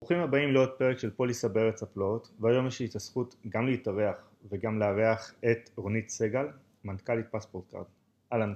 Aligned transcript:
ברוכים 0.00 0.18
הבאים 0.18 0.52
לעוד 0.52 0.68
פרק 0.78 0.98
של 0.98 1.10
פוליסה 1.10 1.48
בארץ 1.48 1.82
הפלאות 1.82 2.30
והיום 2.40 2.66
יש 2.66 2.80
לי 2.80 2.86
את 2.86 2.94
הזכות 2.94 3.34
גם 3.48 3.66
להתארח 3.66 4.30
וגם 4.48 4.78
לארח 4.78 5.34
את 5.50 5.70
רונית 5.76 6.08
סגל 6.08 6.46
מנכ"לית 6.84 7.26
פספורט 7.30 7.70
קארד. 7.70 7.84
אהלן 8.32 8.54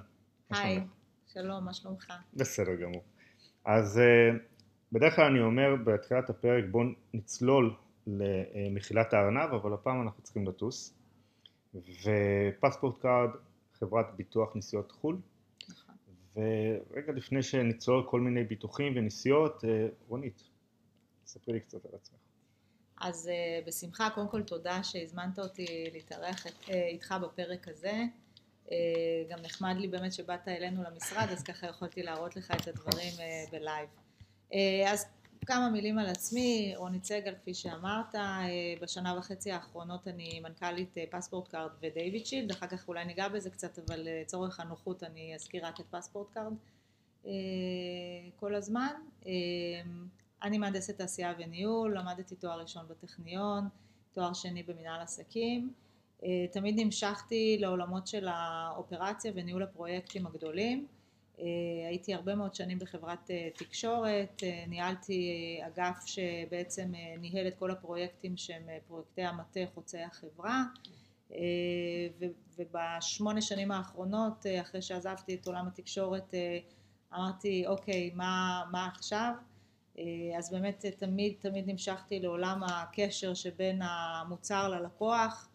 היי 0.50 0.80
שלום 1.26 1.64
מה 1.64 1.72
שלומך? 1.72 2.12
בסדר 2.34 2.74
גמור. 2.74 3.02
אז 3.64 4.00
אה, 4.00 4.36
בדרך 4.92 5.16
כלל 5.16 5.24
אני 5.24 5.40
אומר 5.40 5.76
בתחילת 5.84 6.30
הפרק 6.30 6.64
בואו 6.70 6.84
נצלול 7.14 7.74
למחילת 8.06 9.14
הארנב 9.14 9.54
אבל 9.54 9.72
הפעם 9.72 10.02
אנחנו 10.02 10.22
צריכים 10.22 10.48
לטוס 10.48 10.99
ופספורט 11.74 12.98
קארד 13.00 13.30
חברת 13.72 14.06
ביטוח 14.16 14.56
נסיעות 14.56 14.92
חו"ל 14.92 15.18
נכון. 15.68 15.94
ורגע 16.36 17.12
לפני 17.12 17.42
שנצלול 17.42 18.06
כל 18.10 18.20
מיני 18.20 18.44
ביטוחים 18.44 18.92
ונסיעות, 18.96 19.64
אה, 19.64 19.88
רונית, 20.08 20.42
ספרי 21.26 21.54
לי 21.54 21.60
קצת 21.60 21.86
על 21.86 21.90
עצמך. 21.94 22.18
אז 23.00 23.30
אה, 23.30 23.66
בשמחה, 23.66 24.08
קודם 24.14 24.28
כל 24.28 24.42
תודה 24.42 24.82
שהזמנת 24.82 25.38
אותי 25.38 25.90
להתארח 25.92 26.46
אה, 26.46 26.72
איתך 26.72 27.14
בפרק 27.22 27.68
הזה. 27.68 28.02
אה, 28.66 28.70
גם 29.28 29.38
נחמד 29.42 29.76
לי 29.78 29.88
באמת 29.88 30.12
שבאת 30.12 30.48
אלינו 30.48 30.82
למשרד, 30.82 31.26
אז 31.32 31.42
ככה 31.42 31.66
יכולתי 31.66 32.02
להראות 32.02 32.36
לך 32.36 32.50
את 32.50 32.68
הדברים 32.68 33.12
ב 33.52 33.58
live. 33.58 33.88
אז 34.86 35.06
כמה 35.46 35.70
מילים 35.70 35.98
על 35.98 36.06
עצמי, 36.06 36.72
רונית 36.76 37.04
סגל, 37.04 37.34
כפי 37.34 37.54
שאמרת, 37.54 38.14
אה, 38.14 38.18
בשנה 38.82 39.18
וחצי 39.18 39.52
האחרונות 39.52 40.08
אני 40.08 40.40
מנכ"לית 40.40 40.96
אה, 40.96 41.00
פספורט 41.10 41.48
קארד 41.48 41.70
ודייוויד 41.82 42.26
שילד, 42.26 42.50
אחר 42.50 42.66
כך 42.66 42.88
אולי 42.88 43.04
ניגע 43.04 43.28
בזה 43.28 43.50
קצת, 43.50 43.78
אבל 43.78 44.00
לצורך 44.00 44.60
הנוחות 44.60 45.02
אני 45.02 45.34
אזכיר 45.34 45.66
רק 45.66 45.80
את 45.80 45.86
פספורט 45.90 46.30
קארד 46.30 46.52
כל 48.36 48.54
הזמן. 48.54 48.92
אני 50.42 50.58
מהנדסת 50.58 50.98
תעשייה 50.98 51.34
וניהול, 51.38 51.98
למדתי 51.98 52.36
תואר 52.36 52.60
ראשון 52.60 52.86
בטכניון, 52.88 53.68
תואר 54.12 54.32
שני 54.32 54.62
במנהל 54.62 55.00
עסקים. 55.00 55.72
אה, 56.24 56.46
תמיד 56.52 56.80
נמשכתי 56.80 57.56
לעולמות 57.60 58.06
של 58.06 58.28
האופרציה 58.28 59.32
וניהול 59.34 59.62
הפרויקטים 59.62 60.26
הגדולים. 60.26 60.86
אה, 61.40 61.88
הייתי 61.88 62.14
הרבה 62.14 62.34
מאוד 62.34 62.54
שנים 62.54 62.78
בחברת 62.78 63.30
אה, 63.30 63.48
תקשורת, 63.54 64.42
ניהלתי 64.68 65.60
אגף 65.66 66.06
שבעצם 66.06 66.92
ניהל 67.18 67.48
את 67.48 67.54
כל 67.58 67.70
הפרויקטים 67.70 68.36
שהם 68.36 68.62
פרויקטי 68.86 69.22
המטה 69.22 69.60
חוצי 69.74 69.98
החברה. 69.98 70.62
ובשמונה 72.58 73.40
שנים 73.40 73.70
האחרונות, 73.72 74.46
אחרי 74.60 74.82
שעזבתי 74.82 75.34
את 75.34 75.46
עולם 75.46 75.66
התקשורת, 75.66 76.34
אמרתי, 77.14 77.66
אוקיי, 77.66 78.10
מה, 78.14 78.62
מה 78.70 78.86
עכשיו? 78.86 79.32
אה, 80.00 80.38
אז 80.38 80.50
באמת 80.50 80.86
תמיד 80.98 81.34
תמיד 81.40 81.70
נמשכתי 81.70 82.20
לעולם 82.20 82.62
הקשר 82.62 83.34
שבין 83.34 83.80
המוצר 83.82 84.68
ללקוח 84.68 85.48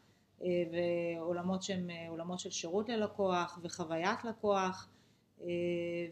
אה, 0.43 0.63
ועולמות 0.71 1.63
שהם 1.63 1.89
אה, 1.89 2.05
עולמות 2.09 2.39
של 2.39 2.51
שירות 2.51 2.89
ללקוח 2.89 3.59
וחוויית 3.63 4.23
לקוח 4.23 4.87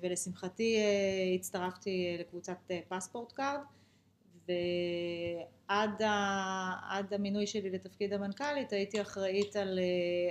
ולשמחתי 0.02 0.78
הצטרפתי 1.36 2.17
לקבוצת 2.20 2.72
פספורט 2.88 3.31
קארד 3.31 3.59
ועד 4.48 6.02
ה, 6.02 7.14
המינוי 7.16 7.48
שלי 7.48 7.70
לתפקיד 7.70 8.14
המנכ"לית 8.14 8.73
הייתי 8.73 9.02
אחראית 9.02 9.56
על 9.56 9.80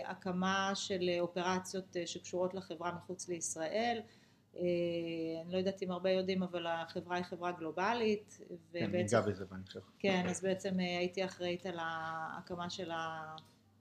הקמה 0.04 0.72
של 0.74 1.10
אופרציות 1.20 1.96
שקשורות 2.06 2.54
לחברה 2.54 2.92
מחוץ 2.92 3.28
לישראל 3.28 4.00
אה, 4.56 4.62
אני 5.42 5.52
לא 5.52 5.58
יודעת 5.58 5.82
אם 5.82 5.90
הרבה 5.90 6.10
יודעים, 6.10 6.42
אבל 6.42 6.66
החברה 6.66 7.16
היא 7.16 7.24
חברה 7.24 7.52
גלובלית. 7.52 8.38
כן, 8.72 8.90
ניגע 8.92 9.20
בזה 9.20 9.44
בהמשך. 9.44 9.90
כן, 9.98 10.26
אז 10.28 10.42
בעצם 10.42 10.80
אה, 10.80 10.98
הייתי 10.98 11.24
אחראית 11.24 11.66
על 11.66 11.78
ההקמה 11.80 12.70
של 12.70 12.90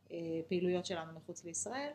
הפעילויות 0.10 0.86
שלנו 0.86 1.14
מחוץ 1.14 1.46
לישראל, 1.46 1.90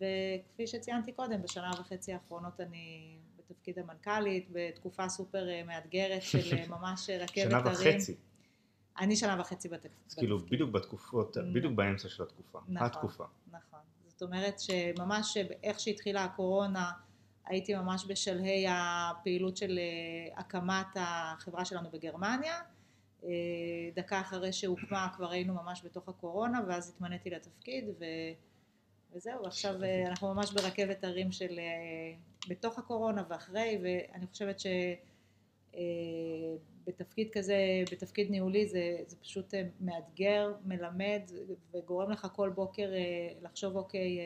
וכפי 0.00 0.66
שציינתי 0.66 1.12
קודם, 1.12 1.42
בשנה 1.42 1.70
וחצי 1.80 2.12
האחרונות 2.12 2.60
אני 2.60 3.16
בתפקיד 3.36 3.78
המנכ"לית, 3.78 4.48
בתקופה 4.52 5.08
סופר 5.08 5.48
אה, 5.48 5.62
מאתגרת 5.64 6.22
של 6.22 6.56
ממש 6.74 7.10
רכבת 7.10 7.52
הרים. 7.52 7.74
שנה 7.74 7.92
וחצי. 7.92 8.14
אני 8.98 9.16
שנה 9.16 9.40
וחצי 9.40 9.68
בתפקיד. 9.68 9.90
אז 10.10 10.14
כאילו 10.14 10.38
בדיוק 10.38 10.70
בתקופות, 10.70 11.36
בדיוק 11.54 11.72
באמצע 11.72 12.08
של 12.08 12.22
התקופה. 12.22 12.58
נכון, 12.68 12.86
התקופה. 12.86 13.24
נכון. 13.50 13.78
זאת 14.06 14.22
אומרת 14.22 14.60
שממש 14.60 15.36
איך 15.62 15.80
שהתחילה 15.80 16.24
הקורונה, 16.24 16.90
הייתי 17.44 17.74
ממש 17.74 18.04
בשלהי 18.08 18.66
הפעילות 18.68 19.56
של 19.56 19.78
אה, 19.78 20.40
הקמת 20.40 20.86
החברה 20.96 21.64
שלנו 21.64 21.90
בגרמניה. 21.90 22.60
אה, 23.24 23.30
דקה 23.94 24.20
אחרי 24.20 24.52
שהוקמה 24.52 25.08
כבר 25.16 25.30
היינו 25.30 25.54
ממש 25.54 25.82
בתוך 25.84 26.08
הקורונה 26.08 26.60
ואז 26.68 26.88
התמניתי 26.88 27.30
לתפקיד 27.30 27.84
ו... 28.00 28.04
וזהו, 29.12 29.46
עכשיו 29.46 29.82
אה, 29.82 30.08
אנחנו 30.08 30.34
ממש 30.34 30.52
ברכבת 30.52 31.04
הרים 31.04 31.32
של 31.32 31.60
בתוך 32.48 32.78
הקורונה 32.78 33.24
ואחרי 33.28 33.78
ואני 33.82 34.26
חושבת 34.26 34.60
שבתפקיד 36.84 37.28
כזה, 37.32 37.56
בתפקיד 37.92 38.30
ניהולי 38.30 38.68
זה, 38.68 38.96
זה 39.06 39.16
פשוט 39.16 39.54
מאתגר, 39.80 40.54
מלמד 40.64 41.22
וגורם 41.74 42.10
לך 42.10 42.26
כל 42.32 42.48
בוקר 42.48 42.90
לחשוב 43.42 43.76
אוקיי 43.76 44.18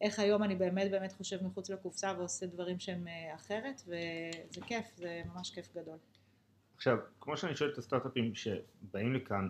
איך 0.00 0.18
היום 0.18 0.42
אני 0.42 0.54
באמת 0.54 0.90
באמת 0.90 1.12
חושב 1.12 1.44
מחוץ 1.44 1.70
לקופסה 1.70 2.12
ועושה 2.18 2.46
דברים 2.46 2.78
שהם 2.78 3.08
אה, 3.08 3.34
אחרת 3.34 3.82
וזה 3.86 4.60
כיף, 4.66 4.86
זה 4.96 5.22
ממש 5.34 5.50
כיף 5.50 5.76
גדול. 5.76 5.98
עכשיו, 6.76 6.98
כמו 7.20 7.36
שאני 7.36 7.56
שואל 7.56 7.72
את 7.72 7.78
הסטארט-אפים 7.78 8.34
שבאים 8.34 9.14
לכאן, 9.14 9.48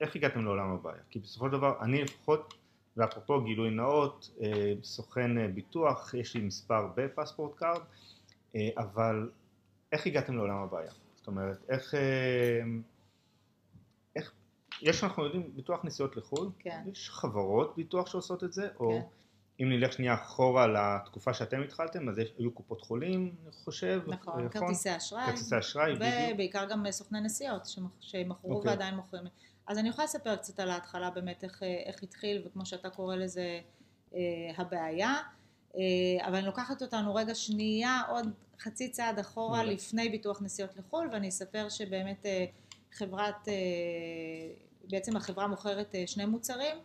איך 0.00 0.16
הגעתם 0.16 0.44
לעולם 0.44 0.70
הבעיה? 0.70 1.02
כי 1.10 1.18
בסופו 1.18 1.46
של 1.46 1.52
דבר, 1.52 1.82
אני 1.82 2.02
לפחות, 2.02 2.54
ואפרופו 2.98 3.40
גילוי 3.40 3.70
נאות, 3.70 4.30
אה, 4.42 4.72
סוכן 4.82 5.38
אה, 5.38 5.48
ביטוח, 5.48 6.14
יש 6.14 6.34
לי 6.34 6.40
מספר 6.40 6.88
בפספורט 6.96 7.54
קארד, 7.54 7.80
אבל 8.76 9.30
איך 9.92 10.06
הגעתם 10.06 10.36
לעולם 10.36 10.56
הבעיה? 10.56 10.90
זאת 11.16 11.26
אומרת, 11.26 11.64
איך, 11.68 11.94
איך, 14.16 14.32
יש 14.82 15.04
אנחנו 15.04 15.24
יודעים 15.24 15.50
ביטוח 15.56 15.84
נסיעות 15.84 16.16
לחו"ל, 16.16 16.50
כן. 16.58 16.82
יש 16.92 17.10
חברות 17.10 17.76
ביטוח 17.76 18.06
שעושות 18.06 18.44
את 18.44 18.52
זה, 18.52 18.68
או 18.80 18.90
כן. 18.90 19.00
אם 19.62 19.68
נלך 19.68 19.92
שנייה 19.92 20.14
אחורה 20.14 20.66
לתקופה 20.66 21.34
שאתם 21.34 21.62
התחלתם, 21.62 22.08
אז 22.08 22.20
היו 22.38 22.50
קופות 22.50 22.80
חולים, 22.80 23.34
אני 23.42 23.52
חושב. 23.52 24.02
נכון, 24.06 24.44
נכון? 24.44 24.48
כרטיסי 24.48 24.96
אשראי. 24.96 25.26
כרטיסי 25.26 25.58
אשראי, 25.58 25.94
בדיוק. 25.94 26.12
ובעיקר 26.34 26.64
גם 26.70 26.90
סוכני 26.90 27.20
נסיעות, 27.20 27.68
שמכרו 28.00 28.52
okay. 28.52 28.54
אוקיי. 28.54 28.70
ועדיין 28.70 28.94
מוכרים. 28.94 29.24
אז 29.68 29.78
אני 29.78 29.88
יכולה 29.88 30.04
לספר 30.04 30.36
קצת 30.36 30.60
על 30.60 30.70
ההתחלה 30.70 31.10
באמת 31.10 31.44
איך, 31.44 31.62
איך 31.86 32.02
התחיל, 32.02 32.42
וכמו 32.46 32.66
שאתה 32.66 32.90
קורא 32.90 33.16
לזה, 33.16 33.60
אה, 34.14 34.20
הבעיה. 34.56 35.14
אה, 35.76 35.80
אבל 36.26 36.36
אני 36.36 36.46
לוקחת 36.46 36.82
אותנו 36.82 37.14
רגע 37.14 37.34
שנייה, 37.34 38.02
עוד 38.08 38.28
חצי 38.60 38.88
צעד 38.88 39.18
אחורה, 39.18 39.64
לפני 39.64 40.08
ביטוח 40.08 40.42
נסיעות 40.42 40.76
לחו"ל, 40.76 41.08
ואני 41.12 41.28
אספר 41.28 41.68
שבאמת 41.68 42.26
אה, 42.26 42.44
חברת, 42.92 43.48
אה, 43.48 43.54
בעצם 44.90 45.16
החברה 45.16 45.46
מוכרת 45.46 45.94
אה, 45.94 46.06
שני 46.06 46.24
מוצרים. 46.24 46.76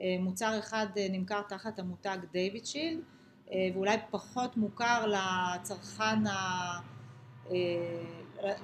אה, 0.00 0.16
מוצר 0.20 0.58
אחד 0.58 0.86
אה, 0.96 1.06
נמכר 1.10 1.42
תחת 1.42 1.78
המותג 1.78 2.18
דיוויד 2.32 2.66
שילד 2.66 3.00
אה, 3.52 3.68
ואולי 3.74 3.96
פחות 4.10 4.56
מוכר 4.56 5.06
לצרכן, 5.06 6.26
ה... 6.26 6.80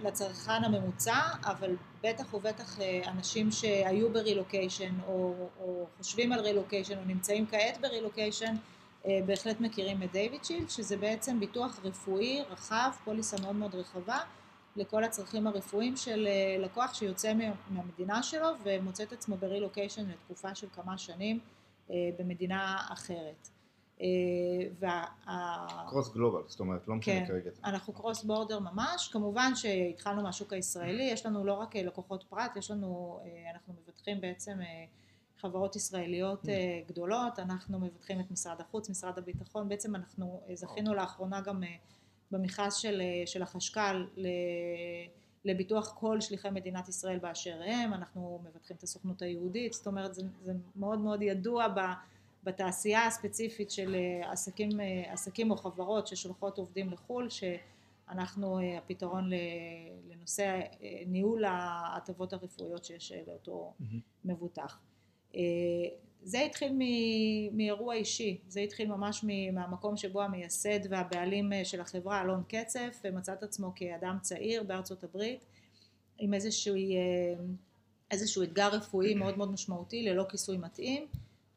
לצרכן 0.02 0.64
הממוצע, 0.64 1.20
אבל 1.44 1.76
בטח 2.02 2.34
ובטח 2.34 2.78
אנשים 3.06 3.50
שהיו 3.50 4.12
ברילוקיישן 4.12 4.94
או, 5.06 5.34
או 5.60 5.86
חושבים 5.98 6.32
על 6.32 6.40
רילוקיישן 6.40 6.98
או 6.98 7.04
נמצאים 7.04 7.46
כעת 7.46 7.80
ברילוקיישן 7.80 8.54
בהחלט 9.04 9.60
מכירים 9.60 10.02
את 10.02 10.12
דיוויד 10.12 10.44
שילד, 10.44 10.70
שזה 10.70 10.96
בעצם 10.96 11.40
ביטוח 11.40 11.80
רפואי 11.84 12.42
רחב, 12.50 12.90
פוליסה 13.04 13.36
מאוד 13.42 13.56
מאוד 13.56 13.74
רחבה 13.74 14.18
לכל 14.76 15.04
הצרכים 15.04 15.46
הרפואיים 15.46 15.96
של 15.96 16.26
אה, 16.26 16.56
לקוח 16.58 16.94
שיוצא 16.94 17.32
מהמדינה 17.70 18.22
שלו 18.22 18.48
ומוצא 18.62 19.02
את 19.02 19.12
עצמו 19.12 19.36
ברילוקיישן 19.36 20.10
לתקופה 20.10 20.54
של 20.54 20.66
כמה 20.74 20.98
שנים 20.98 21.38
אה, 21.90 21.94
במדינה 22.18 22.76
אחרת. 22.92 23.48
קרוס 25.88 26.08
אה, 26.08 26.14
גלובל, 26.14 26.42
זאת 26.46 26.60
אומרת, 26.60 26.88
לא 26.88 26.94
משנה 26.94 27.20
כן, 27.20 27.26
כרגע. 27.26 27.50
אנחנו 27.64 27.92
קרוס 27.92 28.24
בורדר 28.24 28.58
ממש, 28.58 29.08
כמובן 29.12 29.52
שהתחלנו 29.54 30.22
מהשוק 30.22 30.52
הישראלי, 30.52 31.02
יש 31.02 31.26
לנו 31.26 31.44
לא 31.44 31.52
רק 31.52 31.76
לקוחות 31.76 32.24
פרט, 32.28 32.56
יש 32.56 32.70
לנו, 32.70 33.20
אנחנו 33.54 33.74
מבטחים 33.82 34.20
בעצם 34.20 34.58
חברות 35.38 35.76
ישראליות 35.76 36.44
גדולות, 36.88 37.38
אנחנו 37.38 37.78
מבטחים 37.78 38.20
את 38.20 38.30
משרד 38.30 38.60
החוץ, 38.60 38.90
משרד 38.90 39.18
הביטחון, 39.18 39.68
בעצם 39.68 39.96
אנחנו 39.96 40.40
זכינו 40.54 40.94
לאחרונה 40.94 41.40
גם 41.40 41.62
במכרז 42.30 42.74
של, 42.74 43.02
של 43.26 43.42
החשכ"ל 43.42 44.04
לביטוח 45.44 45.94
כל 45.98 46.20
שליחי 46.20 46.50
מדינת 46.50 46.88
ישראל 46.88 47.18
באשר 47.18 47.60
הם, 47.64 47.94
אנחנו 47.94 48.40
מבטחים 48.44 48.76
את 48.76 48.82
הסוכנות 48.82 49.22
היהודית, 49.22 49.72
זאת 49.72 49.86
אומרת 49.86 50.14
זה, 50.14 50.22
זה 50.42 50.52
מאוד 50.76 50.98
מאוד 50.98 51.22
ידוע 51.22 51.68
בתעשייה 52.46 53.06
הספציפית 53.06 53.70
של 53.70 53.94
אה, 53.94 54.32
עסקים, 54.32 54.80
אה, 54.80 55.12
עסקים 55.12 55.50
או 55.50 55.56
חברות 55.56 56.06
ששולחות 56.06 56.58
עובדים 56.58 56.90
לחו"ל, 56.90 57.28
שאנחנו 57.30 58.58
אה, 58.58 58.78
הפתרון 58.78 59.30
לנושא 60.10 60.60
ניהול 61.06 61.44
ההטבות 61.44 62.32
הרפואיות 62.32 62.84
שיש 62.84 63.12
לאותו 63.26 63.72
mm-hmm. 63.80 63.84
מבוטח. 64.24 64.78
זה 66.22 66.40
התחיל 66.40 66.72
מאירוע 67.52 67.94
אישי, 67.94 68.38
זה 68.48 68.60
התחיל 68.60 68.88
ממש 68.88 69.24
מהמקום 69.52 69.96
שבו 69.96 70.22
המייסד 70.22 70.80
והבעלים 70.90 71.52
של 71.64 71.80
החברה, 71.80 72.22
אלון 72.22 72.42
קצף, 72.48 73.02
מצא 73.12 73.32
את 73.32 73.42
עצמו 73.42 73.72
כאדם 73.74 74.18
צעיר 74.22 74.62
בארצות 74.62 75.04
הברית 75.04 75.44
עם 76.18 76.34
איזשהו, 76.34 76.74
איזשהו 78.10 78.42
אתגר 78.42 78.68
רפואי 78.68 79.14
מאוד 79.14 79.38
מאוד 79.38 79.50
משמעותי 79.50 80.02
ללא 80.02 80.24
כיסוי 80.28 80.56
מתאים 80.56 81.06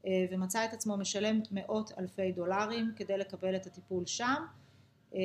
ומצא 0.05 0.65
את 0.65 0.73
עצמו 0.73 0.97
משלם 0.97 1.39
מאות 1.51 1.91
אלפי 1.99 2.31
דולרים 2.31 2.91
כדי 2.95 3.17
לקבל 3.17 3.55
את 3.55 3.65
הטיפול 3.65 4.05
שם. 4.05 4.45
אה, 5.15 5.19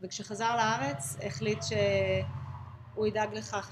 וכשחזר 0.00 0.56
לארץ 0.56 1.16
החליט 1.22 1.58
שהוא 1.62 3.06
ידאג 3.06 3.34
לכך 3.34 3.70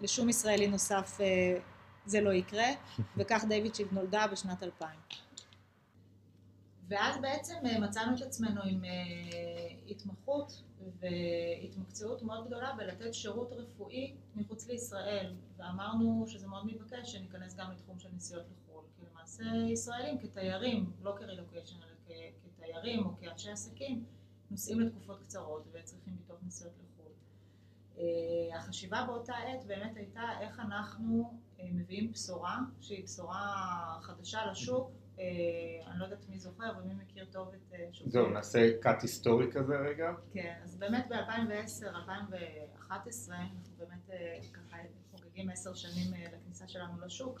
שלשום 0.00 0.28
ישראלי 0.28 0.66
נוסף 0.66 1.18
אה, 1.20 1.58
זה 2.06 2.20
לא 2.20 2.32
יקרה 2.32 2.66
וכך 3.16 3.44
דיוויד 3.48 3.74
שיב 3.74 3.92
נולדה 3.92 4.26
בשנת 4.26 4.62
2000 4.62 4.90
ואז 6.88 7.16
בעצם 7.20 7.54
מצאנו 7.80 8.16
את 8.16 8.22
עצמנו 8.22 8.60
עם 8.62 8.82
התמחות 9.88 10.62
והתמקצעות 11.00 12.22
מאוד 12.22 12.46
גדולה 12.46 12.72
בלתת 12.76 13.14
שירות 13.14 13.52
רפואי 13.52 14.14
מחוץ 14.36 14.68
לישראל. 14.68 15.34
ואמרנו 15.56 16.24
שזה 16.28 16.48
מאוד 16.48 16.66
מתבקש 16.66 17.12
שניכנס 17.12 17.56
גם 17.56 17.70
לתחום 17.72 17.98
של 17.98 18.08
נסיעות 18.16 18.44
לחו"ל 18.44 18.61
למעשה 19.22 19.44
ישראלים 19.72 20.18
כתיירים, 20.18 20.90
לא 21.02 21.14
כרילוקיישן, 21.18 21.76
אלא 21.82 22.16
כתיירים 22.44 23.06
או 23.06 23.16
כאנשי 23.20 23.50
עסקים, 23.50 24.04
נוסעים 24.50 24.80
לתקופות 24.80 25.20
קצרות 25.20 25.64
וצריכים 25.72 26.16
ביטוח 26.16 26.36
נסיעות 26.46 26.72
לחו"ל. 26.78 27.12
אה, 27.98 28.58
החשיבה 28.58 29.04
באותה 29.06 29.32
עת 29.32 29.66
באמת 29.66 29.96
הייתה 29.96 30.22
איך 30.40 30.60
אנחנו 30.60 31.38
אה, 31.60 31.64
מביאים 31.72 32.12
בשורה 32.12 32.58
שהיא 32.80 33.04
בשורה 33.04 33.98
חדשה 34.02 34.46
לשוק, 34.50 34.90
אה, 35.18 35.24
אני 35.86 35.98
לא 35.98 36.04
יודעת 36.04 36.28
מי 36.28 36.38
זוכר 36.38 36.72
ומי 36.78 36.94
מכיר 36.94 37.26
טוב 37.32 37.48
את 37.54 37.74
שוק. 37.92 38.08
זהו, 38.08 38.30
נעשה 38.30 38.70
cut 38.82 39.02
היסטורי 39.02 39.52
כזה 39.52 39.74
רגע. 39.76 40.12
כן, 40.32 40.60
אז 40.64 40.76
באמת 40.76 41.06
ב-2010-2011 41.08 42.92
אנחנו 43.30 43.76
באמת 43.78 44.10
ככה 44.52 44.76
חוגגים 45.10 45.50
עשר 45.50 45.74
שנים 45.74 46.12
לכניסה 46.32 46.68
שלנו 46.68 47.00
לשוק. 47.06 47.40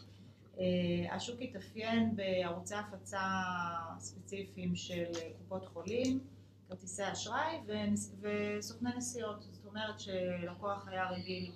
אה, 0.58 1.14
השוק 1.14 1.40
התאפיין 1.40 2.16
בערוצי 2.16 2.74
הפצה 2.74 3.20
ספציפיים 3.98 4.76
של 4.76 5.12
קופות 5.38 5.66
חולים, 5.66 6.20
כרטיסי 6.68 7.12
אשראי 7.12 7.60
וסוכני 8.20 8.90
נסיעות. 8.96 9.42
זאת 9.42 9.66
אומרת 9.66 10.00
שלקוח 10.00 10.88
היה 10.88 11.10
רגיל 11.10 11.52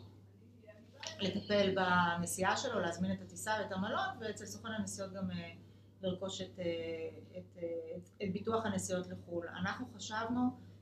לטפל 1.20 1.75
בנסיעה 1.75 2.56
שלו, 2.56 2.81
להזמין 2.81 3.12
את 3.12 3.20
הטיסה 3.20 3.52
ואת 3.60 3.72
המלון, 3.72 4.08
ואצל 4.20 4.46
סוכן 4.46 4.69
הנסיעות 4.69 5.12
גם 5.12 5.31
אה, 5.31 5.50
לרכוש 6.02 6.40
את, 6.40 6.58
אה, 6.58 6.64
את, 7.38 7.58
את, 7.96 8.08
את 8.22 8.32
ביטוח 8.32 8.66
הנסיעות 8.66 9.06
לחו"ל. 9.06 9.49
אנחנו 9.49 9.87
חשבנו 9.96 10.40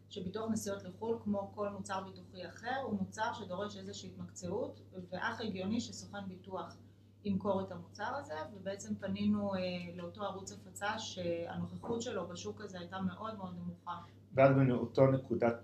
שביטוח 0.09 0.51
נסיעות 0.51 0.83
לחו"ל, 0.85 1.19
כמו 1.25 1.53
כל 1.55 1.69
מוצר 1.69 2.05
ביטוחי 2.05 2.49
אחר, 2.49 2.77
הוא 2.83 2.99
מוצר 2.99 3.33
שדורש 3.33 3.77
איזושהי 3.77 4.09
התמקצעות, 4.09 4.81
ואך 5.11 5.41
הגיוני 5.41 5.81
שסוכן 5.81 6.29
ביטוח 6.29 6.77
ימכור 7.25 7.61
את 7.61 7.73
המוצר 7.73 8.17
הזה, 8.17 8.35
ובעצם 8.57 8.95
פנינו 8.95 9.55
אה, 9.55 9.61
לאותו 9.97 10.23
ערוץ 10.23 10.53
הפצה 10.53 10.99
שהנוכחות 10.99 12.03
שלו 12.03 12.29
בשוק 12.29 12.61
הזה 12.61 12.79
הייתה 12.79 13.01
מאוד 13.01 13.37
מאוד 13.39 13.55
נמוכה. 13.57 13.97
ואז 14.35 14.57
באותו 14.57 15.07
נקודת 15.07 15.57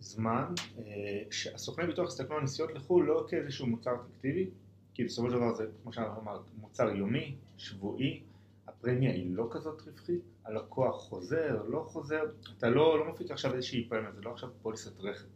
זמן, 0.00 0.44
אה, 0.78 0.82
שהסוכני 1.30 1.86
ביטוח 1.86 2.08
הסתכלו 2.08 2.36
על 2.36 2.42
נסיעות 2.42 2.74
לחו"ל 2.74 3.06
לא 3.06 3.26
כאיזשהו 3.28 3.66
מוצר 3.66 3.94
אטרקטיבי, 3.94 4.50
כי 4.94 5.04
בסופו 5.04 5.30
של 5.30 5.36
דבר 5.36 5.54
זה, 5.54 5.66
כמו 5.82 5.92
שאנחנו 5.92 6.22
אמרת, 6.22 6.40
מוצר 6.60 6.88
יומי, 6.88 7.36
שבועי, 7.56 8.22
הפרמיה 8.66 9.12
היא 9.12 9.36
לא 9.36 9.48
כזאת 9.50 9.82
רווחית, 9.82 10.22
הלקוח 10.44 11.02
חוזר, 11.02 11.62
לא 11.68 11.84
חוזר, 11.88 12.22
אתה 12.58 12.70
לא, 12.70 12.98
לא 12.98 13.12
מפיק 13.12 13.30
עכשיו 13.30 13.54
איזושהי 13.54 13.88
פרמיה, 13.88 14.12
זה 14.12 14.20
לא 14.20 14.30
עכשיו 14.30 14.48
פוליסת 14.62 15.00
רכב. 15.00 15.26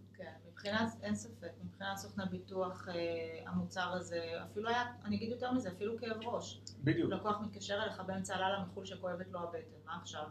מבחינת, 0.56 0.96
אין 1.02 1.14
ספק, 1.14 1.50
מבחינת 1.64 1.96
סוכני 1.96 2.24
ביטוח 2.30 2.88
אה, 2.88 2.94
המוצר 3.46 3.92
הזה, 3.92 4.20
אפילו 4.50 4.68
היה, 4.68 4.84
אני 5.04 5.16
אגיד 5.16 5.30
יותר 5.30 5.52
מזה, 5.52 5.68
אפילו 5.68 5.98
כאב 5.98 6.22
ראש. 6.24 6.60
בדיוק. 6.84 7.12
לקוח 7.12 7.40
מתקשר 7.40 7.82
אליך 7.82 8.00
באמצע 8.06 8.34
הלילה 8.34 8.62
מחו"ל 8.62 8.84
שכואבת 8.84 9.26
לו 9.32 9.40
הבטן, 9.40 9.76
מה 9.86 9.98
עכשיו? 10.02 10.24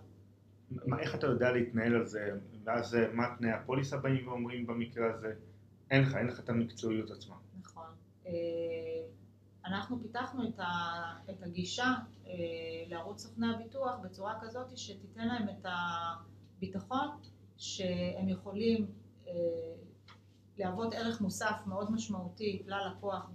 מה, 0.72 1.00
איך 1.00 1.16
אתה 1.16 1.28
יודע 1.28 1.52
להתנהל 1.52 1.96
על 1.96 2.06
זה, 2.06 2.32
ואז 2.64 2.96
אה, 2.96 3.14
מה 3.14 3.36
תנאי 3.38 3.52
הפוליסה 3.52 3.98
באים 3.98 4.28
ואומרים 4.28 4.68
במקרה 4.68 5.14
הזה? 5.14 5.34
אין 5.92 6.02
לך, 6.02 6.16
אין 6.16 6.28
לך 6.28 6.40
את 6.40 6.50
המקצועיות 6.50 7.12
עצמה. 7.12 7.36
נכון. 7.62 7.88
אה, 8.28 8.32
אנחנו 9.66 10.02
פיתחנו 10.02 10.50
את, 10.50 10.60
ה, 10.60 10.64
את 11.30 11.44
הגישה 11.44 11.94
לערוץ 12.88 13.22
סוכני 13.22 13.48
הביטוח 13.56 13.96
בצורה 14.04 14.40
כזאת 14.42 14.78
שתיתן 14.78 15.28
להם 15.28 15.50
את 15.50 15.66
הביטחון 15.66 17.08
שהם 17.58 18.30
יכולים 18.30 18.88
להוות 20.58 20.94
ערך 20.94 21.22
מוסף 21.22 21.56
מאוד 21.66 21.92
משמעותי 21.92 22.64
ללקוח 22.66 23.30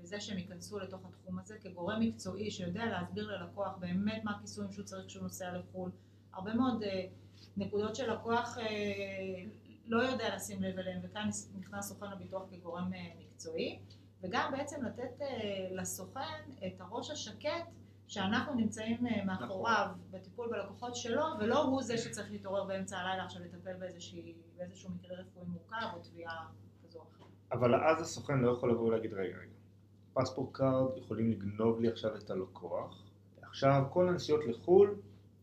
בזה 0.00 0.20
שהם 0.20 0.38
ייכנסו 0.38 0.78
לתוך 0.78 1.00
התחום 1.04 1.38
הזה 1.38 1.58
כגורם 1.58 2.00
מקצועי 2.00 2.50
שיודע 2.50 2.86
להסביר 2.86 3.26
ללקוח 3.26 3.76
באמת 3.78 4.24
מה 4.24 4.36
הכיסויים 4.36 4.72
שהוא 4.72 4.84
צריך 4.84 5.06
כשהוא 5.06 5.22
נוסע 5.22 5.52
לחו"ל. 5.58 5.90
הרבה 6.32 6.54
מאוד 6.54 6.82
uh, 6.82 6.86
נקודות 7.56 7.96
שלקוח 7.96 8.58
uh, 8.58 8.60
לא 9.86 10.02
יודע 10.02 10.34
לשים 10.36 10.62
לב 10.62 10.78
אליהן 10.78 11.00
וכאן 11.02 11.28
נכנס 11.58 11.88
סוכן 11.88 12.06
הביטוח 12.06 12.42
כגורם 12.50 12.92
uh, 12.92 13.22
מקצועי 13.22 13.78
וגם 14.22 14.52
בעצם 14.56 14.84
לתת 14.84 15.24
לסוכן 15.70 16.50
את 16.66 16.80
הראש 16.80 17.10
השקט 17.10 17.79
שאנחנו 18.10 18.54
נמצאים 18.54 19.06
uh, 19.06 19.24
מאחוריו 19.24 19.86
נכון. 19.90 19.98
בטיפול 20.10 20.48
בלקוחות 20.50 20.96
שלו 20.96 21.24
ולא 21.40 21.62
הוא 21.62 21.82
זה 21.82 21.98
שצריך 21.98 22.30
להתעורר 22.30 22.64
באמצע 22.64 22.98
הלילה 22.98 23.24
עכשיו 23.24 23.42
לטפל 23.42 23.72
באיזשהו 24.56 24.90
מקרה 24.90 25.16
רפואי 25.16 25.44
מורכב 25.46 25.86
או 25.94 25.98
תביעה 25.98 26.46
אבל 27.52 27.74
אז 27.74 28.00
הסוכן 28.00 28.38
לא 28.38 28.50
יכול 28.50 28.70
לבוא 28.70 28.86
ולהגיד, 28.86 29.12
רגע, 29.12 29.36
רגע, 29.38 29.52
פספורט 30.12 30.52
קארד 30.52 30.98
יכולים 30.98 31.30
לגנוב 31.30 31.80
לי 31.80 31.88
עכשיו 31.88 32.16
את 32.16 32.30
הלקוח, 32.30 33.10
עכשיו 33.42 33.84
כל 33.92 34.08
הנסיעות 34.08 34.40
לחו"ל, 34.46 34.94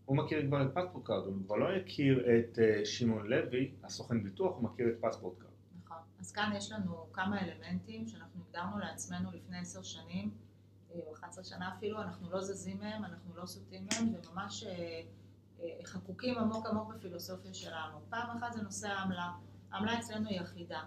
הוא 0.06 0.18
מכיר 0.18 0.48
כבר 0.48 0.62
את 0.62 0.68
פספורט 0.74 1.06
קארד, 1.06 1.26
הוא 1.26 1.34
כבר 1.46 1.56
לא 1.56 1.78
יכיר 1.78 2.20
את 2.20 2.58
אה, 2.58 2.86
שמעון 2.86 3.28
לוי, 3.28 3.72
הסוכן 3.84 4.24
ביטוח, 4.24 4.56
הוא 4.56 4.64
מכיר 4.64 4.88
את 4.90 4.96
פספורט 5.02 5.38
קארד. 5.40 5.52
נכון, 5.84 5.98
אז 6.20 6.32
כאן 6.32 6.54
יש 6.56 6.72
לנו 6.72 7.06
כמה 7.14 7.42
אלמנטים 7.42 8.08
שאנחנו 8.08 8.42
הגדרנו 8.48 8.80
לעצמנו 8.80 9.32
לפני 9.32 9.60
עשר 9.60 9.84
שנים, 9.84 10.30
אה, 10.30 10.47
או 10.90 11.14
11 11.14 11.44
שנה 11.44 11.74
אפילו, 11.78 12.02
אנחנו 12.02 12.30
לא 12.30 12.42
זזים 12.42 12.80
מהם, 12.80 13.06
אנחנו 13.06 13.36
לא 13.36 13.46
סוטים 13.46 13.88
מהם, 13.92 14.14
וממש 14.14 14.64
אה, 14.64 14.68
חקוקים 15.86 16.38
עמוק 16.38 16.66
עמוק 16.66 16.94
בפילוסופיה 16.94 17.54
שלנו. 17.54 17.98
פעם 18.10 18.38
אחת 18.38 18.54
זה 18.54 18.62
נושא 18.62 18.88
העמלה, 18.88 19.32
העמלה 19.72 20.00
אצלנו 20.00 20.30
היא 20.30 20.42
אחידה. 20.42 20.84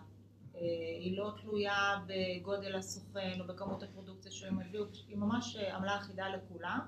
אה, 0.55 0.61
היא 1.01 1.19
לא 1.19 1.33
תלויה 1.41 1.97
בגודל 2.07 2.77
הסוכן 2.77 3.41
או 3.41 3.47
בכמות 3.47 3.83
הפרודוקציה 3.83 4.31
שהם 4.31 4.61
הביאו, 4.61 4.85
היא 5.09 5.17
ממש 5.17 5.57
אה, 5.57 5.77
עמלה 5.77 5.97
אחידה 5.97 6.29
לכולם, 6.29 6.81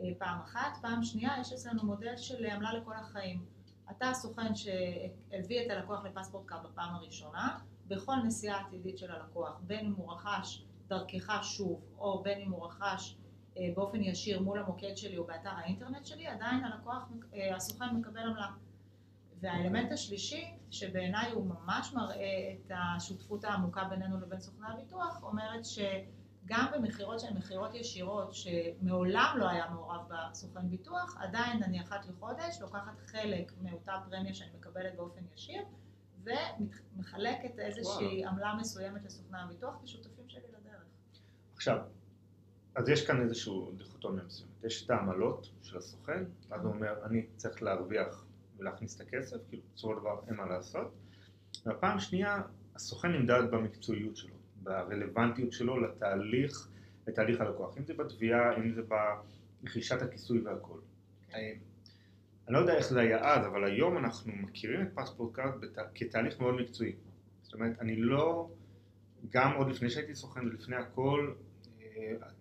אה, 0.00 0.10
פעם 0.18 0.40
אחת. 0.40 0.78
פעם 0.82 1.02
שנייה, 1.02 1.34
יש 1.40 1.52
אצלנו 1.52 1.84
מודל 1.84 2.16
של 2.16 2.46
עמלה 2.46 2.72
לכל 2.72 2.94
החיים. 2.94 3.44
אתה 3.90 4.10
הסוכן 4.10 4.54
שהביא 4.54 5.66
את 5.66 5.70
הלקוח 5.70 6.04
לפספורט 6.04 6.46
קארד 6.46 6.66
בפעם 6.66 6.94
הראשונה, 6.94 7.58
בכל 7.88 8.16
נסיעה 8.24 8.60
עתידית 8.60 8.98
של 8.98 9.10
הלקוח, 9.10 9.60
בין 9.66 9.86
אם 9.86 9.92
הוא 9.92 10.12
רכש 10.12 10.64
דרכך 10.90 11.40
שוב, 11.42 11.80
או 11.98 12.22
בין 12.22 12.40
אם 12.40 12.50
הוא 12.50 12.66
רכש 12.66 13.16
באופן 13.74 14.02
ישיר 14.02 14.42
מול 14.42 14.58
המוקד 14.58 14.96
שלי 14.96 15.18
או 15.18 15.24
באתר 15.24 15.50
האינטרנט 15.50 16.06
שלי, 16.06 16.26
עדיין 16.26 16.64
הלקוח, 16.64 17.08
הסוכן 17.56 17.96
מקבל 17.96 18.20
עמלה. 18.20 18.48
והאלמנט 19.40 19.92
השלישי, 19.92 20.54
שבעיניי 20.70 21.30
הוא 21.30 21.46
ממש 21.46 21.92
מראה 21.94 22.52
את 22.54 22.72
השותפות 22.74 23.44
העמוקה 23.44 23.84
בינינו 23.84 24.20
לבין 24.20 24.40
סוכני 24.40 24.66
הביטוח, 24.68 25.22
אומרת 25.22 25.64
שגם 25.64 26.66
במכירות 26.74 27.20
שהן 27.20 27.36
מכירות 27.36 27.74
ישירות, 27.74 28.34
שמעולם 28.34 29.34
לא 29.38 29.48
היה 29.48 29.70
מעורב 29.70 30.00
בסוכן 30.08 30.70
ביטוח, 30.70 31.16
עדיין 31.20 31.62
אני 31.62 31.82
אחת 31.82 32.06
לחודש 32.06 32.60
לוקחת 32.60 33.00
חלק 33.06 33.52
מאותה 33.62 33.92
פרמיה 34.10 34.34
שאני 34.34 34.50
מקבלת 34.58 34.96
באופן 34.96 35.20
ישיר, 35.34 35.62
ומחלקת 36.24 37.58
איזושהי 37.58 38.24
עמלה 38.24 38.54
מסוימת 38.54 39.04
לסוכני 39.04 39.38
הביטוח 39.38 39.74
כשותפים. 39.84 40.19
עכשיו, 41.60 41.78
אז 42.74 42.88
יש 42.88 43.06
כאן 43.06 43.22
איזשהו 43.22 43.72
דיכוטומיה 43.76 44.24
מסוימת. 44.24 44.64
יש 44.64 44.84
את 44.84 44.90
העמלות 44.90 45.50
של 45.62 45.76
הסוכן, 45.76 46.24
ואז 46.48 46.64
הוא 46.64 46.74
אומר, 46.74 47.04
אני 47.04 47.26
צריך 47.36 47.62
להרוויח 47.62 48.24
ולהכניס 48.58 48.96
את 48.96 49.00
הכסף, 49.00 49.36
כאילו 49.48 49.62
בסופו 49.74 49.94
של 49.94 50.00
דבר 50.00 50.20
אין 50.28 50.36
מה 50.36 50.46
לעשות. 50.46 50.94
והפעם 51.66 51.98
שנייה, 51.98 52.42
הסוכן 52.74 53.08
נמדד 53.08 53.50
במקצועיות 53.50 54.16
שלו, 54.16 54.34
ברלוונטיות 54.62 55.52
שלו 55.52 55.80
לתהליך, 55.80 56.68
לתהליך 57.06 57.40
הלקוח, 57.40 57.78
אם 57.78 57.84
זה 57.84 57.94
בתביעה, 57.94 58.56
אם 58.56 58.72
זה 58.74 58.82
רכישת 59.64 60.02
הכיסוי 60.02 60.40
והכל. 60.40 60.78
אה, 61.34 61.52
אני 62.46 62.54
לא 62.54 62.58
יודע 62.58 62.76
איך 62.76 62.88
זה 62.88 63.00
היה 63.00 63.34
אז, 63.34 63.46
אבל 63.46 63.64
היום 63.64 63.98
אנחנו 63.98 64.32
מכירים 64.32 64.82
את 64.82 64.88
פספורט 64.94 65.34
קארד 65.34 65.60
בת... 65.60 65.78
כתהליך 65.94 66.40
מאוד 66.40 66.54
מקצועי. 66.54 66.92
זאת 67.42 67.54
אומרת, 67.54 67.80
אני 67.80 67.96
לא, 67.96 68.50
גם 69.28 69.52
עוד 69.56 69.68
לפני 69.68 69.90
שהייתי 69.90 70.14
סוכן 70.14 70.40
ולפני 70.40 70.76
הכל, 70.76 71.32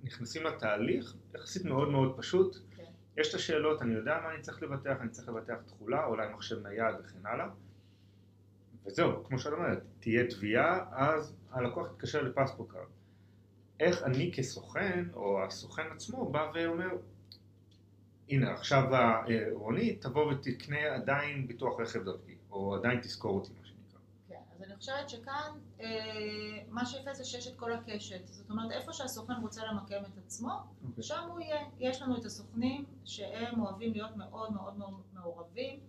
נכנסים 0.03 0.43
לתהליך 0.43 1.13
יחסית 1.35 1.65
מאוד 1.65 1.89
מאוד 1.89 2.17
פשוט. 2.17 2.57
כן. 2.75 2.83
יש 3.17 3.29
את 3.29 3.33
השאלות, 3.33 3.81
אני 3.81 3.93
יודע 3.93 4.19
מה 4.23 4.33
אני 4.33 4.41
צריך 4.41 4.63
לבטח, 4.63 4.97
אני 5.01 5.09
צריך 5.09 5.29
לבטח 5.29 5.55
תכולה, 5.65 6.05
אולי 6.05 6.33
מחשב 6.33 6.67
נייד 6.67 6.95
וכן 6.99 7.25
הלאה. 7.25 7.47
וזהו, 8.85 9.23
כמו 9.23 9.39
שאת 9.39 9.53
אומרת, 9.53 9.83
תהיה 9.99 10.27
תביעה, 10.27 10.85
אז 10.91 11.35
הלקוח 11.51 11.87
יתקשר 11.91 12.21
לפספורט 12.21 12.71
קארד. 12.71 12.87
איך 13.79 14.03
אני 14.03 14.31
כסוכן, 14.35 15.05
או 15.13 15.43
הסוכן 15.43 15.87
עצמו, 15.95 16.31
בא 16.31 16.51
ואומר, 16.53 16.89
הנה 18.29 18.53
עכשיו 18.53 18.95
אה, 18.95 19.21
רונית, 19.51 20.01
תבוא 20.01 20.33
ותקנה 20.33 20.95
עדיין 20.95 21.47
ביטוח 21.47 21.79
רכב 21.79 22.03
דרכי, 22.03 22.35
או 22.51 22.75
עדיין 22.75 22.99
תזכור 22.99 23.35
אותי, 23.35 23.49
מה 23.59 23.65
שנקרא. 23.65 23.99
כן, 24.29 24.35
אז 24.55 24.63
אני 24.63 24.68
חושבת 24.79 25.09
שכאן 25.09 25.51
אה, 25.81 25.85
מה 26.69 26.85
שיפה 26.85 27.13
זה 27.13 27.25
שיש 27.25 27.47
את 27.47 27.55
כל 27.55 27.73
הקשת. 27.73 28.27
זאת 28.27 28.49
אומרת, 28.49 28.71
איפה 28.71 28.93
שהסוכן 28.93 29.33
רוצה 29.41 29.61
למקם 29.65 30.05
את 30.05 30.17
עצמו, 30.17 30.51
okay. 30.51 30.87
אוקיי. 30.87 31.03
שם 31.03 31.29
הוא 31.29 31.39
יהיה. 31.39 31.65
יש 31.79 32.01
לנו 32.01 32.17
את 32.17 32.25
הסוכנים 32.25 32.85
שהם 33.05 33.61
אוהבים 33.61 33.93
להיות 33.93 34.15
מאוד 34.15 34.53
מאוד 34.53 34.73
מעורבים. 35.13 35.79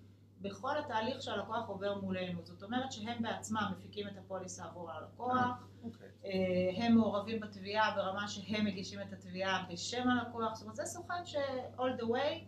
בכל 0.43 0.79
התהליך 0.79 1.23
שהלקוח 1.23 1.69
עובר 1.69 2.01
מולנו. 2.01 2.41
זאת 2.45 2.63
אומרת 2.63 2.93
שהם 2.93 3.23
בעצמם 3.23 3.73
מפיקים 3.73 4.09
את 4.09 4.19
הפוליסה 4.19 4.65
עבור 4.65 4.91
הלקוח, 4.91 5.35
okay. 5.35 5.85
אוקיי. 5.85 6.09
אה, 6.25 6.85
הם 6.85 6.95
מעורבים 6.95 7.41
בתביעה 7.41 7.97
ברמה 7.97 8.29
שהם 8.29 8.65
מגישים 8.65 9.01
את 9.01 9.13
התביעה 9.13 9.65
בשם 9.73 10.09
הלקוח, 10.09 10.55
זאת 10.55 10.63
אומרת 10.63 10.77
זה 10.77 10.85
סוכן 10.85 11.25
ש-all 11.25 12.01
the 12.01 12.05
way 12.05 12.45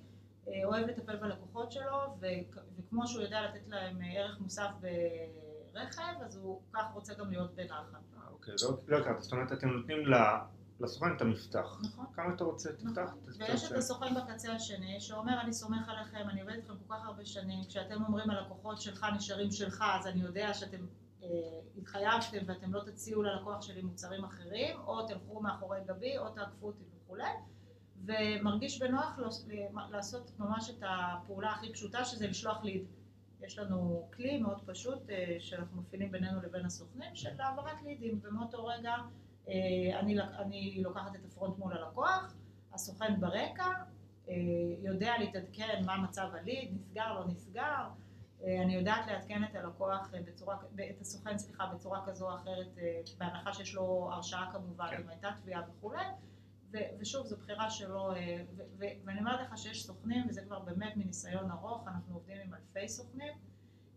אה, 0.49 0.65
אוהב 0.65 0.87
לטפל 0.87 1.17
בלקוחות 1.17 1.73
שלו, 1.73 2.17
וכמו 2.79 3.07
שהוא 3.07 3.23
יודע 3.23 3.43
לתת 3.43 3.69
להם 3.69 4.03
אה, 4.03 4.13
ערך 4.13 4.41
מוסף 4.41 4.71
ברכב, 5.73 6.23
אז 6.25 6.37
הוא 6.37 6.61
כך 6.73 6.85
רוצה 6.95 7.15
גם 7.15 7.31
להיות 7.31 7.55
בנחת. 7.55 8.03
אוקיי, 8.31 8.55
לא, 8.63 8.79
לא 8.87 8.99
הכרתי, 8.99 9.23
זאת 9.23 9.33
אומרת 9.33 9.53
אתם 9.53 9.69
נותנים 9.69 9.99
לסוכן 10.81 11.17
את 11.17 11.21
המפתח. 11.21 11.81
נכון. 11.83 12.07
כמה 12.15 12.35
אתה 12.35 12.45
רוצה, 12.45 12.73
תפתח. 12.73 13.15
נכון. 13.29 13.33
ויש 13.39 13.73
את 13.73 13.77
הסוכן 13.77 14.15
בקצה 14.15 14.53
השני, 14.53 15.01
שאומר 15.01 15.41
אני 15.41 15.53
סומך 15.53 15.89
עליכם, 15.89 16.29
אני 16.31 16.41
עובד 16.41 16.55
איתכם 16.55 16.73
כל 16.87 16.95
כך 16.95 17.05
הרבה 17.05 17.25
שנים, 17.25 17.65
כשאתם 17.65 18.05
אומרים 18.05 18.31
הלקוחות 18.31 18.81
שלך 18.81 19.07
נשארים 19.17 19.51
שלך, 19.51 19.85
אז 19.95 20.07
אני 20.07 20.21
יודע 20.21 20.55
שאתם 20.55 20.87
אה, 21.23 21.29
התחייבתם 21.79 22.39
ואתם 22.47 22.75
לא 22.75 22.81
תציעו 22.81 23.23
ללקוח 23.23 23.63
שלי 23.63 23.83
מוצרים 23.83 24.25
אחרים, 24.25 24.81
או 24.81 25.07
תלכו 25.07 25.41
מאחורי 25.41 25.79
גבי, 25.87 26.19
או 26.19 26.31
תעקפו 26.31 26.67
אותי 26.67 26.85
וכולי. 26.97 27.31
ומרגיש 28.05 28.83
בנוח 28.83 29.19
לעשות 29.91 30.31
ממש 30.39 30.71
את 30.71 30.83
הפעולה 30.89 31.51
הכי 31.51 31.73
פשוטה, 31.73 32.05
שזה 32.05 32.27
לשלוח 32.27 32.65
ליד. 32.65 32.85
יש 33.45 33.59
לנו 33.59 34.09
כלי 34.17 34.39
מאוד 34.39 34.61
פשוט 34.67 35.11
אה, 35.11 35.37
שאנחנו 35.41 35.81
מפעילים 35.81 36.13
בינינו 36.13 36.43
לבין 36.43 36.67
הסוכנים 36.67 37.17
של 37.17 37.41
העברת 37.41 37.83
לידים, 37.83 38.21
ומאותו 38.23 38.67
רגע 38.67 38.95
אה, 39.49 39.55
אני, 40.01 40.21
אני 40.21 40.83
לוקחת 40.83 41.17
את 41.17 41.21
הפרונט 41.25 41.59
מול 41.59 41.73
הלקוח, 41.73 42.35
הסוכן 42.73 43.21
ברקע, 43.21 43.73
אה, 44.29 44.35
יודע 44.83 45.15
להתעדכן 45.19 45.83
מה 45.87 45.97
מצב 45.97 46.29
הליד, 46.35 46.75
נסגר, 46.75 47.15
לא 47.15 47.27
נסגר, 47.27 47.89
אני 48.63 48.75
יודעת 48.75 49.07
לעדכן 49.07 49.45
את 49.45 49.55
הלקוח 49.55 50.11
בצורה, 50.27 50.57
את 50.91 51.01
הסוכן, 51.01 51.39
סליחה, 51.39 51.67
בצורה 51.67 52.07
כזו 52.07 52.31
או 52.31 52.35
אחרת, 52.35 52.67
בהנחה 53.19 53.53
שיש 53.53 53.75
לו 53.75 54.09
הרשאה 54.13 54.53
כמובן, 54.53 54.87
כן. 54.91 55.03
אם 55.03 55.09
הייתה 55.09 55.29
תביעה 55.43 55.63
וכולי, 55.69 56.05
ושוב, 57.01 57.27
זו 57.27 57.37
בחירה 57.37 57.71
שלו, 57.71 58.11
ואני 58.79 59.21
אומרת 59.21 59.41
לך 59.41 59.59
שיש 59.59 59.87
סוכנים, 59.87 60.27
וזה 60.29 60.43
כבר 60.43 60.61
באמת 60.61 60.97
מניסיון 60.97 61.51
ארוך, 61.51 61.89
אנחנו 61.89 62.15
עובדים 62.15 62.37
עם 62.45 62.55
אלפי 62.55 62.89
סוכנים, 62.89 63.33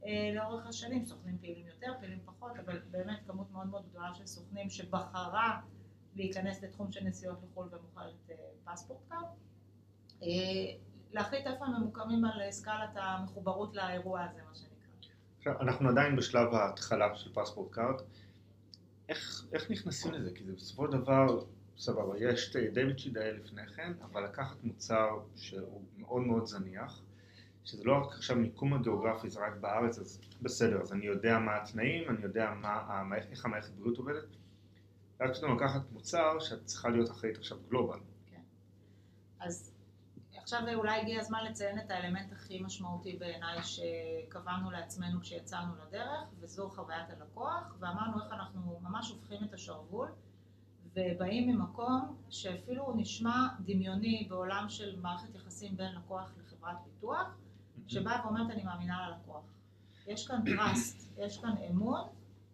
אה, 0.06 0.32
לאורך 0.36 0.68
השנים, 0.68 1.06
סוכנים 1.06 1.38
פעילים 1.38 1.68
יותר, 1.68 1.94
פעילים 2.00 2.20
פחות, 2.26 2.52
אבל 2.66 2.82
באמת 2.92 3.20
כמות 3.28 3.52
מאוד 3.52 3.68
מאוד 3.68 3.90
גדולה 3.90 4.14
של 4.14 4.26
סוכנים 4.26 4.70
שבחרה 4.70 5.62
להיכנס 6.16 6.64
לתחום 6.64 6.92
של 6.92 7.04
נסיעות 7.04 7.38
לחו"ל 7.44 7.70
ומוכרת 7.72 8.14
אה, 8.30 8.36
פספורט. 8.64 9.12
אה, 10.24 10.28
להחליט 11.12 11.48
איפה 11.48 11.66
הם 11.66 11.76
ממוקמים 11.76 12.26
על 12.26 12.52
סקלת 12.52 12.90
המחוברות 12.96 13.76
לאירוע 13.76 14.24
הזה, 14.24 14.40
מה 14.50 14.56
שנקרא. 14.56 15.62
אנחנו 15.62 15.90
עדיין 15.90 16.16
בשלב 16.16 16.54
ההתחלה 16.54 17.16
של 17.16 17.34
פספורט 17.34 17.72
קארד. 17.72 18.02
איך, 19.10 19.46
איך 19.54 19.72
נכנסים 19.72 20.14
לזה? 20.14 20.32
כי 20.36 20.44
זה 20.44 20.54
בסופו 20.54 20.86
של 20.86 20.98
דבר, 20.98 21.26
סבבה, 21.78 22.18
יש 22.18 22.56
את 22.56 22.74
דיוויד 22.74 23.00
שילד 23.00 23.34
לפני 23.34 23.68
כן, 23.68 23.94
אבל 24.02 24.24
לקחת 24.24 24.64
מוצר 24.64 25.10
שהוא 25.36 25.82
מאוד 25.98 26.22
מאוד 26.22 26.46
זניח, 26.46 27.02
שזה 27.66 27.84
לא 27.84 27.98
רק 27.98 28.14
עכשיו 28.14 28.36
מיקום 28.38 28.74
הגיאוגרפי 28.74 29.30
זה 29.30 29.40
רק 29.40 29.54
בארץ, 29.62 30.00
אז 30.00 30.22
בסדר, 30.42 30.82
אז 30.82 30.94
אני 30.94 31.06
יודע 31.06 31.40
מה 31.40 31.56
התנאים, 31.56 32.10
אני 32.10 32.24
יודע 32.24 32.54
מה, 32.62 33.16
איך 33.16 33.46
המערכת 33.46 33.74
בריאות 33.74 33.98
עובדת, 33.98 34.24
רק 35.22 35.36
פתאום 35.36 35.56
לקחת 35.56 35.92
מוצר 35.92 36.40
שאת 36.40 36.66
צריכה 36.66 36.90
להיות 36.90 37.12
אחראית 37.12 37.38
עכשיו 37.38 37.58
global. 37.70 38.00
כן. 38.30 38.42
אז 39.40 39.76
עכשיו 40.36 40.62
אולי 40.74 41.02
הגיע 41.02 41.20
הזמן 41.20 41.44
לציין 41.50 41.80
את 41.80 41.92
האלמנט 41.92 42.32
הכי 42.32 42.62
משמעותי 42.62 43.16
בעיניי 43.16 43.58
שקבענו 43.64 44.72
לעצמנו 44.72 45.22
כשיצאנו 45.22 45.74
לדרך, 45.88 46.30
וזו 46.40 46.70
חוויית 46.70 47.10
הלקוח, 47.10 47.76
ואמרנו 47.80 48.24
איך 48.24 48.34
אנחנו 48.34 48.80
ממש 48.82 49.10
הופכים 49.10 49.44
את 49.44 49.54
השרוול. 49.54 50.08
ובאים 50.96 51.50
ממקום 51.50 52.16
שאפילו 52.30 52.94
נשמע 52.96 53.48
דמיוני 53.60 54.28
בעולם 54.30 54.66
של 54.70 55.00
מערכת 55.00 55.36
יחסים 55.36 55.78
בין 55.78 55.96
לקוח 55.96 56.34
לחברת 56.38 56.78
ביטוח, 56.86 57.38
שבאה 57.88 58.26
ואומרת 58.26 58.52
אני 58.52 58.64
מאמינה 58.64 59.10
ללקוח. 59.10 59.44
יש 60.08 60.28
כאן 60.28 60.42
trust, 60.46 61.04
יש 61.18 61.38
כאן 61.38 61.56
אמון 61.70 62.02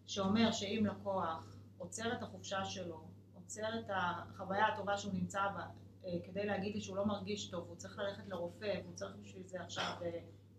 שאומר 0.08 0.52
שאם 0.52 0.86
לקוח 0.86 1.56
עוצר 1.78 2.14
את 2.14 2.24
החופשה 2.24 2.66
שלו, 2.66 3.02
עוצר 3.36 3.80
את 3.80 3.90
החוויה 3.90 4.68
הטובה 4.68 4.98
שהוא 4.98 5.14
נמצא 5.14 5.48
בה 5.56 5.66
אה, 6.06 6.18
כדי 6.26 6.46
להגיד 6.46 6.76
לי 6.76 6.82
שהוא 6.82 6.98
לא 6.98 7.06
מרגיש 7.06 7.50
טוב, 7.50 7.66
הוא 7.68 7.76
צריך 7.76 8.00
ללכת 8.00 8.28
לרופא, 8.28 8.80
והוא 8.84 8.96
צריך 8.96 9.16
בשביל 9.24 9.44
זה 9.46 9.62
עכשיו 9.62 9.96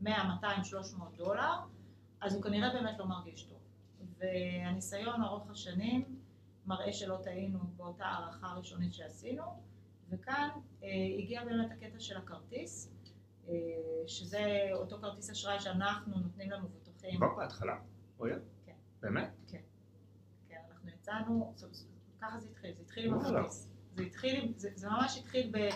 100, 0.00 0.24
200, 0.34 0.64
300 0.64 1.16
דולר, 1.16 1.52
אז 2.20 2.34
הוא 2.34 2.42
כנראה 2.42 2.72
באמת 2.72 2.98
לא 2.98 3.06
מרגיש 3.06 3.42
טוב. 3.42 3.58
והניסיון 4.18 5.22
ארוך 5.22 5.50
השנים 5.50 6.21
מראה 6.66 6.92
שלא 6.92 7.18
טעינו 7.22 7.58
באותה 7.76 8.04
הערכה 8.04 8.46
ראשונית 8.46 8.94
שעשינו, 8.94 9.42
וכאן 10.08 10.48
אה, 10.82 10.88
הגיע 11.18 11.44
באמת 11.44 11.70
הקטע 11.70 12.00
של 12.00 12.16
הכרטיס, 12.16 12.92
אה, 13.48 13.54
שזה 14.06 14.70
אותו 14.72 14.98
כרטיס 14.98 15.30
אשראי 15.30 15.60
שאנחנו 15.60 16.18
נותנים 16.18 16.50
למבוטחים. 16.50 17.16
כבר 17.16 17.36
בהתחלה, 17.36 17.78
אוי? 18.18 18.30
כן. 18.66 18.72
באמת? 19.00 19.30
כן. 19.48 19.60
כן, 20.48 20.60
אנחנו 20.70 20.88
יצאנו, 20.90 21.54
ככה 22.20 22.40
זה 22.40 22.48
התחיל, 22.50 22.74
זה 22.74 22.82
התחיל 22.82 23.06
עם 23.06 23.20
הכרטיס. 23.20 23.68
זה 23.94 24.02
התחיל, 24.02 24.52
זה, 24.56 24.70
זה 24.74 24.88
ממש 24.88 25.18
התחיל 25.18 25.50
ב, 25.52 25.68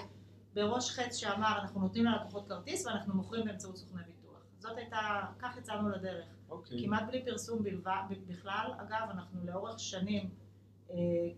בראש 0.55 0.90
חץ 0.90 1.16
שאמר, 1.16 1.59
אנחנו 1.62 1.81
נותנים 1.81 2.05
ללקוחות 2.05 2.49
כרטיס 2.49 2.87
ואנחנו 2.87 3.14
מוכרים 3.14 3.45
באמצעות 3.45 3.76
סוכני 3.76 4.02
ביטוח. 4.02 4.40
זאת 4.59 4.76
הייתה, 4.76 5.23
כך 5.38 5.57
יצאנו 5.57 5.88
לדרך. 5.88 6.26
אוקיי. 6.49 6.85
כמעט 6.85 7.02
בלי 7.07 7.25
פרסום 7.25 7.62
בלבד, 7.62 8.02
בכלל. 8.26 8.73
אגב, 8.78 9.09
אנחנו 9.11 9.47
לאורך 9.47 9.81
שנים 9.81 10.31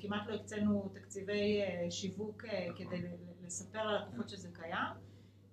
כמעט 0.01 0.27
לא 0.27 0.35
הקצינו 0.35 0.89
תקציבי 0.95 1.63
אה, 1.63 1.91
שיווק 1.91 2.45
כדי 2.77 3.03
לספר 3.43 3.87
ללקוחות 3.87 4.29
שזה 4.29 4.49
קיים. 4.53 5.09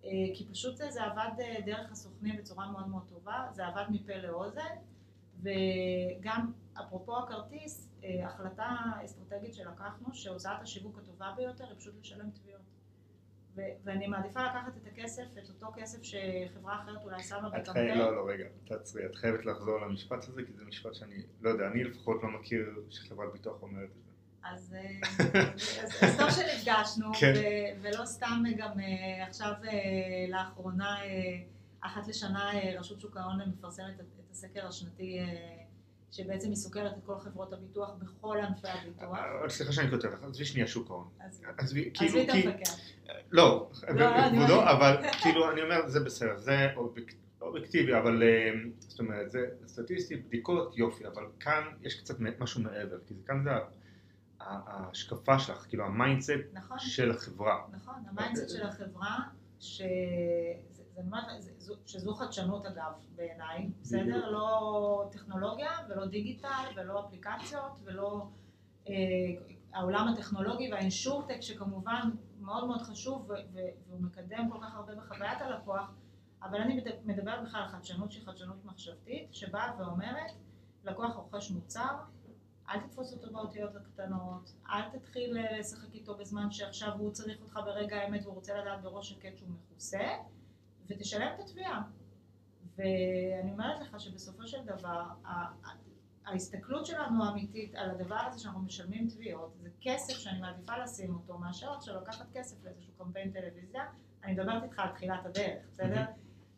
אה, 0.05 0.35
כי 0.35 0.45
פשוט 0.51 0.75
זה 0.89 1.03
עבד 1.03 1.31
אה, 1.39 1.55
דרך 1.65 1.91
הסוכנים 1.91 2.37
בצורה 2.37 2.71
מאוד 2.71 2.87
מאוד 2.87 3.03
טובה, 3.09 3.47
זה 3.51 3.67
עבד 3.67 3.85
מפה 3.89 4.15
לאוזן, 4.15 4.75
וגם 5.39 6.53
אפרופו 6.81 7.17
הכרטיס, 7.17 7.89
אה, 8.03 8.27
החלטה 8.27 8.75
אסטרטגית 9.05 9.53
שלקחנו, 9.53 10.13
שהוצאת 10.13 10.61
השיווק 10.61 10.97
הטובה 10.97 11.33
ביותר 11.37 11.65
היא 11.65 11.75
פשוט 11.79 11.95
לשלם 11.99 12.29
תביעות. 12.29 12.74
ואני 13.83 14.07
מעדיפה 14.07 14.43
לקחת 14.43 14.77
את 14.77 14.87
הכסף, 14.87 15.23
את 15.43 15.49
אותו 15.49 15.73
כסף 15.75 16.03
שחברה 16.03 16.81
אחרת 16.83 17.03
אולי 17.03 17.23
שמה 17.23 17.49
בקמפיין. 17.49 17.97
לא, 17.97 18.15
לא, 18.15 18.29
רגע, 18.29 18.45
תעצרי, 18.65 19.05
את 19.05 19.15
חייבת 19.15 19.45
לחזור 19.45 19.81
למשפט 19.81 20.23
הזה, 20.27 20.41
כי 20.43 20.53
זה 20.53 20.65
משפט 20.65 20.95
שאני, 20.95 21.23
לא 21.41 21.49
יודע, 21.49 21.67
אני 21.67 21.83
לפחות 21.83 22.23
לא 22.23 22.29
מכיר 22.29 22.83
שחברת 22.89 23.33
ביטוח 23.33 23.61
אומרת 23.61 23.89
את 23.89 24.03
זה. 24.05 24.11
אז, 24.43 24.75
אז 26.01 26.17
טוב 26.17 26.29
שנפגשנו, 26.29 27.13
כן. 27.19 27.33
ולא 27.81 28.05
סתם 28.05 28.43
גם 28.57 28.79
אה, 28.79 29.27
עכשיו 29.27 29.51
אה, 29.67 30.25
לאחרונה, 30.29 31.03
אה, 31.03 31.39
אחת 31.81 32.07
לשנה 32.07 32.51
רשות 32.79 33.01
שוק 33.01 33.17
ההון 33.17 33.41
מפרסמת 33.49 33.99
את 33.99 34.31
הסקר 34.31 34.67
השנתי 34.67 35.19
שבעצם 36.15 36.47
היא 36.47 36.55
סוקרת 36.55 36.97
את 36.97 37.03
כל 37.05 37.19
חברות 37.19 37.53
הביטוח 37.53 37.91
בכל 37.99 38.37
ענפי 38.37 38.67
הביטוח. 38.67 39.17
סליחה 39.47 39.71
שאני 39.71 39.89
כותב 39.89 40.07
לך, 40.07 40.23
עזבי 40.23 40.45
שנייה 40.45 40.67
שוק 40.67 40.89
ההון. 40.89 41.09
עזבי 41.57 41.91
כאילו, 41.93 42.21
את 42.21 42.29
המפקח. 42.29 42.75
לא, 43.31 43.69
כבודו, 44.31 44.63
אבל 44.63 44.97
כאילו 45.21 45.51
אני 45.51 45.61
אומר, 45.61 45.87
זה 45.87 45.99
בסדר, 45.99 46.37
זה 46.37 46.67
אובייקטיבי, 47.41 47.97
אבל 47.97 48.23
זאת 48.79 48.99
אומרת, 48.99 49.31
זה 49.31 49.39
סטטיסטי, 49.67 50.15
בדיקות, 50.15 50.77
יופי, 50.77 51.07
אבל 51.07 51.23
כאן 51.39 51.63
יש 51.81 51.99
קצת 51.99 52.15
משהו 52.39 52.61
מעבר, 52.61 52.97
כי 53.07 53.13
כאן 53.25 53.43
זה 53.43 53.49
ההשקפה 54.39 55.39
שלך, 55.39 55.65
כאילו 55.69 55.85
ה 55.85 55.91
mindset 55.91 56.31
נכון, 56.53 56.79
של 56.79 57.11
החברה. 57.11 57.61
נכון, 57.71 57.95
ה 58.09 58.14
mindset 58.14 58.49
של 58.49 58.63
החברה, 58.63 59.19
ש... 59.59 59.81
זה- 60.95 61.01
ממש- 61.03 61.45
שזו 61.85 62.13
חדשנות 62.15 62.65
אגב 62.65 62.91
בעיניי, 63.15 63.69
בסדר? 63.81 64.29
לא 64.29 65.09
טכנולוגיה 65.11 65.69
ולא 65.89 66.05
דיגיטל 66.05 66.47
ולא 66.75 67.05
אפליקציות 67.05 67.79
ולא 67.83 68.27
אה, 68.89 68.93
העולם 69.73 70.07
הטכנולוגי 70.07 70.71
וה 70.71 70.84
insurtech 70.84 71.41
שכמובן 71.41 72.09
מאוד 72.41 72.67
מאוד 72.67 72.81
חשוב 72.81 73.31
והוא 73.87 74.01
מקדם 74.01 74.49
כל 74.51 74.57
כך 74.61 74.75
הרבה 74.75 74.95
בחוויית 74.95 75.41
הלקוח, 75.41 75.91
אבל 76.43 76.61
אני 76.61 76.75
מד- 76.77 77.05
מדברת 77.05 77.43
בכלל 77.43 77.61
על 77.61 77.67
חדשנות 77.67 78.11
שהיא 78.11 78.25
חדשנות 78.25 78.65
מחשבתית, 78.65 79.33
שבאה 79.33 79.71
ואומרת, 79.79 80.31
לקוח 80.83 81.15
רוכש 81.15 81.51
מוצר, 81.51 81.95
אל 82.69 82.79
תתפוס 82.79 83.13
אותו 83.13 83.31
באותיות 83.33 83.75
הקטנות, 83.75 84.53
אל 84.69 84.89
תתחיל 84.99 85.37
אה, 85.37 85.59
לשחק 85.59 85.93
איתו 85.93 86.15
בזמן 86.17 86.51
שעכשיו 86.51 86.93
הוא 86.97 87.11
צריך 87.11 87.41
אותך 87.41 87.59
ברגע 87.65 87.95
האמת 87.97 88.23
והוא 88.23 88.35
רוצה 88.35 88.57
לדעת 88.61 88.81
בראש 88.81 89.09
שקט 89.09 89.37
שהוא 89.37 89.49
מכוסה, 89.49 89.99
ותשלם 90.87 91.27
את 91.35 91.39
התביעה. 91.39 91.81
ואני 92.77 93.51
אומרת 93.51 93.79
לך 93.81 93.99
שבסופו 93.99 94.47
של 94.47 94.65
דבר, 94.65 95.03
ההסתכלות 96.25 96.85
שלנו 96.85 97.25
האמיתית 97.25 97.75
על 97.75 97.89
הדבר 97.89 98.15
הזה 98.15 98.39
שאנחנו 98.39 98.59
משלמים 98.61 99.07
תביעות, 99.07 99.53
זה 99.61 99.69
כסף 99.81 100.13
שאני 100.13 100.39
מעדיפה 100.39 100.77
לשים 100.77 101.13
אותו, 101.15 101.37
מאשר 101.37 101.73
עכשיו 101.73 101.95
לקחת 102.01 102.25
כסף 102.33 102.63
לאיזשהו 102.63 102.93
קמפיין 102.97 103.31
טלוויזיה. 103.31 103.83
אני 104.23 104.33
מדברת 104.33 104.63
איתך 104.63 104.79
על 104.79 104.89
תחילת 104.89 105.25
הדרך, 105.25 105.65
בסדר? 105.71 106.05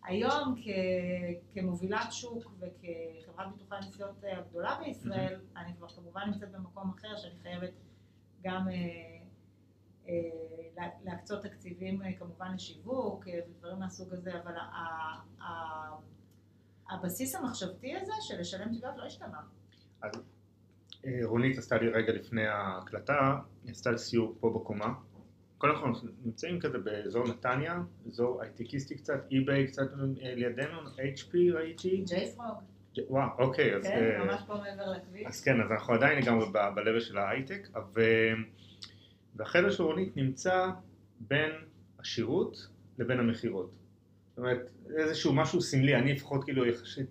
היום 0.04 0.56
כ- 0.64 1.54
כמובילת 1.54 2.12
שוק 2.12 2.52
וכחברת 2.60 3.52
ביטוחי 3.54 3.76
הנסיעות 3.76 4.24
הגדולה 4.38 4.80
בישראל, 4.86 5.40
אני 5.58 5.74
כבר 5.78 5.88
כמובן 5.88 6.22
נמצאת 6.32 6.52
במקום 6.52 6.90
אחר 6.90 7.18
שאני 7.18 7.40
חייבת 7.42 7.72
גם 8.42 8.70
אה, 8.70 9.17
להקצות 11.04 11.44
תקציבים 11.44 12.02
אה, 12.02 12.14
כמובן 12.20 12.54
לשיווק 12.56 13.28
אה, 13.28 13.40
ודברים 13.50 13.80
מהסוג 13.80 14.14
הזה, 14.14 14.32
אבל 14.44 14.54
הבסיס 16.90 17.36
המחשבתי 17.36 17.96
הזה 17.96 18.14
של 18.22 18.40
לשלם 18.40 18.76
תביעות 18.78 18.98
לא 18.98 19.04
השתנה. 19.04 19.40
אה, 20.04 20.10
רונית 21.24 21.58
עשתה 21.58 21.78
לי 21.78 21.90
רגע 21.90 22.14
לפני 22.14 22.48
ההקלטה, 22.48 23.40
היא 23.64 23.72
עשתה 23.72 23.92
לי 23.92 23.98
סיור 23.98 24.36
פה 24.40 24.50
בקומה. 24.50 24.94
קודם 25.58 25.76
כל 25.76 25.88
אנחנו 25.88 26.10
נמצאים 26.26 26.60
כזה 26.60 26.78
באזור 26.78 27.28
נתניה, 27.28 27.82
אזור 28.08 28.42
הייטקיסטי 28.42 28.98
קצת, 28.98 29.20
אי-ביי 29.32 29.68
קצת 29.68 29.88
אה, 30.22 30.36
לידינו, 30.36 30.80
HP 30.98 31.36
ראיתי. 31.54 32.04
ג'יי 32.08 32.32
פרוג, 32.36 32.58
וואו, 33.10 33.30
אוקיי, 33.40 33.76
אז... 33.76 33.84
כן, 33.84 34.12
אה, 34.20 34.26
ממש 34.26 34.42
פה 34.48 34.56
מעבר 34.56 34.92
לכביש. 34.92 35.26
אז 35.26 35.44
כן, 35.44 35.62
אז 35.62 35.72
אנחנו 35.72 35.94
עדיין 35.94 36.24
לגמרי 36.24 36.46
ב- 36.52 37.00
של 37.00 37.18
ההייטק, 37.18 37.68
ו- 37.96 38.02
והחדר 39.38 39.72
של 39.72 39.84
רונית 39.84 40.18
נמצא 40.18 40.70
בין 41.20 41.52
השירות 42.00 42.68
לבין 42.98 43.20
המכירות. 43.20 43.72
זאת 44.30 44.38
אומרת, 44.38 44.70
איזשהו 44.98 45.34
משהו 45.34 45.62
סמלי, 45.62 45.96
אני 45.96 46.14
לפחות 46.14 46.44
כאילו 46.44 46.66
יחסית, 46.66 47.10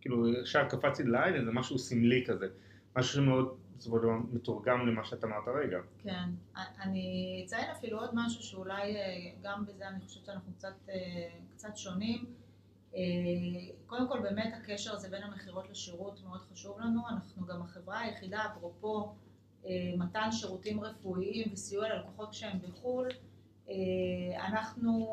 כאילו 0.00 0.42
ישר 0.42 0.68
קפצתי 0.68 1.04
לעין, 1.04 1.34
איזה 1.34 1.50
משהו 1.50 1.78
סמלי 1.78 2.24
כזה, 2.26 2.46
משהו 2.96 3.14
שמאוד 3.14 3.56
בסופו 3.78 3.96
של 3.96 4.02
דבר 4.02 4.16
מתורגם 4.32 4.86
למה 4.86 5.04
שאת 5.04 5.24
אמרת 5.24 5.48
הרגע. 5.48 5.78
כן, 5.98 6.28
אני 6.56 7.42
אציין 7.46 7.70
אפילו 7.70 7.98
עוד 7.98 8.10
משהו 8.14 8.42
שאולי 8.42 8.96
אה, 8.96 9.00
גם 9.42 9.64
בזה 9.66 9.88
אני 9.88 10.00
חושבת 10.00 10.24
שאנחנו 10.24 10.52
קצת, 10.52 10.74
אה, 10.88 10.94
קצת 11.54 11.76
שונים. 11.76 12.24
אה, 12.94 13.00
קודם 13.86 14.08
כל 14.08 14.20
באמת 14.20 14.52
הקשר 14.56 14.92
הזה 14.92 15.08
בין 15.08 15.22
המכירות 15.22 15.70
לשירות 15.70 16.20
מאוד 16.24 16.40
חשוב 16.52 16.80
לנו, 16.80 17.00
אנחנו 17.08 17.46
גם 17.46 17.62
החברה 17.62 18.00
היחידה, 18.00 18.46
אפרופו 18.46 19.14
מתן 19.98 20.28
שירותים 20.32 20.80
רפואיים 20.80 21.48
וסיוע 21.52 21.88
ללקוחות 21.88 22.30
כשהם 22.30 22.58
בחו"ל, 22.58 23.08
אה, 23.68 23.74
אנחנו 24.46 25.06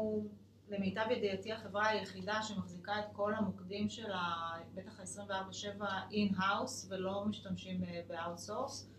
למיטב 0.69 1.05
ידיעתי 1.11 1.51
החברה 1.53 1.87
היחידה 1.87 2.41
שמחזיקה 2.41 2.99
את 2.99 3.05
כל 3.13 3.33
המוקדים 3.33 3.89
שלה, 3.89 4.33
בטח 4.73 4.99
ה-24/7 4.99 5.83
in-house 6.11 6.87
ולא 6.89 7.25
משתמשים 7.25 7.83
אה, 7.83 8.01
ב 8.07 8.15
outsource. 8.15 8.89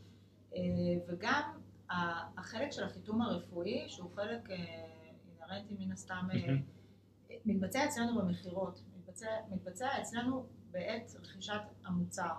אה, 0.54 0.60
וגם 1.08 1.42
ה- 1.90 2.40
החלק 2.40 2.72
של 2.72 2.84
החיתום 2.84 3.22
הרפואי, 3.22 3.84
שהוא 3.88 4.10
חלק 4.10 4.50
אה, 4.50 4.56
אינהרנטי 5.32 5.74
מן 5.78 5.92
הסתם, 5.92 6.28
אה. 6.34 6.54
מתבצע 7.46 7.84
אצלנו 7.84 8.20
במכירות, 8.20 8.80
מתבצע, 8.96 9.26
מתבצע 9.50 9.88
אצלנו 10.00 10.46
בעת 10.70 11.14
רכישת 11.22 11.60
המוצר. 11.84 12.32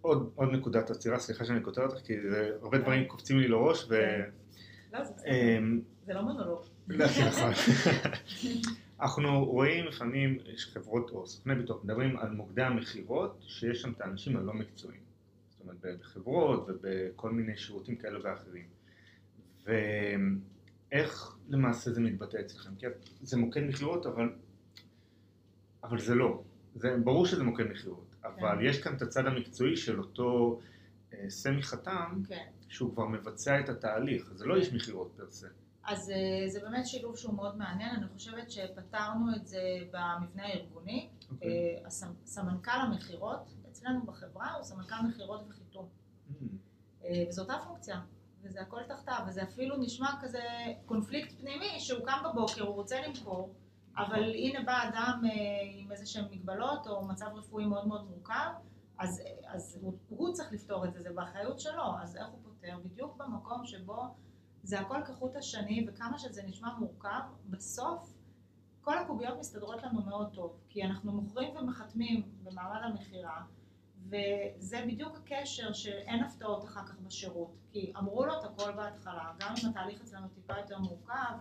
עוד, 0.00 0.30
עוד 0.34 0.48
נקודת 0.52 0.90
עצירה, 0.90 1.18
סליחה 1.18 1.44
שאני 1.44 1.62
כותב 1.62 1.80
אותך, 1.80 2.06
כי 2.06 2.20
זה, 2.20 2.50
הרבה 2.62 2.78
דברים 2.78 3.04
קופצים 3.04 3.38
לי 3.38 3.48
לראש, 3.48 3.86
ו... 3.88 3.94
לא, 4.92 5.04
זה 5.04 5.12
בסדר, 5.12 5.30
אמ, 5.30 5.80
זה 6.06 6.14
לא 6.14 6.22
מונולוג. 6.22 6.60
לא, 6.88 7.08
כן, 7.08 7.26
נכון. 7.28 7.52
אנחנו 9.02 9.44
רואים 9.44 9.84
לפעמים, 9.84 10.38
חברות 10.56 11.10
או 11.10 11.26
סוכני 11.26 11.54
ביטוח, 11.54 11.84
מדברים 11.84 12.16
על 12.16 12.30
מוקדי 12.30 12.62
המכירות, 12.62 13.44
שיש 13.46 13.82
שם 13.82 13.92
את 13.92 14.00
האנשים 14.00 14.36
הלא 14.36 14.54
מקצועיים. 14.54 15.00
זאת 15.50 15.60
אומרת, 15.60 15.76
בחברות 16.00 16.68
ובכל 16.68 17.30
מיני 17.30 17.56
שירותים 17.56 17.96
כאלה 17.96 18.18
ואחרים. 18.22 18.66
ואיך 19.64 21.36
למעשה 21.48 21.90
זה 21.90 22.00
מתבטא 22.00 22.36
אצלכם? 22.40 22.70
כי 22.78 22.86
זה 23.22 23.36
מוקד 23.36 23.60
מכירות, 23.60 24.06
אבל, 24.06 24.32
אבל 25.84 25.98
זה 25.98 26.14
לא. 26.14 26.42
זה, 26.74 26.96
ברור 27.04 27.26
שזה 27.26 27.44
מוקד 27.44 27.64
מכירות, 27.64 28.11
אבל 28.24 28.58
כן. 28.58 28.64
יש 28.64 28.80
כאן 28.82 28.96
את 28.96 29.02
הצד 29.02 29.26
המקצועי 29.26 29.76
של 29.76 29.98
אותו 29.98 30.60
אה, 31.12 31.30
סמי 31.30 31.62
חתם, 31.62 32.22
כן. 32.28 32.46
שהוא 32.68 32.92
כבר 32.92 33.06
מבצע 33.06 33.60
את 33.60 33.68
התהליך, 33.68 34.32
זה 34.34 34.46
לא 34.46 34.56
איש 34.56 34.72
מכירות 34.72 35.12
פר 35.16 35.30
סה. 35.30 35.46
אז 35.84 36.10
אה, 36.10 36.48
זה 36.48 36.60
באמת 36.60 36.86
שילוב 36.86 37.16
שהוא 37.16 37.34
מאוד 37.34 37.56
מעניין, 37.56 37.96
אני 37.96 38.08
חושבת 38.14 38.50
שפתרנו 38.50 39.36
את 39.36 39.46
זה 39.46 39.62
במבנה 39.90 40.46
הארגוני. 40.46 41.08
אוקיי. 41.30 41.48
אה, 41.84 41.90
סמנכ"ל 42.24 42.70
המכירות 42.70 43.52
אצלנו 43.70 44.02
בחברה 44.06 44.52
הוא 44.52 44.62
סמנכ"ל 44.62 45.06
מכירות 45.08 45.44
וחיתום. 45.48 45.88
Mm. 45.88 46.44
אה, 47.04 47.24
וזו 47.28 47.42
אותה 47.42 47.54
פונקציה, 47.64 48.00
וזה 48.42 48.60
הכל 48.60 48.80
תחתיו, 48.88 49.20
וזה 49.28 49.42
אפילו 49.42 49.76
נשמע 49.76 50.10
כזה 50.20 50.42
קונפליקט 50.86 51.32
פנימי, 51.40 51.80
שהוא 51.80 52.06
קם 52.06 52.18
בבוקר, 52.24 52.62
הוא 52.62 52.74
רוצה 52.74 53.00
למכור, 53.06 53.54
אבל 53.96 54.22
הנה 54.22 54.62
בא 54.62 54.82
אדם 54.88 55.22
אה, 55.24 55.30
עם 55.78 55.92
איזה 55.92 56.06
שהן 56.06 56.24
מגבלות 56.30 56.86
או 56.86 57.04
מצב 57.04 57.26
רפואי 57.34 57.66
מאוד 57.66 57.86
מאוד 57.86 58.10
מורכב, 58.10 58.50
אז, 58.98 59.22
אז 59.46 59.78
הוא, 59.82 59.94
הוא 60.08 60.32
צריך 60.32 60.52
לפתור 60.52 60.84
את 60.84 60.92
זה, 60.92 61.00
זה 61.00 61.12
באחריות 61.12 61.60
שלו, 61.60 61.82
אז 62.02 62.16
איך 62.16 62.28
הוא 62.28 62.38
פותר? 62.44 62.78
בדיוק 62.84 63.16
במקום 63.16 63.66
שבו 63.66 64.02
זה 64.62 64.80
הכל 64.80 65.02
כחוט 65.06 65.36
השני, 65.36 65.86
וכמה 65.88 66.18
שזה 66.18 66.42
נשמע 66.42 66.74
מורכב, 66.78 67.20
בסוף 67.50 68.14
כל 68.80 68.98
הקוביות 68.98 69.38
מסתדרות 69.38 69.82
לנו 69.82 70.02
מאוד 70.02 70.34
טוב, 70.34 70.58
כי 70.68 70.84
אנחנו 70.84 71.12
מוכרים 71.12 71.56
ומחתמים 71.56 72.28
במעמד 72.42 72.80
המכירה, 72.82 73.42
וזה 74.06 74.84
בדיוק 74.86 75.16
הקשר 75.16 75.72
שאין 75.72 76.24
הפתעות 76.24 76.64
אחר 76.64 76.86
כך 76.86 76.98
בשירות, 76.98 77.54
כי 77.72 77.92
אמרו 77.98 78.26
לו 78.26 78.38
את 78.38 78.44
הכל 78.44 78.72
בהתחלה, 78.72 79.32
גם 79.38 79.54
אם 79.62 79.70
התהליך 79.70 80.00
אצלנו 80.00 80.28
טיפה 80.28 80.58
יותר 80.58 80.78
מורכב, 80.78 81.34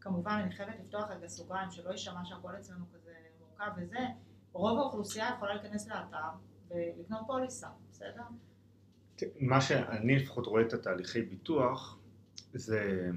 כמובן 0.00 0.40
אני 0.44 0.52
חייבת 0.52 0.74
לפתוח 0.80 1.10
רגע 1.10 1.28
סוגריים, 1.28 1.70
שלא 1.70 1.90
יישמע 1.90 2.24
שהכל 2.24 2.56
אצלנו 2.56 2.84
כזה 2.94 3.12
מורכב 3.40 3.70
וזה, 3.76 3.98
רוב 4.52 4.78
האוכלוסייה 4.78 5.30
יכולה 5.36 5.54
להיכנס 5.54 5.88
לאתר 5.88 6.28
ולקנות 6.68 7.20
פוליסה, 7.26 7.68
בסדר? 7.90 8.22
מה 9.40 9.60
שאני 9.60 10.16
לפחות 10.16 10.46
רואה 10.46 10.62
את 10.62 10.72
התהליכי 10.72 11.22
ביטוח, 11.22 11.98
זה 12.52 13.10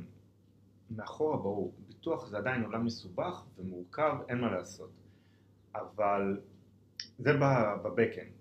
מאחורה 0.89 1.37
ברור, 1.37 1.73
ביטוח 1.87 2.27
זה 2.27 2.37
עדיין 2.37 2.63
עולם 2.63 2.85
מסובך 2.85 3.43
ומורכב, 3.57 4.17
אין 4.29 4.41
מה 4.41 4.51
לעשות. 4.51 4.91
אבל 5.75 6.39
זה 7.19 7.33
בבקאנד. 7.33 8.31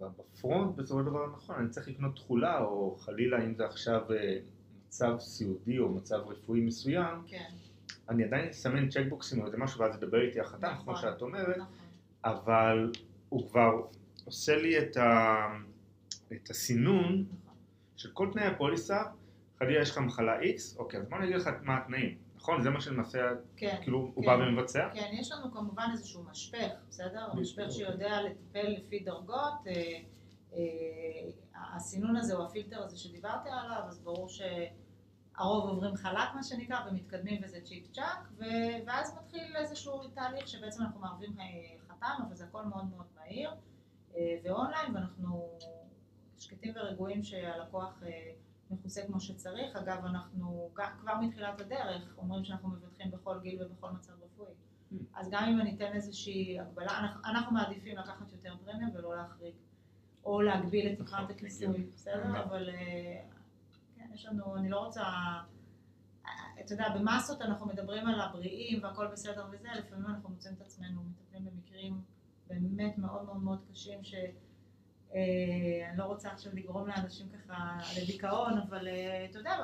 בפרונט 0.00 0.76
בסופו 0.76 1.00
של 1.00 1.06
דבר 1.06 1.26
נכון, 1.26 1.56
אני 1.56 1.68
צריך 1.68 1.88
לקנות 1.88 2.16
תכולה, 2.16 2.60
או 2.60 2.96
חלילה 2.96 3.44
אם 3.44 3.54
זה 3.54 3.66
עכשיו 3.66 4.12
אה, 4.12 4.38
מצב 4.90 5.16
סיעודי 5.18 5.78
או 5.78 5.88
מצב 5.88 6.16
רפואי 6.26 6.60
מסוים, 6.60 7.22
כן, 7.26 7.50
אני 8.08 8.24
עדיין 8.24 8.48
אסמן 8.48 8.88
צ'קבוקסים 8.88 9.40
או 9.40 9.46
איזה 9.46 9.56
משהו 9.56 9.80
ואז 9.80 9.94
אדבר 9.94 10.20
איתי 10.20 10.40
החתם, 10.40 10.66
נכון. 10.66 10.84
כמו 10.84 10.96
שאת 10.96 11.22
אומרת, 11.22 11.56
נכון. 11.56 11.76
אבל 12.24 12.92
הוא 13.28 13.48
כבר 13.48 13.86
עושה 14.24 14.56
לי 14.56 14.78
את, 14.78 14.96
ה... 14.96 15.36
את 16.32 16.50
הסינון 16.50 17.24
נכון. 17.42 17.56
של 17.96 18.10
כל 18.12 18.28
תנאי 18.32 18.44
הפוליסה, 18.44 19.02
חלילה 19.58 19.82
יש 19.82 19.90
לך 19.90 19.98
מחלה 19.98 20.40
X, 20.40 20.78
אוקיי, 20.78 21.00
אז 21.00 21.06
בוא 21.08 21.18
אני 21.18 21.26
אגיד 21.26 21.36
לך 21.36 21.50
מה 21.62 21.76
התנאים, 21.76 22.18
נכון? 22.36 22.62
זה 22.62 22.70
מה 22.70 22.80
שלמעשה, 22.80 23.18
כן, 23.56 23.76
כאילו, 23.82 24.12
הוא 24.14 24.24
כן. 24.24 24.30
בא 24.30 24.42
ומבצע? 24.42 24.88
כן, 24.94 25.10
יש 25.12 25.32
לנו 25.32 25.52
כמובן 25.52 25.88
איזשהו 25.92 26.24
משפך, 26.30 26.70
בסדר? 26.88 27.34
משפך 27.34 27.70
שיודע 27.70 28.22
לטפל 28.22 28.68
לפי 28.68 28.98
דרגות. 28.98 29.66
אה, 29.66 29.98
הסינון 31.54 32.16
הזה 32.16 32.34
או 32.36 32.44
הפילטר 32.44 32.82
הזה 32.82 32.98
שדיברתי 32.98 33.48
עליו, 33.48 33.82
אז 33.88 34.00
ברור 34.00 34.28
שהרוב 34.28 35.68
עוברים 35.68 35.96
חלק 35.96 36.34
מה 36.34 36.42
שנקרא 36.42 36.88
ומתקדמים 36.88 37.40
וזה 37.44 37.60
צ'יק 37.64 37.86
צ'אק, 37.92 38.32
ואז 38.86 39.18
מתחיל 39.18 39.56
איזשהו 39.56 40.08
תהליך 40.08 40.48
שבעצם 40.48 40.82
אנחנו 40.82 41.00
מערבים 41.00 41.40
אה, 41.40 41.44
חתם, 41.88 42.22
אבל 42.28 42.34
זה 42.34 42.44
הכל 42.44 42.64
מאוד 42.64 42.84
מאוד 42.84 43.06
מהיר 43.16 43.50
אה, 44.16 44.36
ואונליין, 44.44 44.94
ואנחנו 44.94 45.58
שקטים 46.38 46.72
ורגועים 46.76 47.22
שהלקוח 47.22 48.02
אה, 48.02 48.32
מכוסה 48.70 49.02
כמו 49.06 49.20
שצריך. 49.20 49.76
אגב, 49.76 50.04
אנחנו 50.04 50.70
כבר 50.74 51.14
מתחילת 51.20 51.60
הדרך 51.60 52.14
אומרים 52.18 52.44
שאנחנו 52.44 52.68
מבטחים 52.68 53.10
בכל 53.10 53.40
גיל 53.42 53.62
ובכל 53.62 53.90
מצב 53.90 54.12
רפואי. 54.12 54.52
Mm. 54.92 54.94
אז 55.14 55.30
גם 55.30 55.44
אם 55.44 55.60
אני 55.60 55.76
אתן 55.76 55.92
איזושהי 55.92 56.60
הגבלה, 56.60 56.98
אנחנו, 56.98 57.20
אנחנו 57.24 57.52
מעדיפים 57.52 57.96
לקחת 57.98 58.32
יותר 58.32 58.54
פרמיה 58.64 58.88
ולא 58.94 59.16
להחריג, 59.16 59.54
או 60.24 60.42
להגביל 60.42 60.92
את 60.92 60.98
תקרת 60.98 61.30
הכיסוי, 61.30 61.66
הגיוני. 61.66 61.86
בסדר? 61.94 62.28
נכון. 62.28 62.36
אבל 62.36 62.68
אה, 62.68 63.22
כן, 63.96 64.10
יש 64.14 64.26
לנו, 64.26 64.56
אני 64.56 64.68
לא 64.68 64.78
רוצה, 64.78 65.02
אה, 66.26 66.30
אתה 66.60 66.72
יודע, 66.72 66.88
במסות 66.88 67.42
אנחנו 67.42 67.66
מדברים 67.66 68.06
על 68.06 68.20
הבריאים 68.20 68.82
והכל 68.82 69.06
בסדר 69.06 69.46
וזה, 69.52 69.68
לפעמים 69.78 70.06
אנחנו 70.06 70.28
מוצאים 70.28 70.54
את 70.54 70.60
עצמנו 70.60 71.02
מטפלים 71.02 71.44
במקרים 71.44 72.00
באמת 72.46 72.98
מאוד 72.98 73.24
מאוד 73.24 73.42
מאוד 73.42 73.58
קשים, 73.72 74.04
ש... 74.04 74.14
אה, 75.14 75.92
לא 75.96 76.04
רוצה 76.04 76.32
עכשיו 76.32 76.52
לגרום 76.54 76.88
לאנשים 76.88 77.26
ככה 77.28 77.78
לדיכאון, 78.00 78.58
אבל 78.58 78.88
אתה 79.30 79.38
יודע, 79.38 79.56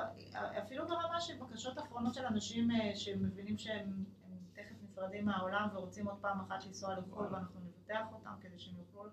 אפילו 0.62 0.88
ברמה 0.88 1.20
של 1.20 1.34
בקשות 1.38 1.78
אחרונות 1.78 2.14
של 2.14 2.26
אנשים 2.26 2.68
שמבינים 2.94 3.58
שהם 3.58 4.04
הם 4.24 4.38
תכף 4.52 4.74
נפרדים 4.84 5.24
מהעולם 5.24 5.68
ורוצים 5.74 6.08
עוד 6.08 6.16
פעם 6.20 6.40
אחת 6.40 6.66
לנסוע 6.66 6.94
לחו"ל 6.94 7.26
ואנחנו 7.32 7.60
נבטח 7.60 8.06
אותם 8.12 8.30
כדי 8.40 8.58
שהם 8.58 8.74
יוכלו 8.78 9.10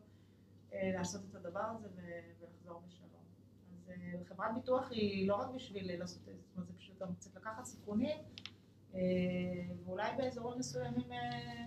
לעשות 0.74 1.22
את 1.30 1.36
הדבר 1.36 1.64
הזה 1.76 1.88
ולחזור 1.96 2.82
בשלום. 2.88 3.24
אז 3.72 3.90
אה, 3.90 4.26
חברת 4.26 4.52
ביטוח 4.56 4.92
היא 4.92 5.28
לא 5.28 5.36
רק 5.36 5.48
בשביל 5.56 6.00
לעשות 6.00 6.22
את 6.22 6.26
זה, 6.26 6.42
זאת 6.42 6.56
אומרת, 6.56 6.68
זה 6.68 6.74
פשוט 6.78 7.02
גם 7.02 7.16
קצת 7.16 7.36
לקחת 7.36 7.66
סיכונים, 7.66 8.18
אה, 8.96 9.00
ואולי 9.86 10.10
באזורים 10.18 10.60
מסוימים 10.60 11.12
אה, 11.12 11.66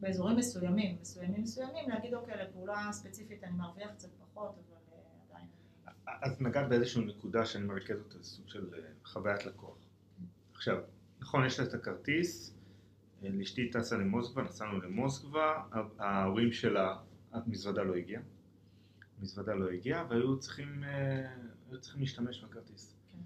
באזורים 0.00 0.36
מסוימים, 0.36 0.96
מסוימים 1.00 1.42
מסוימים, 1.42 1.90
להגיד 1.90 2.14
אוקיי, 2.14 2.44
לפעולה 2.44 2.88
ספציפית 2.92 3.44
אני 3.44 3.52
מרוויח 3.52 3.90
קצת 3.90 4.08
פחות, 4.18 4.50
אבל 4.50 4.76
אה, 4.92 4.98
עדיין. 5.28 5.46
אז 6.22 6.40
נגעת 6.40 6.68
באיזושהי 6.68 7.04
נקודה 7.04 7.46
שאני 7.46 7.64
מרכז 7.64 7.98
אותה 7.98 8.18
לסוג 8.18 8.48
של 8.48 8.74
אה, 8.74 8.80
חוויית 9.04 9.46
לקוח. 9.46 9.76
עכשיו, 10.54 10.76
נכון, 11.20 11.46
יש 11.46 11.60
לה 11.60 11.66
את 11.66 11.74
הכרטיס, 11.74 12.56
אה, 13.22 13.28
לאשתי 13.28 13.70
טסה 13.70 13.96
למוסקבה, 13.96 14.42
נסענו 14.42 14.80
למוסקבה, 14.80 15.62
ההורים 15.98 16.52
שלה, 16.52 16.96
המזוודה 17.32 17.82
לא 17.82 17.94
הגיעה, 17.94 18.22
המזוודה 19.18 19.54
לא 19.54 19.70
הגיעה, 19.70 20.06
והיו 20.10 20.38
צריכים, 20.38 20.84
אה, 20.84 21.28
היו 21.70 21.80
צריכים 21.80 22.00
להשתמש 22.00 22.44
בכרטיס. 22.44 22.96
כן. 23.12 23.18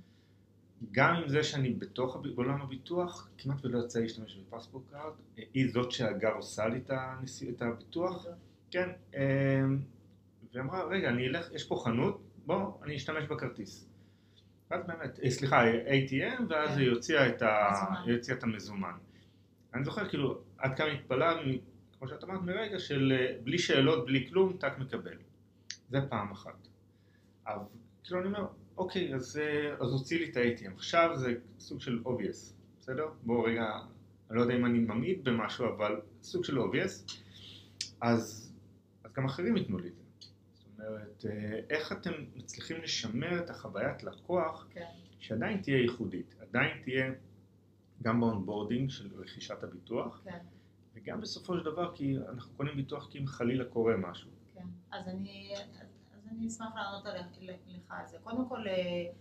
גם 0.92 1.14
עם 1.14 1.28
זה 1.28 1.42
שאני 1.42 1.74
בתוך 1.74 2.16
בעולם 2.16 2.62
הביטוח, 2.62 3.30
כמעט 3.38 3.64
ולא 3.64 3.78
יוצא 3.78 4.00
להשתמש 4.00 4.36
בפספורט 4.36 4.84
קארד, 4.90 5.12
אה, 5.38 5.44
היא 5.54 5.72
זאת 5.72 5.92
שאגב 5.92 6.32
עושה 6.36 6.66
לי 6.66 6.80
את 7.50 7.62
הביטוח, 7.62 8.26
כן, 8.70 8.88
אמ, 9.14 9.20
והיא 10.52 10.62
אמרה, 10.62 10.84
רגע, 10.84 11.08
אני 11.08 11.26
אלך, 11.26 11.52
יש 11.52 11.68
פה 11.68 11.82
חנות, 11.84 12.22
בוא, 12.46 12.72
אני 12.82 12.96
אשתמש 12.96 13.24
בכרטיס. 13.24 13.88
ואז 14.70 14.86
באמת, 14.86 15.20
אה, 15.24 15.30
סליחה, 15.30 15.72
ATM, 15.72 16.42
ואז 16.48 16.70
כן. 16.70 16.80
היא 16.80 16.90
הוציאה 16.90 17.28
את, 17.28 17.42
ה... 17.42 17.70
את 18.32 18.42
המזומן. 18.42 18.94
אני 19.74 19.84
זוכר, 19.84 20.08
כאילו, 20.08 20.42
עד 20.58 20.76
כמה 20.76 20.86
התפלאה, 20.86 21.34
כמו 22.02 22.08
שאת 22.08 22.24
אמרת, 22.24 22.40
מרגע 22.42 22.78
של 22.78 23.12
אה, 23.12 23.36
בלי 23.44 23.58
שאלות, 23.58 24.06
בלי 24.06 24.28
כלום, 24.28 24.56
טאק 24.60 24.78
מקבל. 24.78 25.16
זה 25.88 25.98
פעם 26.08 26.30
אחת. 26.32 26.68
אבל 27.46 27.64
כאילו 28.04 28.20
אני 28.20 28.26
אומר, 28.26 28.46
אוקיי, 28.76 29.14
אז, 29.14 29.38
אה, 29.38 29.74
אז 29.80 29.92
הוציא 29.92 30.18
לי 30.18 30.30
את 30.30 30.36
ה-ATM. 30.36 30.72
עכשיו 30.74 31.10
זה 31.16 31.34
סוג 31.58 31.80
של 31.80 32.02
obvious, 32.06 32.54
בסדר? 32.78 33.06
בואו 33.22 33.42
רגע, 33.42 33.64
אני 34.30 34.36
לא 34.36 34.42
יודע 34.42 34.56
אם 34.56 34.66
אני 34.66 34.78
ממעיט 34.78 35.22
במשהו, 35.22 35.66
אבל 35.76 36.00
סוג 36.22 36.44
של 36.44 36.58
obvious. 36.58 37.14
אז, 38.00 38.52
אז 39.04 39.12
גם 39.12 39.24
אחרים 39.24 39.56
ייתנו 39.56 39.78
לי 39.78 39.88
את 39.88 39.96
זה. 39.96 40.02
זאת 40.52 40.66
אומרת, 40.78 41.24
אה, 41.26 41.60
איך 41.70 41.92
אתם 41.92 42.12
מצליחים 42.34 42.76
לשמר 42.82 43.38
את 43.44 43.50
החוויית 43.50 44.02
לקוח 44.02 44.66
כן, 44.70 44.86
שעדיין 45.18 45.62
תהיה 45.62 45.78
ייחודית, 45.78 46.34
עדיין 46.40 46.82
תהיה 46.82 47.12
גם 48.02 48.20
ב 48.20 48.27
onboarding 48.27 48.90
של 48.90 49.08
רכישת 49.20 49.62
הביטוח, 49.62 50.20
כן, 50.24 50.38
וגם 50.94 51.20
בסופו 51.20 51.58
של 51.58 51.64
דבר 51.64 51.94
כי 51.94 52.16
אנחנו 52.28 52.56
קונים 52.56 52.76
ביטוח 52.76 53.08
כי 53.10 53.18
אם 53.18 53.26
חלילה 53.26 53.64
קורה 53.64 53.96
משהו. 53.96 54.30
כן. 54.54 54.66
אז 54.90 55.08
אני, 55.08 55.54
אז 56.14 56.26
אני 56.30 56.46
אשמח 56.46 56.74
לענות 56.74 57.06
עליך 57.06 57.26
לך 57.40 57.90
על 57.90 58.06
זה. 58.06 58.18
קודם 58.22 58.48
כל, 58.48 58.68
אה, 58.68 59.12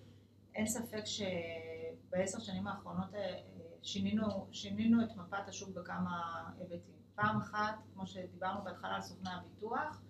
אין 0.56 0.68
ספק 0.68 1.04
שבעשר 1.06 2.40
שנים 2.40 2.68
האחרונות 2.68 3.14
אה, 3.16 3.40
שינינו, 3.82 4.48
שינינו 4.52 5.04
את 5.04 5.16
מפת 5.16 5.48
השוק 5.48 5.70
בכמה 5.70 6.44
היבטים. 6.58 6.96
פעם 7.16 7.38
אחת, 7.38 7.76
כמו 7.94 8.08
שדיברנו 8.08 8.64
בהתחלה 8.64 8.96
על 8.96 9.02
סוכני 9.02 9.30
הביטוח, 9.30 10.02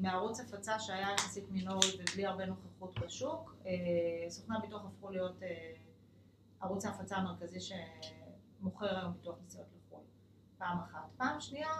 מערוץ 0.00 0.40
הפצה 0.40 0.80
שהיה 0.80 1.08
יחסית 1.10 1.50
מינורי 1.50 1.88
ובלי 1.98 2.26
הרבה 2.26 2.46
נוכחות 2.46 2.98
בשוק, 2.98 3.54
אה, 3.66 4.30
סוכני 4.30 4.56
הביטוח 4.56 4.84
הפכו 4.84 5.10
להיות 5.10 5.36
ערוץ 6.60 6.84
ההפצה 6.84 7.16
המרכזי 7.16 7.58
שמוכר 7.60 8.98
היום 8.98 9.12
ביטוח 9.12 9.36
נסיעות 9.44 9.66
לחו"ל. 9.66 9.77
פעם 10.58 10.78
אחת. 10.78 11.08
פעם 11.16 11.40
שנייה, 11.40 11.72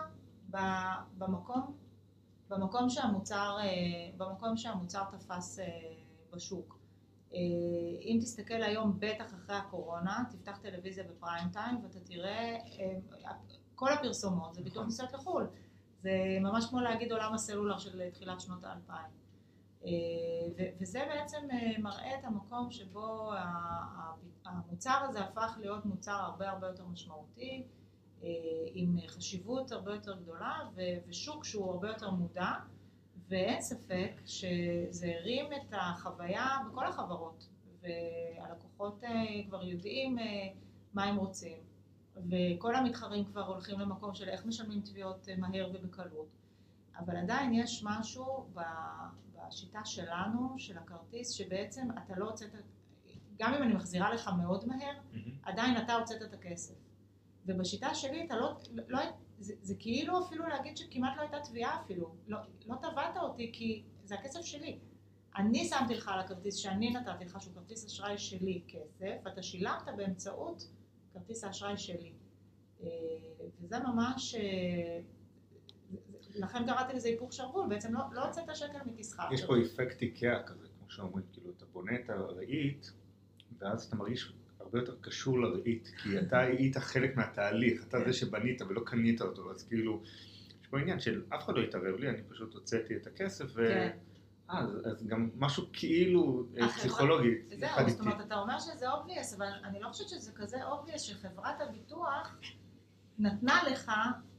במקום, 1.19 1.77
במקום 2.49 2.91
שהמוצר, 2.91 3.57
אה, 3.61 3.67
במקום 4.17 4.57
שהמוצר 4.57 5.05
תפס 5.05 5.59
אה, 5.59 5.65
בשוק. 6.33 6.79
אה, 7.35 7.39
אם 8.01 8.19
תסתכל 8.23 8.63
היום, 8.63 8.97
בטח 8.99 9.35
אחרי 9.35 9.57
הקורונה, 9.57 10.25
תפתח 10.31 10.59
טלוויזיה 10.63 11.05
בפריים 11.05 11.49
טיים 11.49 11.83
ואתה 11.83 12.01
תראה, 12.01 12.57
אה, 12.79 13.33
כל 13.75 13.93
הפרסומות 13.93 14.55
זה 14.55 14.63
ביטוח 14.63 14.77
נכון. 14.77 14.89
נסיעות 14.89 15.13
לחו"ל. 15.13 15.47
זה 16.03 16.11
ממש 16.41 16.67
כמו 16.67 16.81
להגיד 16.81 17.13
עולם 17.13 17.35
הסלולר 17.35 17.79
של 17.79 18.11
תחילת 18.11 18.41
שנות 18.41 18.65
האלפיים. 18.65 19.19
וזה 20.81 21.05
בעצם 21.09 21.49
אה, 21.51 21.79
מראה 21.79 22.19
את 22.19 22.25
המקום 22.25 22.71
שבו 22.71 23.33
המוצר 24.45 24.99
הזה 25.09 25.21
הפך 25.21 25.57
להיות 25.61 25.87
מוצר 25.87 26.13
הרבה 26.13 26.51
הרבה 26.51 26.67
יותר 26.67 26.87
משמעותי, 26.87 27.67
עם 28.75 28.97
חשיבות 29.07 29.73
הרבה 29.73 29.95
יותר 29.95 30.17
גדולה 30.17 30.59
ושוק 31.09 31.45
שהוא 31.45 31.71
הרבה 31.71 31.89
יותר 31.89 32.11
מודע, 32.11 32.53
ואין 33.29 33.61
ספק 33.61 34.11
שזה 34.27 35.13
הרים 35.19 35.53
את 35.53 35.73
החוויה 35.73 36.59
בכל 36.69 36.87
החברות, 36.87 37.49
והלקוחות 37.81 39.05
אה, 39.05 39.43
כבר 39.49 39.65
יודעים 39.65 40.19
אה, 40.19 40.25
מה 40.95 41.05
הם 41.05 41.17
רוצים, 41.17 41.59
וכל 42.17 42.75
המתחרים 42.75 43.25
כבר 43.25 43.47
הולכים 43.47 43.81
למקום 43.81 44.15
של 44.15 44.29
איך 44.29 44.47
משלמים 44.47 44.81
תביעות 44.81 45.29
אה, 45.29 45.37
מהר 45.37 45.71
ובקלות. 45.75 46.29
אבל 46.99 47.17
עדיין 47.17 47.55
יש 47.55 47.85
משהו 47.85 48.47
בשיטה 48.55 49.85
שלנו, 49.85 50.59
של 50.59 50.79
הכרטיס, 50.79 51.31
שבעצם 51.31 51.89
אתה 51.91 52.17
לא 52.17 52.25
הוצאת, 52.31 52.51
גם 53.39 53.55
אם 53.55 53.63
אני 53.63 53.75
מחזירה 53.75 54.15
לך 54.15 54.31
מאוד 54.39 54.65
מהר, 54.67 54.99
עדיין 55.43 55.77
אתה 55.77 55.95
הוצאת 55.95 56.23
את 56.23 56.35
הכסף. 56.35 56.88
ובשיטה 57.49 57.95
שלי 57.95 58.25
אתה 58.25 58.37
לא, 58.37 58.57
לא 58.89 58.99
זה, 59.39 59.55
זה 59.63 59.75
כאילו 59.79 60.27
אפילו 60.27 60.47
להגיד 60.47 60.77
שכמעט 60.77 61.17
לא 61.17 61.23
הייתה 61.23 61.41
תביעה 61.45 61.81
אפילו. 61.81 62.15
לא, 62.27 62.39
לא 62.67 62.75
תבעת 62.75 63.17
אותי 63.17 63.51
כי 63.53 63.83
זה 64.05 64.15
הכסף 64.15 64.41
שלי. 64.43 64.79
אני 65.37 65.65
שמתי 65.65 65.95
לך 65.95 66.09
על 66.09 66.21
הכרטיס 66.21 66.55
שאני 66.55 66.91
נתתי 66.91 67.25
לך, 67.25 67.41
שהוא 67.41 67.55
כרטיס 67.55 67.87
אשראי 67.87 68.19
שלי, 68.19 68.63
כסף, 68.69 69.17
ואתה 69.25 69.43
שילמת 69.43 69.89
באמצעות 69.97 70.69
כרטיס 71.13 71.45
האשראי 71.45 71.79
שלי. 71.79 72.13
אה, 72.83 72.89
וזה 73.61 73.79
ממש, 73.79 74.35
אה, 74.35 75.01
לכן 76.35 76.67
קראתי 76.67 76.97
לזה 76.97 77.09
היפוך 77.09 77.33
שרוול, 77.33 77.69
בעצם 77.69 77.95
לא, 77.95 78.01
לא 78.13 78.25
הוצאת 78.25 78.57
שקל 78.57 78.79
מכיסך. 78.87 79.23
יש 79.33 79.45
פה 79.45 79.55
אפקט 79.63 80.03
איקאה 80.03 80.43
כזה, 80.43 80.67
כמו 80.79 80.91
שאומרים, 80.91 81.27
כאילו 81.33 81.51
אתה 81.57 81.65
בונה 81.67 81.93
את 81.95 82.11
הרהיט, 82.11 82.87
ואז 83.59 83.85
אתה 83.85 83.97
מרגיש 83.97 84.33
הרבה 84.69 84.79
יותר 84.79 84.95
קשור 85.01 85.41
לרהיט, 85.41 85.89
כי 86.03 86.19
אתה 86.19 86.39
היית 86.49 86.77
חלק 86.77 87.17
מהתהליך, 87.17 87.85
אתה 87.89 87.99
זה 88.05 88.13
שבנית 88.13 88.63
ולא 88.63 88.81
קנית 88.87 89.21
אותו, 89.23 89.51
אז 89.51 89.63
כאילו, 89.63 90.03
יש 90.63 90.67
פה 90.71 90.79
עניין 90.79 91.01
של 91.01 91.23
אף 91.35 91.45
אחד 91.45 91.55
לא 91.55 91.61
התערב 91.61 91.97
לי, 91.99 92.09
אני 92.09 92.23
פשוט 92.29 92.55
הוצאתי 92.55 92.97
את 92.97 93.07
הכסף, 93.07 93.45
ו... 93.55 93.67
כן. 93.69 93.97
אז, 94.49 94.69
אז 94.87 95.07
גם 95.07 95.31
משהו 95.37 95.65
כאילו 95.73 96.47
אה, 96.59 96.65
החברה- 96.65 96.79
פסיכולוגי, 96.79 97.35
זהו, 97.59 97.69
זאת. 97.89 98.01
אומרת, 98.01 98.21
אתה 98.27 98.35
אומר 98.35 98.59
שזה 98.59 98.87
obvious, 98.93 99.37
אבל 99.37 99.47
אני 99.65 99.81
לא 99.81 99.89
חושבת 99.89 100.09
שזה 100.09 100.33
כזה 100.33 100.57
obvious 100.69 100.99
שחברת 100.99 101.61
הביטוח 101.61 102.37
נתנה 103.19 103.63
לך 103.71 103.93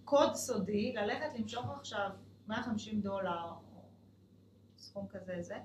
קוד 0.05 0.33
סודי 0.35 0.93
ללכת 0.93 1.39
למשוך 1.39 1.65
עכשיו 1.79 2.09
150 2.47 3.01
דולר, 3.01 3.43
או 3.43 3.81
סכום 4.77 5.07
כזה 5.11 5.33
זה, 5.41 5.55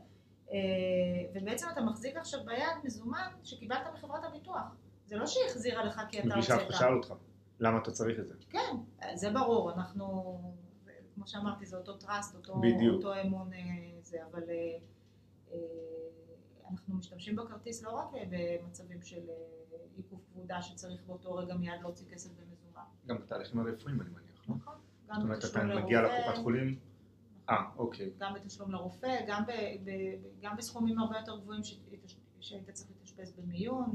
ובעצם 1.35 1.66
אתה 1.72 1.80
מחזיק 1.80 2.16
עכשיו 2.16 2.40
ביד 2.44 2.85
מזומן 2.85 3.28
שקיבלת 3.42 3.87
מחברת 3.94 4.24
הביטוח. 4.24 4.76
זה 5.07 5.16
לא 5.16 5.26
שהיא 5.26 5.44
החזירה 5.50 5.85
לך 5.85 6.00
כי 6.09 6.18
אתה 6.18 6.26
מבלי 6.26 6.42
שאף 6.42 6.57
אחד 6.57 6.64
הוצאת. 6.64 6.78
שאל 6.80 6.94
אותך, 6.94 7.14
למה 7.61 7.78
אתה 7.78 7.90
צריך 7.90 8.18
את 8.18 8.26
זה? 8.26 8.35
כן, 8.50 8.76
זה 9.14 9.30
ברור, 9.30 9.72
אנחנו, 9.72 10.38
כמו 11.14 11.26
שאמרתי, 11.26 11.66
זה 11.66 11.76
אותו 11.76 11.92
טראסט, 11.96 12.35
אותו, 12.35 12.61
בדיוק. 12.61 12.96
אותו 12.96 13.20
אמון 13.20 13.52
אה, 13.52 13.59
זה, 14.02 14.18
אבל 14.30 14.42
אה, 14.48 14.78
אה, 15.52 15.59
אנחנו 16.70 16.94
משתמשים 16.94 17.37
בכרטיס 17.37 17.83
לא 17.83 17.90
רק 17.90 18.07
אה, 18.14 18.24
במצבים 18.30 19.02
של 19.02 19.20
אה, 19.28 19.35
עיכוב 19.96 20.20
כבודה 20.33 20.62
שצריך 20.62 21.00
באותו 21.07 21.35
רגע 21.35 21.54
מיד 21.54 21.80
להוציא 21.83 22.07
כסף 22.11 22.30
במזומן. 22.30 22.83
גם 23.07 23.18
בתהליכים 23.20 23.61
הרפואיים 23.61 24.00
אני 24.00 24.11
מניח, 24.11 24.48
לא? 24.48 24.54
נכון. 24.57 24.74
גם 25.09 25.14
זאת 25.14 25.24
אומרת, 25.24 25.44
אתה 25.44 25.64
מגיע 25.64 26.02
לרופא, 26.02 26.16
לקופת 26.16 26.42
חולים, 26.42 26.78
אה, 27.50 27.57
אוקיי. 27.76 28.11
גם 28.18 28.35
בתשלום 28.35 28.72
לרופא, 28.72 29.16
גם, 29.28 29.42
ב, 29.46 29.50
ב, 29.85 29.90
גם 30.40 30.57
בסכומים 30.57 30.98
הרבה 30.98 31.18
יותר 31.18 31.38
גבוהים 31.38 31.62
שהיית 32.40 32.70
צריך 32.70 32.90
להתאשפז 32.90 33.33
במיון, 33.33 33.94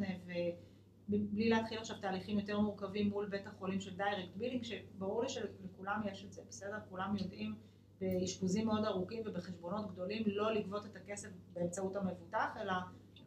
ובלי 1.09 1.49
להתחיל 1.49 1.77
עכשיו 1.77 1.97
תהליכים 2.01 2.39
יותר 2.39 2.59
מורכבים 2.59 3.09
מול 3.09 3.25
בית 3.25 3.47
החולים 3.47 3.81
של 3.81 3.97
direct 3.97 4.35
billing, 4.35 4.63
שברור 4.63 5.23
לי 5.23 5.29
שלכולם 5.29 6.01
יש 6.11 6.25
את 6.25 6.33
זה, 6.33 6.41
בסדר? 6.49 6.77
כולם 6.89 7.15
יודעים 7.17 7.55
באשפוזים 8.01 8.65
מאוד 8.67 8.85
ארוכים 8.85 9.23
ובחשבונות 9.25 9.91
גדולים 9.91 10.23
לא 10.27 10.53
לגבות 10.53 10.85
את 10.85 10.95
הכסף 10.95 11.29
באמצעות 11.53 11.95
המבוטח, 11.95 12.57
אלא 12.61 12.73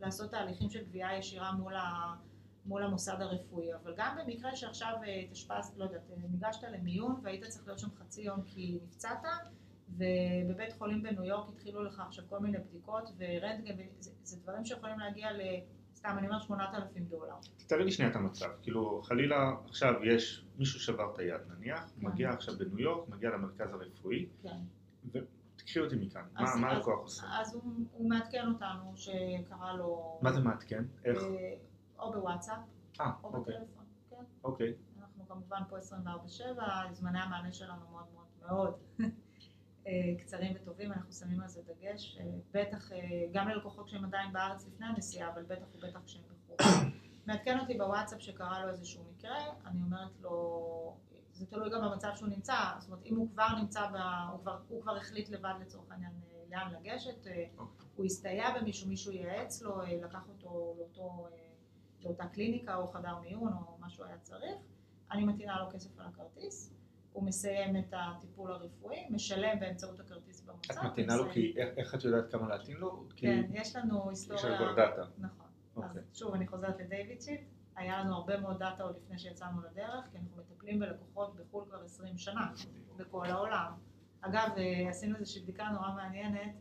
לעשות 0.00 0.30
תהליכים 0.30 0.70
של 0.70 0.84
גבייה 0.84 1.18
ישירה 1.18 1.52
מול, 1.52 1.76
ה, 1.76 2.14
מול 2.66 2.82
המוסד 2.82 3.20
הרפואי. 3.20 3.74
אבל 3.74 3.94
גם 3.96 4.16
במקרה 4.20 4.56
שעכשיו 4.56 4.94
התאשפזת, 5.24 5.76
לא 5.76 5.84
יודעת, 5.84 6.10
ניגשת 6.30 6.62
למיון 6.62 7.20
והיית 7.22 7.44
צריך 7.44 7.66
להיות 7.66 7.78
שם 7.78 7.88
חצי 7.94 8.22
יום 8.22 8.42
כי 8.46 8.78
נפצעת, 8.84 9.24
ובבית 9.96 10.72
חולים 10.72 11.02
בניו 11.02 11.24
יורק 11.24 11.48
התחילו 11.48 11.84
לך 11.84 12.00
עכשיו 12.06 12.24
כל 12.28 12.38
מיני 12.38 12.58
בדיקות 12.58 13.04
ורנטגן, 13.18 13.74
זה, 13.98 14.10
זה 14.22 14.36
דברים 14.42 14.64
שיכולים 14.64 14.98
להגיע 14.98 15.32
ל... 15.32 15.40
סתם, 15.94 16.14
אני 16.18 16.26
אומרת 16.26 16.42
8,000 16.42 17.04
דולר. 17.04 17.34
תתארי 17.56 17.84
לי 17.84 17.92
שנייה 17.92 18.10
את 18.10 18.16
המצב, 18.16 18.48
כאילו 18.62 19.02
חלילה 19.02 19.52
עכשיו 19.64 19.94
יש, 20.04 20.44
מישהו 20.58 20.80
שבר 20.80 21.10
את 21.14 21.18
היד 21.18 21.40
נניח, 21.48 21.80
כן. 21.80 22.06
מגיע 22.06 22.30
עכשיו 22.30 22.54
בניו 22.58 22.78
יורק, 22.78 23.08
מגיע 23.08 23.30
למרכז 23.30 23.72
הרפואי, 23.72 24.26
כן. 24.42 24.58
ותקחי 25.12 25.80
אותי 25.80 25.96
מכאן, 25.96 26.22
אז, 26.34 26.56
מה, 26.56 26.60
מה 26.60 26.72
הלקוח 26.72 27.00
עושה? 27.00 27.26
אז 27.40 27.54
הוא, 27.54 27.62
הוא 27.92 28.08
מעדכן 28.08 28.48
אותנו 28.48 28.92
שקרה 28.96 29.74
לו... 29.76 30.18
מה 30.22 30.32
זה 30.32 30.40
מעדכן? 30.40 30.84
איך? 31.04 31.18
אה, 31.22 31.54
או 31.98 32.12
בוואטסאפ, 32.12 32.58
אה, 33.00 33.10
או 33.22 33.28
אוקיי. 33.28 33.54
בטלפון, 33.54 33.84
כן. 34.10 34.24
אוקיי. 34.44 34.72
אנחנו 35.00 35.28
כמובן 35.28 35.62
פה 35.68 35.76
24/7, 35.78 36.92
זמני 36.92 37.18
המענה 37.18 37.52
שלנו 37.52 37.82
מאוד 37.90 38.04
מאוד 38.14 38.26
מאוד 38.40 38.74
קצרים 40.18 40.52
וטובים, 40.56 40.92
אנחנו 40.92 41.12
שמים 41.12 41.40
על 41.40 41.48
זה 41.48 41.60
דגש, 41.62 42.18
אה, 42.20 42.24
בטח 42.52 42.92
אה, 42.92 42.98
גם 43.32 43.48
ללקוחות 43.48 43.88
שהם 43.88 44.04
עדיין 44.04 44.32
בארץ 44.32 44.66
לפני 44.66 44.86
הנסיעה, 44.86 45.32
אבל 45.32 45.42
בטח 45.42 45.66
ובטח 45.74 46.00
כשהם 46.06 46.22
בחו"ל. 46.22 46.56
מעדכן 47.26 47.58
אותי 47.58 47.78
בוואטסאפ 47.78 48.20
שקרה 48.20 48.64
לו 48.64 48.70
איזשהו 48.70 49.04
מקרה, 49.12 49.38
אני 49.66 49.82
אומרת 49.82 50.20
לו, 50.20 50.96
זה 51.32 51.46
תלוי 51.46 51.70
גם 51.70 51.80
במצב 51.80 52.08
שהוא 52.14 52.28
נמצא, 52.28 52.54
זאת 52.78 52.90
אומרת 52.90 53.06
אם 53.06 53.16
הוא 53.16 53.28
כבר 53.30 53.48
נמצא, 53.60 53.86
ב, 53.86 53.96
הוא, 54.32 54.40
כבר, 54.40 54.58
הוא 54.68 54.82
כבר 54.82 54.96
החליט 54.96 55.28
לבד 55.28 55.54
לצורך 55.60 55.90
העניין 55.90 56.12
לאן 56.50 56.72
לגשת, 56.72 57.24
okay. 57.24 57.58
אוקיי. 57.58 57.86
הוא 57.96 58.06
הסתייע 58.06 58.60
במישהו, 58.60 58.88
מישהו 58.88 59.12
ייעץ 59.12 59.62
לו, 59.62 59.80
לקח 60.02 60.28
אותו 60.28 60.74
לאותו, 60.78 61.28
לאותה 62.00 62.26
קליניקה 62.26 62.76
או 62.76 62.88
חדר 62.88 63.18
מיון 63.18 63.52
או 63.52 63.78
מה 63.80 63.90
שהוא 63.90 64.06
היה 64.06 64.18
צריך, 64.18 64.56
אני 65.10 65.24
מטעינה 65.24 65.58
לו 65.58 65.70
כסף 65.70 65.98
על 65.98 66.06
הכרטיס, 66.06 66.74
הוא 67.12 67.24
מסיים 67.24 67.76
את 67.76 67.94
הטיפול 67.96 68.52
הרפואי, 68.52 69.06
משלם 69.10 69.60
באמצעות 69.60 70.00
הכרטיס 70.00 70.40
במוצר. 70.40 70.74
את 70.74 70.84
מטעינה 70.84 71.16
לו 71.16 71.30
כי 71.32 71.54
איך 71.76 71.94
את 71.94 72.04
יודעת 72.04 72.30
כמה 72.32 72.48
להטעין 72.48 72.76
לו? 72.76 73.04
כן, 73.16 73.42
יש 73.52 73.76
לנו 73.76 74.10
היסטוריה... 74.10 74.40
יש 74.40 74.44
לנו 74.44 74.56
כבר 74.56 74.74
data. 74.74 75.02
נכון. 75.18 75.46
אז 75.76 75.82
אוקיי. 75.82 76.02
שוב, 76.14 76.34
אני 76.34 76.46
חוזרת 76.46 76.80
לדייוויד 76.80 77.20
שילד, 77.20 77.40
היה 77.76 78.00
לנו 78.00 78.14
הרבה 78.14 78.40
מאוד 78.40 78.58
data 78.58 78.82
עוד 78.82 78.96
לפני 78.96 79.18
שיצאנו 79.18 79.60
לדרך, 79.60 80.04
כי 80.12 80.18
אנחנו 80.18 80.36
מטפלים 80.36 80.80
בלקוחות 80.80 81.36
בחו"ל 81.36 81.64
כבר 81.68 81.84
20 81.84 82.18
שנה, 82.18 82.52
בכל 82.96 83.26
העולם. 83.26 83.72
אגב, 84.20 84.48
אה, 84.56 84.90
עשינו 84.90 85.16
איזושהי 85.16 85.42
בדיקה 85.42 85.68
נורא 85.68 85.94
מעניינת, 85.94 86.54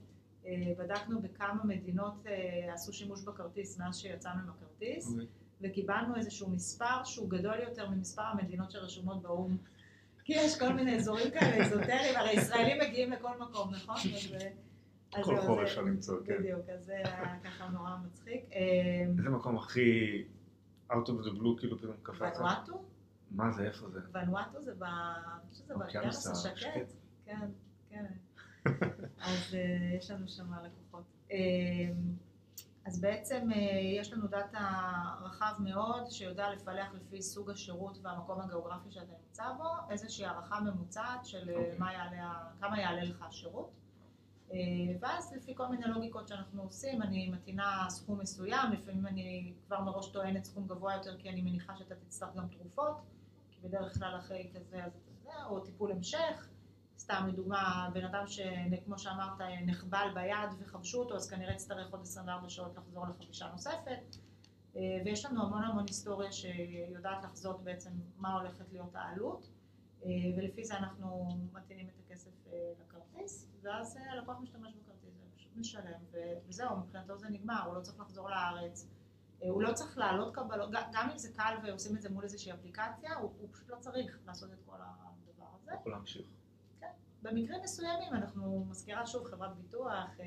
אה, 0.46 0.74
בדקנו 0.78 1.22
בכמה 1.22 1.64
מדינות 1.64 2.28
אה, 2.28 2.74
עשו 2.74 2.94
שימוש 2.94 3.24
בכרטיס 3.24 3.80
מאז 3.80 3.98
שיצאנו 3.98 4.40
עם 4.40 4.50
הכרטיס, 4.50 5.08
okay. 5.08 5.12
אוקיי. 5.12 5.28
וקיבלנו 5.62 6.16
איזשהו 6.16 6.50
מספר 6.50 7.04
שהוא 7.04 7.30
גדול 7.30 7.60
יותר 7.60 7.90
ממספר 7.90 8.22
המדינות 8.22 8.72
שרשומות 8.72 9.22
באו"ם 9.22 9.58
כי 10.24 10.34
יש 10.34 10.60
כל 10.60 10.74
מיני 10.74 10.96
אזורים 10.96 11.32
כאלה 11.32 11.66
אזוטריים, 11.66 12.16
הרי 12.16 12.32
ישראלים 12.32 12.78
מגיעים 12.82 13.12
לכל 13.12 13.40
מקום, 13.40 13.74
נכון? 13.74 13.96
כל 15.24 15.42
חור 15.42 15.64
אפשר 15.64 15.82
למצוא, 15.82 16.18
כן. 16.26 16.38
בדיוק, 16.40 16.70
אז 16.70 16.86
זה 16.86 16.94
היה 16.94 17.40
ככה 17.44 17.68
נורא 17.68 17.90
מצחיק. 18.06 18.42
איזה 19.18 19.30
מקום 19.30 19.58
הכי 19.58 20.24
out 20.92 21.08
of 21.08 21.26
the 21.26 21.40
blue 21.40 21.60
כאילו 21.60 21.78
פתאום 21.78 21.96
קפץ? 22.04 22.38
ונואטו? 22.40 22.82
מה 23.32 23.52
זה, 23.52 23.64
איפה 23.64 23.90
זה? 23.90 24.00
ונואטו 24.14 24.62
זה 24.62 24.74
באוקיינוס 25.68 26.28
השקט. 26.28 26.94
כן, 27.26 27.48
כן. 27.90 28.06
אז 29.22 29.54
אה, 29.54 29.96
יש 29.98 30.12
לנו 30.12 30.28
שם 30.28 30.54
לקוחות. 30.66 31.04
אז 32.86 33.02
בעצם 33.02 33.50
אה, 33.52 33.58
יש 34.00 34.14
לנו 34.14 34.28
דאטה 34.28 34.82
רחב 35.22 35.54
מאוד 35.60 36.10
שיודע 36.10 36.50
לפלח 36.50 36.94
לפי 36.94 37.22
סוג 37.22 37.50
השירות 37.50 37.98
והמקום 38.02 38.42
הגיאוגרפי 38.42 38.92
שאתה 38.92 39.14
נמצא 39.26 39.44
בו, 39.58 39.70
איזושהי 39.90 40.26
הערכה 40.26 40.60
ממוצעת 40.60 41.26
של 41.26 41.50
okay. 41.50 41.52
אה, 41.52 41.58
אוקיי. 41.58 41.78
מה 41.78 41.94
יעלה, 41.94 42.34
כמה 42.60 42.80
יעלה 42.80 43.04
לך 43.04 43.22
השירות. 43.22 43.72
אה, 44.54 44.58
ואז 45.00 45.34
לפי 45.34 45.56
כל 45.56 45.68
מיני 45.68 45.86
לוגיקות 45.86 46.28
שאנחנו 46.28 46.64
עושים, 46.64 47.02
אני 47.02 47.30
מתאינה 47.30 47.86
סכום 47.90 48.20
מסוים, 48.20 48.72
לפעמים 48.72 49.08
אני 49.08 49.54
כבר 49.68 49.82
מראש 49.82 50.10
טוענת 50.10 50.44
סכום 50.46 50.68
גבוה 50.68 50.96
יותר 50.96 51.18
כי 51.18 51.30
אני 51.30 51.42
מניחה 51.42 51.78
שאתה 51.78 51.96
תצטרך 51.96 52.36
גם 52.36 52.48
תרופות, 52.48 52.98
כי 53.52 53.68
בדרך 53.68 53.98
כלל 53.98 54.18
אחרי 54.20 54.52
כזה 54.56 54.84
אז 54.84 54.92
אתה 54.92 55.30
יודע, 55.30 55.46
או 55.46 55.60
טיפול 55.60 55.92
המשך. 55.92 56.51
סתם 57.02 57.28
לדוגמה, 57.28 57.90
בן 57.94 58.06
אדם 58.06 58.28
שכמו 58.28 58.98
שאמרת 58.98 59.42
נחבל 59.66 60.08
ביד 60.14 60.50
וחבשו 60.60 61.00
אותו, 61.00 61.16
אז 61.16 61.30
כנראה 61.30 61.54
יצטרך 61.54 61.92
עוד 61.92 62.02
24 62.02 62.50
שעות 62.50 62.78
לחזור 62.78 63.06
לחבישה 63.08 63.50
נוספת. 63.52 64.16
אה, 64.76 64.82
ויש 65.06 65.26
לנו 65.26 65.44
המון 65.44 65.64
המון 65.64 65.86
היסטוריה 65.88 66.32
שיודעת 66.32 67.24
לחזות 67.24 67.64
בעצם 67.64 67.90
מה 68.18 68.34
הולכת 68.34 68.72
להיות 68.72 68.96
העלות, 68.96 69.50
אה, 70.06 70.10
ולפי 70.38 70.64
זה 70.64 70.78
אנחנו 70.78 71.28
מתאינים 71.54 71.88
את 71.88 71.94
הכסף 72.06 72.32
אה, 72.48 72.58
לכרטיס, 72.82 73.48
ואז 73.62 73.98
הלקוח 74.10 74.38
משתמש 74.42 74.74
בכרטיס, 74.74 75.20
הוא 75.20 75.30
פשוט 75.38 75.52
משלם, 75.56 76.00
וזהו, 76.48 76.78
מבחינתו 76.78 77.18
זה 77.18 77.30
נגמר, 77.30 77.62
הוא 77.66 77.76
לא 77.76 77.82
צריך 77.82 78.00
לחזור 78.00 78.30
לארץ, 78.30 78.88
הוא 79.40 79.64
לא 79.64 79.74
צריך 79.74 79.98
להעלות 79.98 80.36
קבלות, 80.36 80.70
גם 80.72 81.10
אם 81.10 81.18
זה 81.18 81.34
קל 81.34 81.56
ועושים 81.64 81.98
את 81.98 82.02
זה 82.02 82.10
מול 82.10 82.24
איזושהי 82.24 82.54
אפליקציה, 82.54 83.16
הוא, 83.16 83.32
הוא 83.40 83.50
פשוט 83.52 83.70
לא 83.70 83.76
צריך 83.80 84.20
לעשות 84.26 84.54
את 84.54 84.60
כל 84.66 84.78
הדבר 84.82 85.46
הזה. 85.62 85.72
יכול 85.74 85.92
להמשיך. 85.92 86.41
במקרים 87.22 87.62
מסוימים 87.64 88.14
אנחנו, 88.14 88.66
מזכירה 88.70 89.06
שוב, 89.06 89.24
חברת 89.24 89.56
ביטוח, 89.56 90.20
אה, 90.20 90.26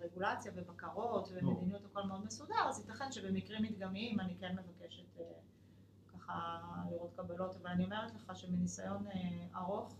רגולציה 0.00 0.52
ובקרות 0.54 1.28
ומדיניות 1.32 1.84
הכל 1.84 2.02
מאוד 2.02 2.24
מסודר, 2.24 2.68
אז 2.68 2.78
ייתכן 2.78 3.12
שבמקרים 3.12 3.62
מדגמיים 3.62 4.20
אני 4.20 4.34
כן 4.40 4.56
מבקשת 4.56 5.20
אה, 5.20 5.24
ככה 6.12 6.58
לראות 6.90 7.10
קבלות, 7.16 7.56
אבל 7.56 7.70
אני 7.70 7.84
אומרת 7.84 8.14
לך 8.14 8.32
שמניסיון 8.34 9.06
אה, 9.06 9.60
ארוך, 9.60 9.94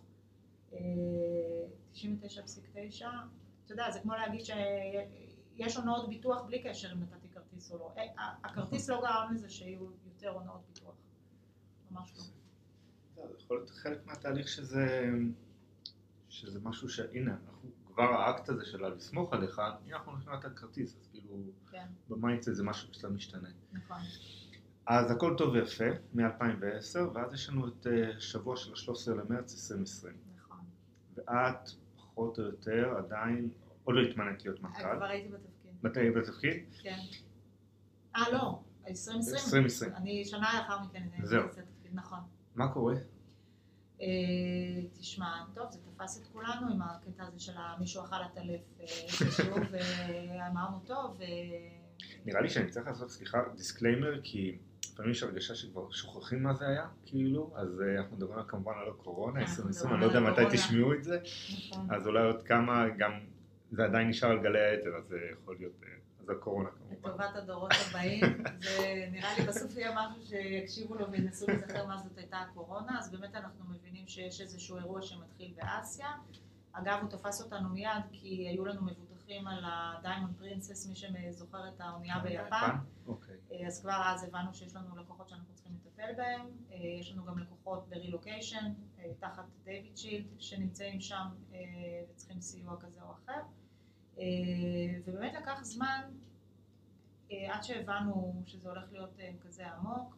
99.9, 0.73 0.77
אתה 3.65 3.73
יודע, 3.73 3.91
זה 3.91 4.01
כמו 4.01 4.13
להגיד 4.13 4.41
שיש 4.45 5.77
הונאות 5.77 6.09
ביטוח 6.09 6.43
בלי 6.43 6.63
קשר 6.63 6.93
אם 6.93 7.01
נתתי 7.01 7.29
כרטיס 7.29 7.73
או 7.73 7.79
לא. 7.79 7.95
הכרטיס 8.45 8.89
לא 8.89 9.01
גרם 9.01 9.35
לזה 9.35 9.49
שיהיו 9.49 9.87
יותר 10.07 10.29
הונאות 10.29 10.61
ביטוח, 10.67 10.95
ממש 11.91 12.13
לא. 12.17 12.23
זה 13.15 13.35
יכול 13.45 13.57
להיות 13.57 13.71
חלק 13.71 14.07
מהתהליך 14.07 14.49
שזה... 14.49 15.11
שזה 16.37 16.61
משהו 16.63 16.89
שהנה, 16.89 17.31
אנחנו 17.47 17.71
כבר 17.87 18.03
האקט 18.03 18.49
הזה 18.49 18.65
של 18.65 18.87
לסמוך 18.87 19.33
עליך, 19.33 19.59
הנה 19.59 19.97
אנחנו 19.97 20.13
הולכים 20.13 20.33
לתת 20.33 20.57
כרטיס, 20.57 20.97
אז 21.01 21.09
כאילו 21.13 21.37
כן. 21.71 21.87
ב 22.09 22.14
mindset 22.14 22.55
זה 22.55 22.65
משהו 22.65 22.89
שקצת 22.89 23.09
משתנה. 23.09 23.49
נכון. 23.73 23.97
אז 24.87 25.11
הכל 25.11 25.35
טוב 25.39 25.55
ויפה, 25.55 25.85
מ-2010, 26.15 26.99
ואז 27.15 27.35
יש 27.35 27.49
לנו 27.49 27.69
את 27.69 27.87
uh, 27.87 28.21
שבוע 28.21 28.57
של 28.57 28.73
ה-13 28.73 29.11
למרץ 29.11 29.55
2020. 29.55 30.15
נכון. 30.37 30.59
ואת, 31.15 31.71
פחות 31.97 32.39
או 32.39 32.45
יותר, 32.45 32.95
עדיין, 32.99 33.51
עוד 33.85 33.97
לא 33.97 34.01
התמנת 34.01 34.45
להיות 34.45 34.63
מנכ"ל. 34.63 34.97
כבר 34.97 35.05
הייתי 35.05 35.29
בתפקיד. 35.29 35.71
מתי 35.83 36.01
היית 36.01 36.15
בתפקיד? 36.15 36.65
כן. 36.83 36.99
אה, 38.17 38.31
לא, 38.33 38.61
2020. 38.89 39.37
2020. 39.37 39.93
אני 39.95 40.25
שנה 40.25 40.51
לאחר 40.59 40.79
מכן 40.85 41.09
זהו. 41.23 41.49
נכון. 41.93 42.19
מה 42.55 42.73
קורה? 42.73 42.95
אה, 44.01 44.07
תשמע, 44.99 45.45
טוב, 45.55 45.71
זה 45.71 45.79
תפס 45.85 46.23
את 46.23 46.27
כולנו 46.33 46.73
עם 46.73 46.83
הקטע 46.83 47.25
הזה 47.25 47.41
של 47.41 47.53
מישהו 47.81 48.05
אכל 48.05 48.17
עטלף 48.17 48.61
שם, 49.09 49.59
ואמרנו 49.71 50.81
טוב. 50.87 51.19
נראה 52.27 52.41
לי 52.41 52.49
שאני 52.49 52.71
צריך 52.71 52.87
לעשות, 52.87 53.11
סליחה, 53.11 53.39
disclaimer, 53.57 54.21
כי 54.23 54.59
לפעמים 54.93 55.11
יש 55.11 55.23
הרגשה 55.23 55.55
שכבר 55.55 55.91
שוכחים 55.91 56.43
מה 56.43 56.55
זה 56.55 56.69
היה, 56.69 56.87
כאילו, 57.07 57.53
אז 57.57 57.83
אה, 57.83 57.99
אנחנו 57.99 58.17
מדברים 58.17 58.45
כמובן 58.49 58.73
על 58.83 58.89
הקורונה, 58.89 59.41
2020, 59.41 59.93
אני 59.93 60.01
לא 60.01 60.07
יודע 60.07 60.21
מתי 60.21 60.43
תשמעו 60.53 60.93
את 60.93 61.05
זה, 61.05 61.19
נכון. 61.71 61.95
אז 61.95 62.07
אולי 62.07 62.25
עוד 62.25 62.43
כמה, 62.43 62.85
גם 62.99 63.13
זה 63.71 63.85
עדיין 63.85 64.09
נשאר 64.09 64.31
על 64.31 64.43
גלי 64.43 64.61
האתר, 64.61 64.97
אז 64.97 65.05
זה 65.09 65.17
יכול 65.33 65.57
להיות... 65.59 65.73
אה, 66.31 66.35
זה 66.35 66.41
הקורונה 66.41 66.71
כמובן. 66.71 66.95
לטובת 66.95 67.37
הדורות 67.37 67.73
הבאים, 67.89 68.45
זה 68.59 69.09
נראה 69.13 69.39
לי 69.39 69.47
בסוף 69.47 69.77
יהיה 69.77 69.95
משהו 69.97 70.27
שיקשיבו 70.27 70.95
לו 70.95 71.11
וינסו 71.11 71.47
להיזכר 71.49 71.87
מה 71.87 71.99
זאת 71.99 72.19
הייתה 72.19 72.37
הקורונה, 72.37 72.99
אז 72.99 73.11
באמת 73.11 73.35
אנחנו 73.35 73.65
מבינים 73.69 74.09
שיש 74.09 74.41
איזשהו 74.41 74.77
אירוע 74.77 75.03
שמתחיל 75.03 75.55
באסיה. 75.57 76.09
אגב, 76.73 76.99
הוא 77.03 77.11
תפס 77.11 77.43
אותנו 77.43 77.69
מיד 77.69 78.03
כי 78.13 78.49
היו 78.49 78.65
לנו 78.65 78.83
מבוטחים 78.83 79.47
על 79.47 79.65
הדיימונד 79.65 80.37
פרינסס, 80.39 80.89
מי 80.89 80.95
שזוכר 80.95 81.69
את 81.69 81.81
האונייה 81.81 82.19
ביפן. 82.19 82.77
אוקיי. 83.07 83.67
אז 83.67 83.81
כבר 83.81 84.03
אז 84.05 84.25
הבנו 84.25 84.55
שיש 84.55 84.77
לנו 84.77 84.97
לקוחות 84.97 85.29
שאנחנו 85.29 85.55
צריכים 85.55 85.73
לטפל. 85.75 85.87
בהם. 86.17 86.47
אה, 86.73 86.77
יש 87.01 87.13
לנו 87.13 87.25
גם 87.25 87.39
לקוחות 87.39 87.89
ברילוקיישן, 87.89 88.73
אה, 88.99 89.05
תחת 89.19 89.45
דיוויד 89.65 89.97
שילד, 89.97 90.27
שנמצאים 90.39 91.01
שם 91.01 91.27
אה, 91.53 91.59
וצריכים 92.11 92.41
סיוע 92.41 92.77
כזה 92.81 93.01
או 93.03 93.13
אחר. 93.13 93.41
אה, 94.19 94.25
ובאמת 95.05 95.35
לקח 95.35 95.63
זמן 95.63 96.01
אה, 97.33 97.55
עד 97.55 97.63
שהבנו 97.63 98.43
שזה 98.47 98.69
הולך 98.69 98.93
להיות 98.93 99.21
אה, 99.21 99.31
כזה 99.45 99.67
עמוק 99.67 100.17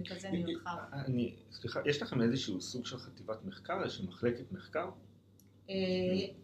וכזה 0.00 0.30
נרחב. 0.30 0.76
אני, 0.92 1.36
סליחה, 1.50 1.80
יש 1.86 2.02
לכם 2.02 2.22
איזשהו 2.22 2.60
סוג 2.60 2.86
של 2.86 2.98
חטיבת 2.98 3.44
מחקר, 3.44 3.82
איזושהי 3.82 4.06
מחלקת 4.06 4.52
מחקר? 4.52 4.90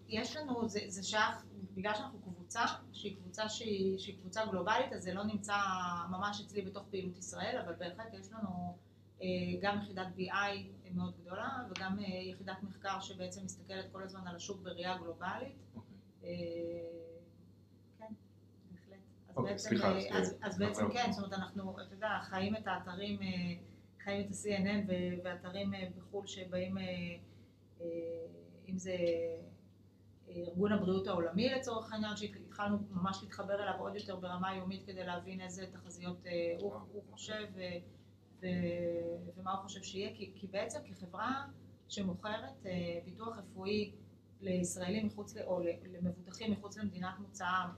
יש 0.08 0.36
לנו, 0.36 0.68
זה, 0.68 0.80
זה 0.86 1.02
שייך, 1.02 1.44
בגלל 1.74 1.94
שאנחנו 1.94 2.18
קבוצה, 2.18 2.64
שהיא 2.92 3.16
קבוצה 3.16 3.48
שהיא, 3.48 3.98
שהיא 3.98 4.16
קבוצה 4.20 4.46
גלובלית, 4.46 4.92
אז 4.92 5.02
זה 5.02 5.14
לא 5.14 5.24
נמצא 5.24 5.56
ממש 6.10 6.40
אצלי 6.40 6.62
בתוך 6.62 6.84
פעילות 6.90 7.18
ישראל, 7.18 7.58
אבל 7.64 7.74
בהחלט 7.78 8.14
יש 8.14 8.32
לנו 8.32 8.76
גם 9.60 9.78
יחידת 9.82 10.06
BI 10.18 10.90
מאוד 10.94 11.14
גדולה, 11.20 11.64
וגם 11.70 11.98
יחידת 12.00 12.62
מחקר 12.62 13.00
שבעצם 13.00 13.44
מסתכלת 13.44 13.92
כל 13.92 14.02
הזמן 14.02 14.26
על 14.26 14.36
השוק 14.36 14.60
בראייה 14.62 14.98
גלובלית. 14.98 15.56
אוקיי. 15.76 15.95
כן, 17.98 18.12
בהחלט. 18.70 18.98
אז 19.28 19.36
אוקיי, 19.36 19.52
בעצם, 19.52 19.68
סליחה, 19.68 19.98
אז, 19.98 20.04
אז, 20.12 20.38
אז 20.42 20.58
בעצם 20.58 20.84
אוקיי. 20.84 21.02
כן, 21.02 21.12
זאת 21.12 21.24
אומרת 21.24 21.38
אנחנו, 21.38 21.80
אתה 21.80 21.94
יודע, 21.94 22.08
חיים 22.22 22.56
את 22.56 22.66
האתרים, 22.66 23.22
אה, 23.22 23.26
חיים 24.04 24.26
את 24.26 24.30
ה-CNN 24.30 24.92
ואתרים 25.24 25.74
אה, 25.74 25.88
בחו"ל 25.96 26.26
שבאים, 26.26 26.78
אה, 26.78 27.84
אם 28.68 28.78
זה 28.78 28.96
ארגון 30.28 30.72
הבריאות 30.72 31.06
העולמי 31.06 31.48
לצורך 31.48 31.92
העניין, 31.92 32.16
שהתחלנו 32.16 32.78
ממש 32.90 33.18
להתחבר 33.22 33.62
אליו 33.62 33.74
עוד 33.78 33.96
יותר 33.96 34.16
ברמה 34.16 34.56
יומית 34.56 34.86
כדי 34.86 35.04
להבין 35.04 35.40
איזה 35.40 35.66
תחזיות 35.72 36.24
הוא, 36.60 36.74
הוא 36.92 37.02
חושב 37.10 37.46
ו, 37.54 38.46
ומה 39.36 39.52
הוא 39.52 39.62
חושב 39.62 39.82
שיהיה, 39.82 40.14
כי, 40.14 40.32
כי 40.34 40.46
בעצם 40.46 40.78
כחברה 40.84 41.44
שמוכרת 41.88 42.66
ביטוח 43.04 43.38
רפואי 43.38 43.92
לישראלים 44.40 45.06
מחוץ, 45.06 45.36
או 45.36 45.60
למבוטחים 45.92 46.52
מחוץ 46.52 46.78
למדינת 46.78 47.18
מוצאם 47.18 47.68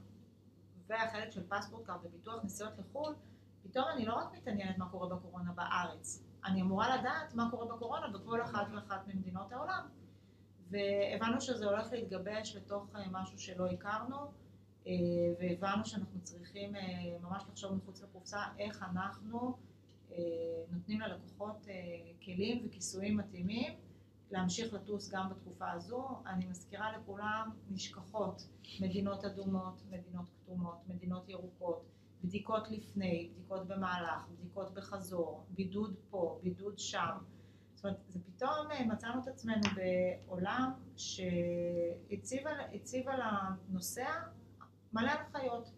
והחלק 0.87 1.31
של 1.31 1.43
פספורט 1.49 1.87
קארד 1.87 1.99
וביטוח 2.05 2.45
נסיעות 2.45 2.73
לחו"ל, 2.79 3.15
פתאום 3.63 3.85
אני 3.95 4.05
לא 4.05 4.15
רק 4.15 4.33
מתעניינת 4.33 4.79
מה 4.79 4.89
קורה 4.89 5.17
בקורונה 5.17 5.53
בארץ, 5.53 6.25
אני 6.45 6.63
אמורה 6.63 6.97
לדעת 6.97 7.35
מה 7.35 7.49
קורה 7.51 7.77
בקורונה 7.77 8.09
בכל 8.09 8.43
אחת 8.43 8.67
ואחת 8.75 9.07
ממדינות 9.07 9.53
העולם. 9.53 9.89
והבנו 10.71 11.41
שזה 11.41 11.67
הולך 11.67 11.93
להתגבש 11.93 12.57
לתוך 12.57 12.97
אה, 12.97 13.05
משהו 13.11 13.39
שלא 13.39 13.67
הכרנו, 13.67 14.17
אה, 14.87 14.93
והבנו 15.41 15.85
שאנחנו 15.85 16.21
צריכים 16.23 16.77
אה, 16.77 16.83
ממש 17.23 17.43
לחשוב 17.49 17.75
מחוץ 17.75 18.03
לקופסה 18.03 18.41
איך 18.59 18.83
אנחנו 18.83 19.57
נותנים 20.71 21.01
ללקוחות 21.01 21.67
כלים 22.25 22.67
וכיסויים 22.67 23.17
מתאימים 23.17 23.73
להמשיך 24.31 24.75
לטוס 24.75 25.11
גם 25.15 25.29
בתקופה 25.31 25.71
הזו. 25.71 26.09
אני 26.27 26.47
מזכירה 26.47 26.97
לכולם, 26.97 27.51
נשכחות 27.71 28.43
מדינות 28.81 29.25
אדומות, 29.25 29.83
מדינות 29.91 30.27
כתומות, 30.43 30.79
מדינות 30.89 31.29
ירוקות, 31.29 31.85
בדיקות 32.25 32.71
לפני, 32.71 33.31
בדיקות 33.33 33.67
במהלך, 33.69 34.27
בדיקות 34.29 34.75
בחזור, 34.75 35.45
בידוד 35.51 35.95
פה, 36.11 36.41
בידוד 36.43 36.79
שם. 36.79 37.17
זאת 37.75 37.85
אומרת, 37.85 37.99
זה 38.09 38.19
פתאום 38.27 38.71
אה, 38.71 38.87
מצאנו 38.87 39.23
את 39.23 39.29
עצמנו 39.29 39.61
בעולם 40.27 40.73
שהציב 40.97 42.47
על, 43.09 43.21
הנוסע 43.23 44.09
מלא 44.93 45.11
הנחיות. 45.11 45.69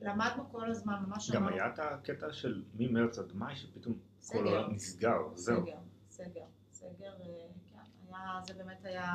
למדנו 0.00 0.50
כל 0.52 0.70
הזמן, 0.70 1.04
ממש 1.06 1.30
גם 1.30 1.42
אמרנו- 1.42 1.56
היה 1.56 1.68
את 1.74 1.78
הקטע 1.78 2.32
של 2.32 2.64
ממרץ 2.74 3.18
עד 3.18 3.32
מאי, 3.34 3.56
שפתאום 3.56 3.94
כל 3.94 4.00
סגר. 4.20 4.38
העולם 4.38 4.72
נסגר, 4.72 5.18
זהו. 5.34 5.62
סגר, 5.62 5.76
סגר, 6.10 6.44
סגר, 6.72 7.12
אה, 7.24 7.45
זה 8.46 8.54
באמת 8.54 8.84
היה, 8.84 9.14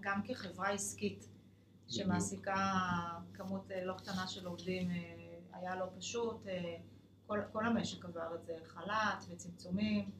גם 0.00 0.22
כחברה 0.24 0.70
עסקית 0.70 1.28
שמעסיקה 1.88 2.54
כמות 3.34 3.70
אה, 3.70 3.84
לא 3.84 3.94
קטנה 3.94 4.26
של 4.28 4.46
עובדים, 4.46 4.90
אה, 4.90 4.96
היה 5.52 5.76
לא 5.76 5.86
פשוט, 5.98 6.46
אה, 6.46 6.76
כל, 7.26 7.40
כל 7.52 7.66
המשק 7.66 8.04
עבר 8.04 8.34
את 8.34 8.44
זה, 8.44 8.56
חל"ת 8.66 9.24
וצמצומים, 9.30 10.10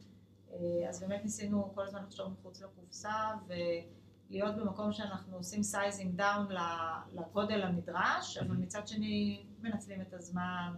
אז 0.88 1.00
באמת 1.00 1.20
ניסינו 1.24 1.72
כל 1.74 1.86
הזמן 1.86 2.02
לחשוב 2.02 2.32
מחוץ 2.32 2.62
לקופסה 2.62 3.30
ולהיות 3.46 4.56
במקום 4.56 4.92
שאנחנו 4.92 5.36
עושים 5.36 5.62
sizing 5.62 6.16
down 6.16 6.46
לגודל 7.12 7.62
הנדרש, 7.62 8.38
אבל 8.38 8.56
מצד 8.56 8.88
שני 8.88 9.46
מנצלים 9.60 10.00
את 10.00 10.12
הזמן, 10.12 10.74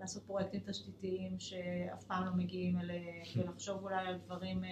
לעשות 0.00 0.22
פרויקטים 0.22 0.60
תשתיתיים 0.66 1.40
שאף 1.40 2.04
פעם 2.04 2.24
לא 2.24 2.32
מגיעים 2.32 2.78
אליהם, 2.78 3.22
ולחשוב 3.36 3.82
אולי 3.82 4.06
על 4.06 4.18
דברים 4.18 4.64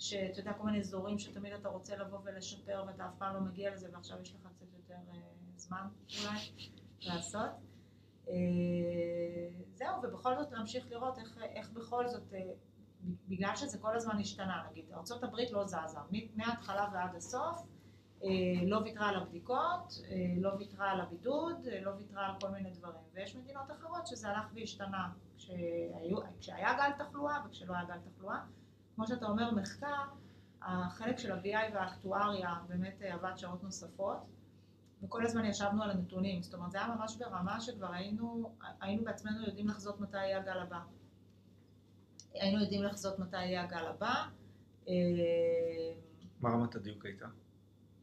שאתה 0.00 0.40
יודע, 0.40 0.52
כל 0.52 0.64
מיני 0.64 0.78
אזורים 0.78 1.18
שתמיד 1.18 1.52
אתה 1.52 1.68
רוצה 1.68 1.96
לבוא 1.96 2.18
ולשפר 2.24 2.84
ואתה 2.86 3.06
אף 3.06 3.14
פעם 3.18 3.34
לא 3.34 3.40
מגיע 3.40 3.74
לזה 3.74 3.88
ועכשיו 3.92 4.22
יש 4.22 4.34
לך 4.34 4.48
קצת 4.56 4.66
יותר 4.76 4.94
אה, 4.94 5.20
זמן 5.56 5.88
אולי 6.22 6.38
לעשות. 7.00 7.50
אה, 8.28 8.34
זהו, 9.74 10.02
ובכל 10.02 10.36
זאת 10.36 10.52
להמשיך 10.52 10.90
לראות 10.90 11.18
איך, 11.18 11.38
איך 11.42 11.70
בכל 11.70 12.08
זאת, 12.08 12.34
אה, 12.34 12.40
בגלל 13.28 13.56
שזה 13.56 13.78
כל 13.78 13.96
הזמן 13.96 14.18
השתנה, 14.20 14.62
נגיד, 14.70 14.84
ארה"ב 14.92 15.36
לא 15.50 15.66
זזה, 15.66 15.98
מההתחלה 16.34 16.88
ועד 16.92 17.14
הסוף, 17.16 17.62
לא 18.66 18.76
ויתרה 18.76 19.08
על 19.08 19.16
הבדיקות, 19.16 19.94
לא 20.36 20.50
ויתרה 20.58 20.90
על 20.90 21.00
הבידוד, 21.00 21.66
לא 21.82 21.90
ויתרה 21.90 22.26
על 22.26 22.32
כל 22.40 22.48
מיני 22.48 22.70
דברים. 22.70 23.02
ויש 23.12 23.36
מדינות 23.36 23.70
אחרות 23.70 24.06
שזה 24.06 24.28
הלך 24.28 24.46
והשתנה 24.54 25.12
כשהיו, 25.36 26.18
כשהיה 26.40 26.74
גל 26.74 27.04
תחלואה 27.04 27.38
וכשלא 27.46 27.74
היה 27.74 27.84
גל 27.84 28.10
תחלואה. 28.10 28.40
כמו 29.00 29.06
שאתה 29.06 29.26
אומר, 29.26 29.50
מחקר, 29.50 30.02
החלק 30.62 31.18
של 31.18 31.32
ה-BI 31.32 31.74
והאקטואריה 31.74 32.54
באמת 32.68 33.02
אה, 33.02 33.14
עבד 33.14 33.32
שעות 33.36 33.62
נוספות, 33.62 34.18
וכל 35.02 35.26
הזמן 35.26 35.44
ישבנו 35.44 35.82
על 35.82 35.90
הנתונים. 35.90 36.42
זאת 36.42 36.54
אומרת, 36.54 36.70
זה 36.70 36.78
היה 36.78 36.94
ממש 36.94 37.16
ברמה 37.16 37.60
שכבר 37.60 37.92
היינו, 37.92 38.52
היינו 38.80 39.04
בעצמנו 39.04 39.46
יודעים 39.46 39.68
לחזות 39.68 40.00
מתי 40.00 40.16
יהיה 40.16 40.38
הגל 40.40 40.58
הבא. 40.58 40.80
היינו 42.34 42.60
יודעים 42.60 42.82
לחזות 42.82 43.18
מתי 43.18 43.36
יהיה 43.36 43.64
הגל 43.64 43.86
הבא. 43.86 44.14
אה, 44.88 44.94
מה 46.40 46.50
רמת 46.50 46.74
הדיוק 46.74 47.04
הייתה? 47.04 47.26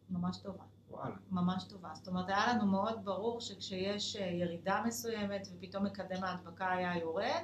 ממש 0.10 0.38
טובה. 0.38 0.64
וואלה. 0.90 1.16
ממש 1.32 1.64
טובה. 1.64 1.90
זאת 1.94 2.08
אומרת, 2.08 2.30
היה 2.30 2.54
לנו 2.54 2.66
מאוד 2.66 3.06
ברור 3.06 3.42
שכשיש 3.42 4.16
אה, 4.16 4.26
ירידה 4.26 4.84
מסוימת 4.86 5.48
ופתאום 5.54 5.86
מקדם 5.86 6.24
ההדבקה 6.24 6.72
היה 6.72 6.98
יורד, 6.98 7.44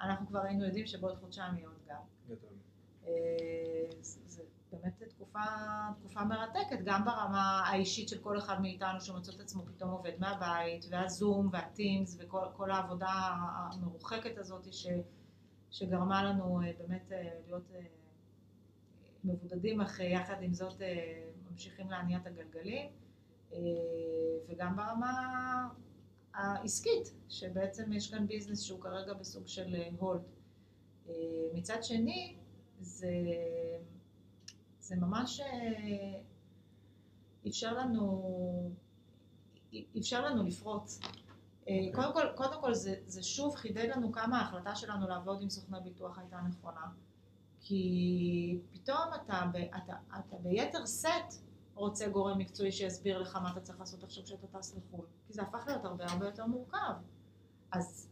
אנחנו 0.00 0.26
כבר 0.26 0.40
היינו 0.40 0.64
יודעים 0.64 0.86
שבעוד 0.86 1.18
חודשיים 1.20 1.56
יהיה 1.56 1.68
זה 4.00 4.20
זה 4.26 4.42
באמת 4.72 5.02
תקופה, 5.02 5.40
תקופה 5.98 6.24
מרתקת, 6.24 6.78
גם 6.84 7.04
ברמה 7.04 7.62
האישית 7.66 8.08
של 8.08 8.18
כל 8.18 8.38
אחד 8.38 8.60
מאיתנו 8.60 9.00
שמוצא 9.00 9.32
את 9.32 9.40
עצמו 9.40 9.66
פתאום 9.66 9.90
עובד 9.90 10.12
מהבית, 10.18 10.86
והזום 10.90 11.48
והטימס 11.52 12.16
וכל 12.20 12.44
כל 12.56 12.70
העבודה 12.70 13.08
המרוחקת 13.10 14.38
הזאת 14.38 14.72
ש, 14.72 14.86
שגרמה 15.70 16.22
לנו 16.24 16.60
אה, 16.62 16.72
באמת 16.78 17.12
אה, 17.12 17.30
להיות 17.46 17.70
אה, 17.74 17.80
מבודדים, 19.24 19.80
אך 19.80 20.00
יחד 20.00 20.42
עם 20.42 20.54
זאת 20.54 20.82
אה, 20.82 21.30
ממשיכים 21.50 21.90
להניע 21.90 22.18
את 22.18 22.26
הגלגלים, 22.26 22.90
אה, 23.52 23.58
וגם 24.48 24.76
ברמה 24.76 25.68
העסקית, 26.34 27.14
שבעצם 27.28 27.92
יש 27.92 28.10
כאן 28.10 28.26
ביזנס 28.26 28.60
שהוא 28.62 28.80
כרגע 28.80 29.12
בסוג 29.12 29.46
של 29.46 29.74
הולד. 29.98 30.22
מצד 31.54 31.84
שני, 31.84 32.37
זה, 32.80 33.10
זה 34.80 34.96
ממש 34.96 35.40
אה, 35.40 36.20
אפשר 37.48 37.74
לנו, 37.74 38.22
אפשר 39.98 40.24
לנו 40.24 40.42
לפרוץ. 40.44 41.00
אה, 41.68 41.74
קודם 41.94 42.12
כל, 42.12 42.26
קודם 42.34 42.60
כל 42.60 42.74
זה, 42.74 42.94
זה 43.06 43.22
שוב 43.22 43.54
חידד 43.56 43.88
לנו 43.96 44.12
כמה 44.12 44.40
ההחלטה 44.40 44.74
שלנו 44.74 45.08
לעבוד 45.08 45.42
עם 45.42 45.50
סוכני 45.50 45.78
ביטוח 45.84 46.18
הייתה 46.18 46.40
נכונה. 46.40 46.86
כי 47.60 48.58
פתאום 48.72 49.08
אתה, 49.14 49.44
ב, 49.52 49.56
אתה, 49.56 49.96
אתה 50.18 50.36
ביתר 50.36 50.86
סט 50.86 51.42
רוצה 51.74 52.08
גורם 52.08 52.38
מקצועי 52.38 52.72
שיסביר 52.72 53.18
לך 53.18 53.36
מה 53.36 53.52
אתה 53.52 53.60
צריך 53.60 53.80
לעשות 53.80 54.04
עכשיו 54.04 54.24
כשאתה 54.24 54.46
טס 54.46 54.76
לחו"ל. 54.76 55.04
כי 55.26 55.32
זה 55.32 55.42
הפך 55.42 55.64
להיות 55.66 55.84
הרבה 55.84 56.04
הרבה 56.08 56.26
יותר 56.26 56.46
מורכב. 56.46 56.92
אז 57.72 58.08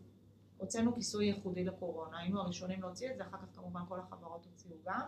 הוצאנו 0.58 0.94
כיסוי 0.94 1.26
ייחודי 1.26 1.64
לקורונה, 1.64 2.18
היינו 2.18 2.40
הראשונים 2.40 2.80
להוציא 2.82 3.10
את 3.10 3.16
זה, 3.16 3.22
אחר 3.22 3.36
כך 3.36 3.56
כמובן 3.56 3.80
כל 3.88 4.00
החברות 4.00 4.46
הוציאו 4.46 4.76
גם, 4.86 5.00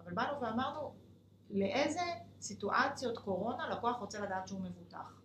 אבל 0.00 0.12
באנו 0.12 0.40
ואמרנו 0.40 0.94
לאיזה 1.50 2.00
סיטואציות 2.40 3.18
קורונה 3.18 3.68
לקוח 3.68 3.96
רוצה 3.96 4.20
לדעת 4.20 4.48
שהוא 4.48 4.60
מבוטח. 4.60 5.20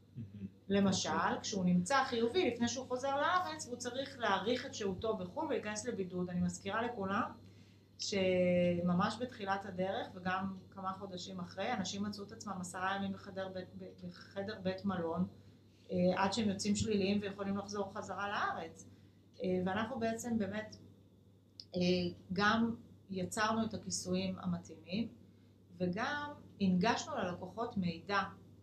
למשל, 0.70 1.40
כשהוא 1.42 1.66
נמצא 1.66 2.04
חיובי 2.04 2.52
לפני 2.52 2.68
שהוא 2.68 2.88
חוזר 2.88 3.16
לארץ 3.16 3.66
והוא 3.66 3.78
צריך 3.78 4.20
להאריך 4.20 4.66
את 4.66 4.74
שהותו 4.74 5.18
בחו"ל 5.18 5.46
ולהיכנס 5.46 5.86
לבידוד. 5.86 6.30
אני 6.30 6.40
מזכירה 6.40 6.82
לכולם 6.82 7.32
שממש 7.98 9.18
בתחילת 9.20 9.66
הדרך 9.66 10.08
וגם 10.14 10.58
כמה 10.70 10.94
חודשים 10.94 11.40
אחרי, 11.40 11.74
אנשים 11.74 12.04
מצאו 12.04 12.24
את 12.24 12.32
עצמם 12.32 12.58
עשרה 12.60 12.96
ימים 12.96 13.14
בחדר 13.14 13.50
בית, 13.50 13.68
בחדר 14.04 14.60
בית 14.64 14.86
מלון 14.86 15.28
אה, 15.92 15.98
עד 16.16 16.34
שהם 16.34 16.50
יוצאים 16.50 16.76
שליליים 16.76 17.22
ויכולים 17.22 17.58
לחזור 17.58 17.94
חזרה 17.94 18.30
לארץ. 18.30 18.91
אה, 19.44 19.62
ואנחנו 19.66 20.00
בעצם 20.00 20.38
באמת 20.38 20.76
גם 22.34 22.76
יצרנו 23.10 23.66
את 23.66 23.74
הכיסויים 23.74 24.40
המתאימים 24.40 25.08
וגם 25.78 26.32
הנגשנו 26.62 27.16
ללקוחות 27.16 27.78
מידע. 27.78 28.20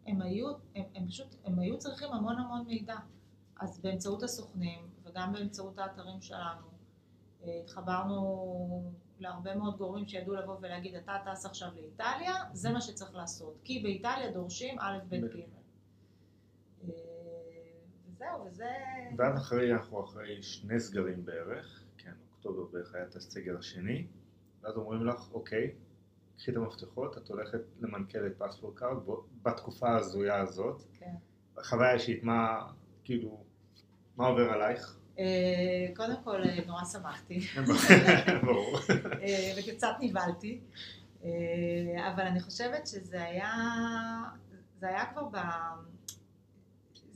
הם 0.07 0.23
היו, 0.23 0.49
הם, 0.75 0.85
הם 0.95 1.09
פשוט, 1.09 1.35
הם 1.45 1.59
היו 1.59 1.79
צריכים 1.79 2.13
המון 2.13 2.39
המון 2.39 2.65
מידע. 2.67 2.97
אז 3.61 3.81
באמצעות 3.81 4.23
הסוכנים 4.23 4.81
וגם 5.05 5.33
באמצעות 5.33 5.79
האתרים 5.79 6.21
שלנו 6.21 6.67
התחברנו 7.47 8.93
להרבה 9.19 9.55
מאוד 9.55 9.77
גורמים 9.77 10.09
שידעו 10.09 10.35
לבוא 10.35 10.57
ולהגיד 10.61 10.95
אתה 10.95 11.13
טס 11.25 11.47
עכשיו 11.47 11.69
לאיטליה, 11.75 12.35
זה 12.53 12.71
מה 12.71 12.81
שצריך 12.81 13.15
לעשות. 13.15 13.55
כי 13.65 13.83
באיטליה 13.83 14.33
דורשים 14.33 14.79
א', 14.79 14.99
ב', 15.09 15.15
ג'. 15.15 15.58
וזהו, 18.19 18.47
וזה... 18.47 18.71
ואז 19.17 19.39
אחרי, 19.39 19.73
אנחנו 19.73 20.05
אחרי 20.05 20.43
שני 20.43 20.81
סגרים 20.81 21.25
בערך, 21.25 21.85
כן, 21.99 22.13
אוקטובר 22.33 22.65
בערך 22.73 22.95
היה 22.95 23.05
את 23.05 23.17
הסגר 23.17 23.59
השני, 23.59 24.07
ואז 24.63 24.77
אומרים 24.77 25.07
לך, 25.07 25.33
אוקיי, 25.33 25.75
קחי 26.39 26.51
את 26.51 26.57
המפתחות, 26.57 27.19
את 27.19 27.29
הולכת 27.29 27.61
לנכ"ל 27.81 28.27
את 28.27 28.33
פספורט 28.39 28.77
קארד 28.77 28.97
בתקופה 29.43 29.89
ההזויה 29.89 30.41
הזאת. 30.41 30.83
כן. 30.99 31.15
החוויה 31.57 31.93
אישית, 31.93 32.23
מה, 32.23 32.67
כאילו, 33.05 33.45
מה 34.17 34.27
עובר 34.27 34.51
עלייך? 34.53 34.99
אה, 35.19 35.25
קודם 35.97 36.17
כל, 36.25 36.43
אה, 36.43 36.59
נורא 36.67 36.85
שמחתי. 36.85 37.41
ברור. 38.47 38.79
אה, 39.23 39.53
וקצת 39.59 39.97
נבהלתי. 40.01 40.61
אבל 42.13 42.23
אני 42.27 42.41
חושבת 42.41 42.87
שזה 42.87 43.23
היה, 43.23 43.53
זה 44.81 44.89
היה 44.89 45.07
כבר 45.07 45.25
ב... 45.25 45.37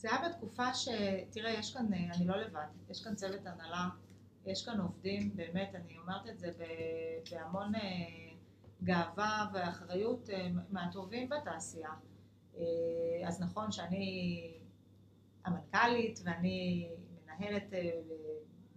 זה 0.02 0.08
היה 0.10 0.28
בתקופה 0.28 0.74
ש... 0.74 0.88
תראה, 1.30 1.50
יש 1.50 1.74
כאן, 1.74 1.86
אני 1.92 2.26
לא 2.26 2.36
לבד, 2.36 2.66
יש 2.90 3.04
כאן 3.04 3.14
צוות 3.14 3.46
הנהלה, 3.46 3.88
יש 4.46 4.64
כאן 4.66 4.80
עובדים, 4.80 5.36
באמת, 5.36 5.74
אני 5.74 5.98
אומרת 5.98 6.28
את 6.28 6.38
זה 6.38 6.50
בהמון 7.30 7.72
גאווה 8.82 9.46
ואחריות 9.54 10.28
מהטובים 10.70 11.28
בתעשייה. 11.28 11.90
אז 13.26 13.40
נכון 13.40 13.72
שאני 13.72 14.54
המנכ"לית 15.44 16.20
ואני 16.24 16.88
מנהלת 17.26 17.74
אה, 17.74 17.90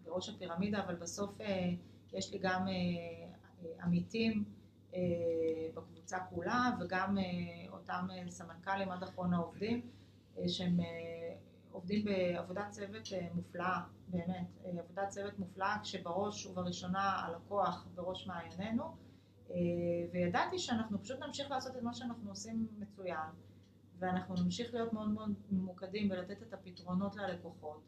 בראש 0.04 0.30
הפירמידה, 0.30 0.84
אבל 0.84 0.96
בסוף 0.96 1.42
אה, 1.42 1.70
יש 2.14 2.32
לי 2.32 2.40
גם 2.42 2.68
אה, 2.68 3.84
עמיתים 3.84 4.44
בקבוצה 5.76 6.18
כולה 6.30 6.70
וגם 6.80 7.18
אותם 7.70 8.08
סמנכ"לים 8.30 8.92
עד 8.92 9.04
אחרון 9.04 9.34
העובדים 9.34 9.90
שהם 10.48 10.78
עובדים 11.72 12.06
בעבודת 12.06 12.70
צוות 12.70 13.08
מופלאה, 13.34 13.82
באמת, 14.08 14.48
עבודת 14.80 15.10
צוות 15.10 15.40
מופלאה 15.40 15.78
כשבראש 15.84 16.46
ובראשונה 16.46 17.26
הלקוח 17.26 17.88
בראש 17.96 18.28
מעיינינו 18.28 18.96
וידעתי 20.12 20.60
שאנחנו 20.60 21.02
פשוט 21.02 21.20
נמשיך 21.20 21.52
לעשות 21.52 21.78
את 21.78 21.84
מה 21.84 21.94
שאנחנו 21.94 22.30
עושים 22.30 22.68
מצוין 22.80 23.30
ואנחנו 24.00 24.36
נמשיך 24.44 24.74
להיות 24.74 24.94
מאוד 24.94 25.10
מאוד 25.10 25.34
ממוקדים 25.52 26.12
ולתת 26.12 26.42
את 26.42 26.54
הפתרונות 26.54 27.16
ללקוחות 27.16 27.82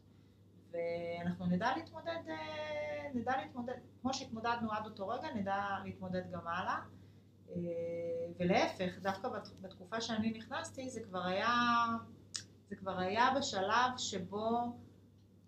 ואנחנו 0.70 1.46
נדע 1.46 1.76
להתמודד, 1.76 2.18
אה, 2.28 3.08
נדע 3.14 3.32
להתמודד, 3.36 3.74
כמו 4.00 4.14
שהתמודדנו 4.14 4.72
עד 4.72 4.84
אותו 4.84 5.08
רגע, 5.08 5.34
נדע 5.34 5.76
להתמודד 5.84 6.30
גם 6.30 6.46
הלאה. 6.46 6.78
אה, 7.50 7.54
ולהפך, 8.38 8.98
דווקא 9.02 9.28
בתקופה 9.60 10.00
שאני 10.00 10.30
נכנסתי, 10.30 10.90
זה 10.90 11.00
כבר 11.00 11.24
היה, 11.24 11.86
זה 12.68 12.76
כבר 12.76 12.98
היה 12.98 13.28
בשלב 13.38 13.90
שבו, 13.96 14.76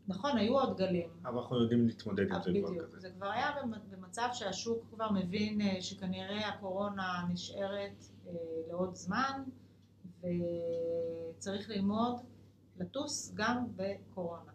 נכון, 0.09 0.37
היו 0.37 0.59
עוד 0.59 0.77
גלים. 0.77 1.11
אבל 1.23 1.39
אנחנו 1.39 1.63
יודעים 1.63 1.87
להתמודד 1.87 2.27
עם 2.31 2.43
זה 2.43 2.51
כבר 2.61 2.85
כזה. 2.85 3.01
זה 3.01 3.11
כבר 3.11 3.31
היה 3.31 3.51
במצב 3.91 4.29
שהשוק 4.33 4.85
כבר 4.91 5.11
מבין 5.13 5.61
אה, 5.61 5.83
שכנראה 5.83 6.49
הקורונה 6.49 7.27
נשארת 7.33 8.05
לעוד 8.69 8.95
זמן, 8.95 9.43
וצריך 10.21 11.71
ללמוד 11.71 12.17
לטוס 12.79 13.33
גם 13.35 13.67
בקורונה. 13.77 14.53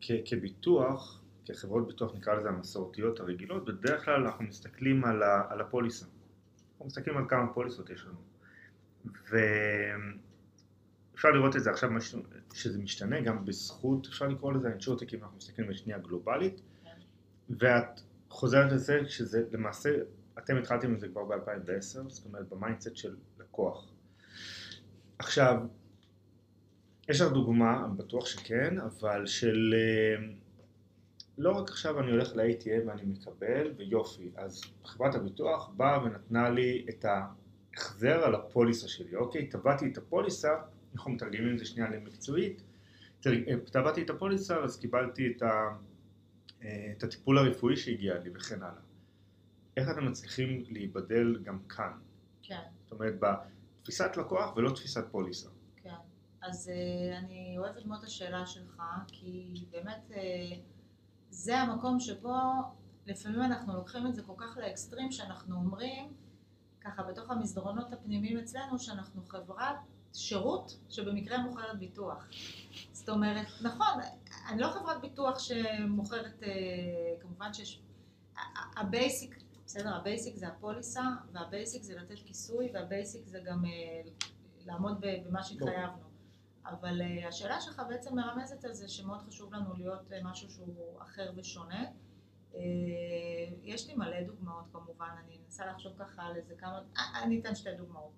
כביטוח, 0.00 1.22
כחברות 1.44 1.86
ביטוח 1.86 2.14
נקרא 2.14 2.34
לזה 2.34 2.48
המסורתיות 2.48 3.20
הרגילות, 3.20 3.64
בדרך 3.64 4.04
כלל 4.04 4.26
אנחנו 4.26 4.44
מסתכלים 4.44 5.04
על, 5.04 5.22
ה, 5.22 5.42
על 5.48 5.60
הפוליסה. 5.60 6.06
אנחנו 6.72 6.86
מסתכלים 6.86 7.16
על 7.16 7.24
כמה 7.28 7.52
פוליסות 7.54 7.90
יש 7.90 8.04
לנו. 8.04 8.31
ואפשר 9.04 9.30
לראות 11.30 11.56
את 11.56 11.62
זה 11.62 11.70
עכשיו, 11.70 11.90
שזה 12.54 12.78
משתנה 12.78 13.20
גם 13.20 13.44
בזכות, 13.44 14.06
אפשר 14.06 14.28
לקרוא 14.28 14.52
לזה 14.52 14.68
insurtech 14.68 15.14
אם 15.14 15.22
אנחנו 15.22 15.36
מסתכלים 15.36 15.68
בשנייה 15.68 15.98
גלובלית, 15.98 16.60
ואת 17.50 18.00
חוזרת 18.28 18.72
לזה 18.72 19.00
שזה 19.08 19.44
למעשה, 19.52 19.90
אתם 20.38 20.56
התחלתם 20.56 20.88
עם 20.88 20.98
זה 20.98 21.08
כבר 21.08 21.24
ב-2010, 21.24 22.08
זאת 22.08 22.26
אומרת 22.26 22.48
ב 22.48 22.54
mindset 22.54 22.96
של 22.96 23.16
לקוח. 23.38 23.92
עכשיו, 25.18 25.56
יש 27.08 27.20
לך 27.20 27.32
דוגמה, 27.32 27.88
בטוח 27.96 28.26
שכן, 28.26 28.78
אבל 28.78 29.26
של... 29.26 29.74
לא 31.38 31.50
רק 31.50 31.70
עכשיו 31.70 32.00
אני 32.00 32.10
הולך 32.10 32.36
ל-ATM 32.36 32.88
ואני 32.88 33.02
מקבל, 33.04 33.72
ויופי. 33.76 34.30
אז 34.36 34.60
חברת 34.84 35.14
הביטוח 35.14 35.70
באה 35.76 36.04
ונתנה 36.04 36.50
לי 36.50 36.86
את 36.88 37.04
ההחזר 37.76 38.24
על 38.24 38.34
הפוליסה 38.34 38.88
שלי, 38.88 39.16
אוקיי? 39.16 39.48
טבעתי 39.48 39.86
את 39.92 39.98
הפוליסה, 39.98 40.48
אנחנו 40.94 41.10
מתרגמים 41.10 41.54
את 41.54 41.58
זה 41.58 41.64
שנייה 41.64 41.90
למקצועית, 41.90 42.62
טבעתי 43.72 44.00
אה, 44.00 44.04
את 44.04 44.10
הפוליסה 44.10 44.56
אז 44.56 44.78
קיבלתי 44.80 45.32
את, 45.36 45.42
ה, 45.42 45.76
אה, 46.62 46.92
את 46.98 47.02
הטיפול 47.02 47.38
הרפואי 47.38 47.76
שהגיע 47.76 48.18
לי 48.18 48.30
וכן 48.34 48.62
הלאה. 48.62 48.82
איך 49.76 49.88
אתם 49.90 50.06
מצליחים 50.06 50.64
להיבדל 50.68 51.38
גם 51.42 51.58
כאן? 51.68 51.92
כן. 52.42 52.60
זאת 52.82 52.92
אומרת, 52.92 53.14
בתפיסת 53.20 54.16
לקוח 54.16 54.56
ולא 54.56 54.70
תפיסת 54.70 55.04
פוליסה. 55.10 55.48
אז 56.44 56.70
uh, 56.70 57.18
אני 57.18 57.54
אוהבת 57.58 57.86
מאוד 57.86 57.98
את 57.98 58.04
השאלה 58.04 58.46
שלך, 58.46 58.82
כי 59.08 59.64
באמת 59.70 60.10
זה 61.30 61.58
המקום 61.58 62.00
שבו 62.00 62.36
לפעמים 63.06 63.42
אנחנו 63.42 63.74
לוקחים 63.74 64.06
את 64.06 64.14
זה 64.14 64.22
כל 64.22 64.32
כך 64.36 64.56
לאקסטרים, 64.56 65.12
שאנחנו 65.12 65.56
אומרים, 65.56 66.12
ככה 66.84 67.02
בתוך 67.02 67.30
המסדרונות 67.30 67.92
הפנימיים 67.92 68.38
אצלנו, 68.38 68.78
שאנחנו 68.78 69.22
חברת 69.24 69.76
שירות 70.12 70.78
שבמקרה 70.88 71.38
מוכרת 71.38 71.78
ביטוח. 71.78 72.26
זאת 72.92 73.08
אומרת, 73.08 73.46
נכון, 73.62 74.00
אני 74.48 74.60
לא 74.60 74.68
חברת 74.68 75.00
ביטוח 75.00 75.38
שמוכרת, 75.38 76.42
uh, 76.42 77.22
כמובן 77.22 77.54
שיש, 77.54 77.82
ה 78.76 78.85
basic, 78.85 79.38
בסדר, 79.66 79.96
ה 79.96 80.03
basic 80.03 80.36
זה 80.36 80.48
הפוליסה, 80.48 81.02
וה 81.32 81.46
basic 81.46 81.82
זה 81.82 81.94
לתת 81.94 82.18
כיסוי, 82.26 82.70
וה 82.74 82.89
basic 82.89 83.26
זה 83.26 83.40
גם 83.44 83.64
אה, 83.64 84.24
לעמוד 84.66 85.04
במה 85.26 85.42
שהתחייבנו. 85.42 86.12
אבל 86.66 87.00
אה, 87.00 87.28
השאלה 87.28 87.60
שלך 87.60 87.82
בעצם 87.88 88.16
מרמזת 88.16 88.64
על 88.64 88.72
זה 88.72 88.88
שמאוד 88.88 89.22
חשוב 89.22 89.54
לנו 89.54 89.74
להיות 89.74 90.10
משהו 90.22 90.50
שהוא 90.50 91.02
אחר 91.02 91.32
ושונה. 91.36 91.84
אה, 92.52 92.56
יש 93.62 93.88
לי 93.88 93.94
מלא 93.94 94.22
דוגמאות 94.22 94.64
כמובן, 94.72 95.08
אני 95.24 95.38
אנסה 95.46 95.66
לחשוב 95.66 95.92
ככה 95.98 96.22
על 96.22 96.36
איזה 96.36 96.54
כמה, 96.54 96.80
אה, 96.94 96.98
אני 97.22 97.40
אתן 97.40 97.54
שתי 97.54 97.70
דוגמאות. 97.76 98.12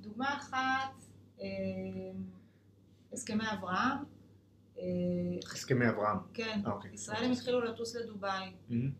דוגמה 0.00 0.36
אחת, 0.36 1.04
הסכמי 3.12 3.44
אברהם. 3.52 3.98
הסכמי 5.52 5.88
אברהם. 5.88 6.16
כן. 6.34 6.60
אוקיי. 6.66 6.90
ישראלים 6.94 7.32
התחילו 7.32 7.60
לטוס 7.60 7.96
לדובאי. 7.96 8.52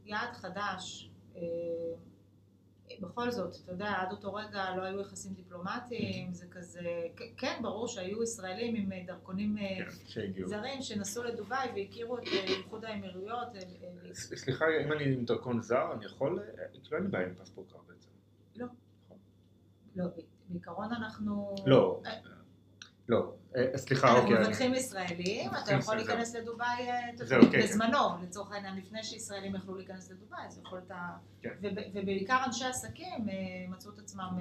יעד 0.05 0.33
חדש. 0.33 1.11
בכל 3.01 3.31
זאת, 3.31 3.57
אתה 3.65 3.73
יודע, 3.73 3.89
עד 3.89 4.13
אותו 4.13 4.35
רגע 4.35 4.77
לא 4.77 4.83
היו 4.83 5.01
יחסים 5.01 5.33
דיפלומטיים, 5.33 6.33
זה 6.33 6.47
כזה, 6.51 7.07
כן, 7.37 7.59
ברור 7.63 7.89
שהיו 7.89 8.23
ישראלים 8.23 8.75
עם 8.75 8.93
אה, 8.93 9.03
דרכונים 9.07 9.59
אה, 9.59 9.79
כן, 10.15 10.47
זרים 10.47 10.83
שנסעו 10.83 11.25
לדובאי 11.25 11.69
והכירו 11.77 12.19
את 12.19 12.23
אה, 12.27 12.45
איחוד 12.45 12.85
האמירויות. 12.85 13.49
סליחה, 14.13 14.65
אם 14.85 14.93
אני 14.93 15.05
עם 15.05 15.25
דרכון 15.25 15.63
זר, 15.63 15.93
אני 15.93 16.05
יכול, 16.05 16.43
כאילו 16.83 16.97
אין 16.97 17.05
לי 17.05 17.11
בעיה 17.11 17.27
עם 17.27 17.35
פספורט 17.35 17.73
קר 17.73 17.79
בעצם. 17.89 18.09
לא. 18.57 18.67
נכון. 19.05 19.17
לא, 19.97 20.05
בעיקרון 20.49 20.93
אנחנו... 20.93 21.55
לא. 21.67 22.03
לא, 23.09 23.33
אה, 23.57 23.79
סליחה, 23.79 24.19
אוקיי. 24.19 24.37
אנחנו 24.37 24.51
מבטחים 24.51 24.75
ישראלים, 24.75 25.51
אתה 25.63 25.73
יכול 25.73 25.97
להיכנס 25.97 26.35
לדובאי 26.35 26.91
אה, 26.91 27.39
אוקיי. 27.43 27.63
בזמנו, 27.63 27.99
לצורך 28.23 28.53
העניין, 28.53 28.77
לפני 28.77 29.05
שישראלים 29.05 29.55
יכלו 29.55 29.75
להיכנס 29.75 30.11
לדובאי, 30.11 30.47
אז 30.47 30.59
יכולת... 30.59 30.91
כן. 31.43 31.55
ובעיקר 31.95 32.39
אנשי 32.47 32.65
עסקים 32.65 33.29
אה, 33.29 33.35
מצאו 33.69 33.91
את 33.91 33.99
עצמם 33.99 34.39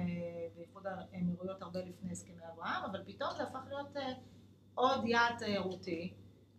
באיחוד 0.56 0.86
האמירויות 0.86 1.62
הרבה 1.62 1.80
לפני 1.80 2.12
הסכמי 2.12 2.42
אברהם, 2.54 2.84
אבל 2.90 3.00
פתאום 3.06 3.30
זה 3.36 3.42
הפך 3.42 3.60
להיות 3.68 3.96
עוד 4.74 5.04
יעד 5.04 5.38
תיירותי 5.38 6.12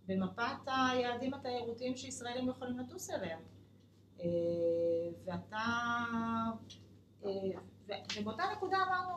במפת 0.08 0.68
היעדים 0.68 1.34
התיירותיים 1.34 1.96
שישראלים 1.96 2.50
יכולים 2.50 2.80
לטוס 2.80 3.10
אליהם. 3.10 3.40
ואתה... 5.26 5.58
ובאותה 8.20 8.44
נקודה 8.56 8.78
אמרנו, 8.88 9.14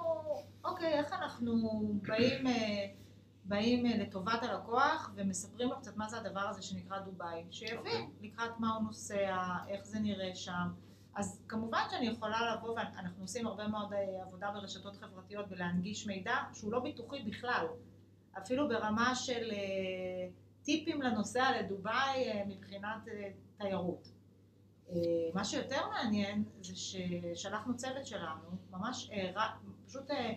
אוקיי, 0.64 0.92
איך 0.98 1.12
אנחנו 1.12 1.82
באים... 2.02 2.46
באים 3.44 3.86
אה, 3.86 3.96
לטובת 3.96 4.42
הלקוח 4.42 5.10
ומספרים 5.14 5.68
לו 5.68 5.76
קצת 5.76 5.96
מה 5.96 6.08
זה 6.08 6.16
הדבר 6.16 6.40
הזה 6.40 6.62
שנקרא 6.62 6.98
דובאי, 6.98 7.44
שיבין 7.50 7.78
אוקיי. 7.78 8.06
לקראת 8.20 8.50
מה 8.58 8.74
הוא 8.74 8.82
נוסע, 8.82 9.36
איך 9.68 9.84
זה 9.84 10.00
נראה 10.00 10.34
שם. 10.34 10.68
אז 11.14 11.42
כמובן 11.48 11.82
שאני 11.90 12.06
יכולה 12.06 12.54
לבוא, 12.54 12.70
ואנחנו 12.70 13.22
עושים 13.22 13.46
הרבה 13.46 13.68
מאוד 13.68 13.92
אה, 13.92 14.22
עבודה 14.22 14.50
ברשתות 14.50 14.96
חברתיות 14.96 15.46
ולהנגיש 15.50 16.06
מידע 16.06 16.36
שהוא 16.52 16.72
לא 16.72 16.80
ביטוחי 16.80 17.22
בכלל, 17.22 17.66
אפילו 18.38 18.68
ברמה 18.68 19.14
של 19.14 19.50
אה, 19.52 20.28
טיפים 20.62 21.02
לנוסע 21.02 21.60
לדובאי 21.60 22.30
אה, 22.30 22.42
מבחינת 22.46 23.08
אה, 23.08 23.30
תיירות. 23.58 24.08
אה, 24.92 25.30
מה 25.34 25.44
שיותר 25.44 25.88
מעניין 25.88 26.44
זה 26.60 26.76
ששלחנו 26.76 27.76
צוות 27.76 28.06
שלנו, 28.06 28.50
ממש 28.70 29.10
אה, 29.12 29.48
פשוט 29.86 30.10
אה, 30.10 30.32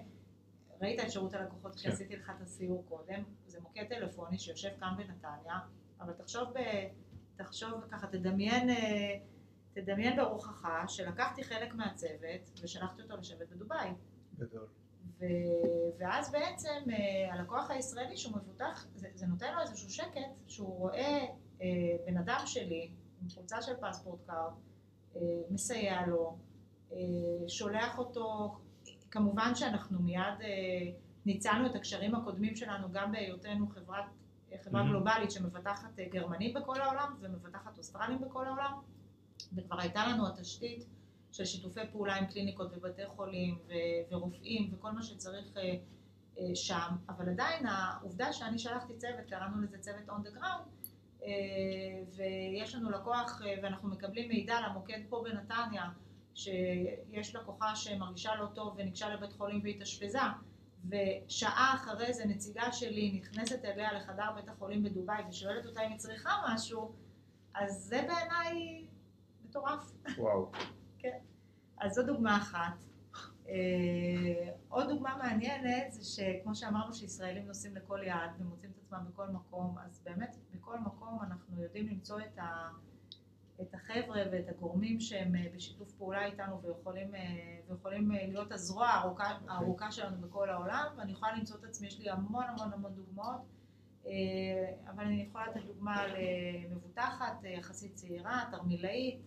ראית 0.82 1.00
את 1.00 1.12
שירות 1.12 1.34
הלקוחות 1.34 1.72
כן. 1.72 1.78
כשעשיתי 1.78 2.16
לך 2.16 2.32
את 2.38 2.42
הסיור 2.42 2.84
קודם, 2.90 3.24
זה 3.46 3.60
מוקד 3.62 3.84
טלפוני 3.90 4.40
שיושב 4.40 4.70
כאן 4.80 4.94
בנתניה, 4.98 5.60
אבל 6.00 6.14
תחשוב, 6.14 6.44
ב, 6.44 6.60
תחשוב 7.36 7.86
ככה, 7.92 8.08
תדמיין, 8.08 8.70
תדמיין 9.74 10.18
ברוחך 10.18 10.68
שלקחתי 10.88 11.44
חלק 11.44 11.74
מהצוות 11.74 12.60
ושלחתי 12.62 13.02
אותו 13.02 13.18
לשבת 13.18 13.50
בדובאי. 13.50 13.90
גדול. 14.38 14.68
ו... 15.20 15.26
ואז 15.98 16.32
בעצם 16.32 16.84
הלקוח 17.32 17.72
הישראלי 17.72 18.18
שהוא 18.18 18.38
מבוטח, 18.38 18.88
זה, 18.96 19.08
זה 19.14 19.28
נותן 19.28 19.54
לו 19.54 19.62
איזשהו 19.62 19.90
שקט 19.90 20.22
שהוא 20.48 20.78
רואה 20.78 21.26
אה, 21.62 21.68
בן 22.06 22.18
אדם 22.18 22.42
של 22.46 22.92
חולצה 23.34 23.62
של 23.62 23.74
פספורט 23.82 24.20
קארד, 24.28 24.52
אה, 25.16 25.22
מסייע 25.50 26.06
לו, 26.08 26.38
אה, 26.94 26.98
שולח 27.48 27.98
אותו, 27.98 28.56
כמובן 29.12 29.56
שאנחנו 29.56 30.00
מיד 30.00 30.42
אה, 30.42 30.48
ניצלנו 31.26 31.66
את 31.66 31.76
הקשרים 31.76 32.16
הקודמים 32.16 32.56
שלנו 32.56 32.92
גם 32.92 33.12
בהיותנו 33.12 33.68
חברת, 33.70 34.06
חברה 34.64 34.82
Mhm. 34.82 34.86
גלובלית 34.86 35.32
שמבטחת 35.32 36.00
גרמנים 36.12 36.54
בכל 36.54 36.82
העולם 36.82 37.16
ומבטחת 37.22 37.78
אוסטרלים 37.78 38.22
בכל 38.22 38.48
העולם. 38.48 38.72
וכבר 39.56 39.80
הייתה 39.80 40.08
לנו 40.08 40.28
התשתית 40.28 40.86
של 41.32 41.46
שיתופי 41.46 41.80
פעולה 41.92 42.16
עם 42.16 42.26
קליניקות 42.26 42.72
ובתי 42.78 43.02
חולים 43.08 43.58
ו- 43.68 43.72
ורופאים 44.16 44.74
וכל 44.74 44.92
מה 44.92 45.02
שצריך 45.04 45.58
שם, 46.56 46.96
אבל 47.10 47.30
עדיין 47.30 47.66
העובדה 47.68 48.34
שאני 48.34 48.60
שלחתי 48.60 48.94
צוות, 48.98 49.30
קראנו 49.30 49.62
לזה 49.62 49.78
צוות 49.78 50.10
on 50.10 50.28
the 50.28 50.40
ground, 50.40 50.85
ויש 52.16 52.76
לנו 52.76 52.90
לקוח 52.90 53.42
אה, 53.46 53.56
ואנחנו 53.64 53.90
מקבלים 53.90 54.30
מידע 54.30 54.62
למוקד 54.62 55.00
פה 55.10 55.24
בנתניה, 55.24 55.84
שיש 56.36 57.36
לקוחה 57.36 57.76
שמרגישה 57.76 58.36
לא 58.36 58.46
טוב 58.56 58.76
וניגשה 58.78 59.10
לבית 59.10 59.34
חולים 59.34 59.62
והתאשפזה, 59.64 60.20
ושעה 60.90 61.74
אחרי 61.76 62.14
זה 62.14 62.26
נציגה 62.26 62.72
שלי 62.72 63.20
נכנסת 63.22 63.66
אליה 63.66 63.94
לחדר 63.94 64.32
בית 64.36 64.50
החולים 64.50 64.84
בדובאי 64.84 65.24
ושואלת 65.30 65.66
אותה 65.66 65.82
אם 65.82 65.90
היא 65.90 65.98
צריכה 65.98 66.32
משהו, 66.50 66.92
אז 67.54 67.74
זה 67.74 68.08
בעיניי 68.08 68.86
מטורף. 69.46 69.92
וואו. 70.18 70.52
אז 71.78 71.92
זו 71.92 72.04
דוגמה 72.04 72.38
אחת. 72.38 72.74
אה, 73.50 74.52
עוד 74.70 74.90
דוגמה 74.90 75.18
מעניינת 75.18 75.92
זה 75.92 76.04
שכמו 76.04 76.56
שאמרנו 76.56 76.94
שישראלים 76.94 77.48
נוסעים 77.48 77.76
לכל 77.76 78.00
יעד 78.04 78.30
ומוצאים 78.40 78.72
את 78.72 78.78
עצמם 78.78 79.06
בכל 79.10 79.28
מקום, 79.28 79.76
אז 79.86 80.02
באמת 80.04 80.36
בכל 80.56 80.80
מקום 80.80 81.20
אנחנו 81.22 81.64
יודעים 81.64 81.88
למצוא 81.88 82.20
את, 82.20 82.40
ה, 82.40 82.70
את 83.62 83.74
החבר'ה 83.74 84.22
ואת 84.32 84.50
הגורמים 84.50 85.00
שהם 85.00 85.36
אה, 85.36 85.46
בשיתוף 85.56 85.92
פעולה 85.92 86.26
איתנו 86.26 86.62
ויכולים, 86.62 87.16
אה, 87.16 87.22
ויכולים 87.70 88.12
להיות 88.12 88.52
הזרוע 88.52 88.88
הארוכה, 88.88 89.38
הארוכה 89.48 89.92
שלנו 89.92 90.18
בכל 90.22 90.50
העולם, 90.50 90.86
ואני 90.98 91.12
יכולה 91.12 91.36
למצוא 91.36 91.58
את 91.58 91.64
עצמי, 91.64 91.88
יש 91.88 92.00
לי 92.00 92.10
המון 92.10 92.44
המון 92.44 92.74
המון 92.74 92.96
דוגמאות, 92.96 93.42
אבל 94.88 95.04
אני 95.04 95.26
יכולה 95.30 95.48
לתת 95.48 95.66
דוגמה 95.66 96.04
למבוטחת 96.08 97.44
יחסית 97.44 97.96
צעירה, 97.96 98.44
תרמילאית, 98.52 99.20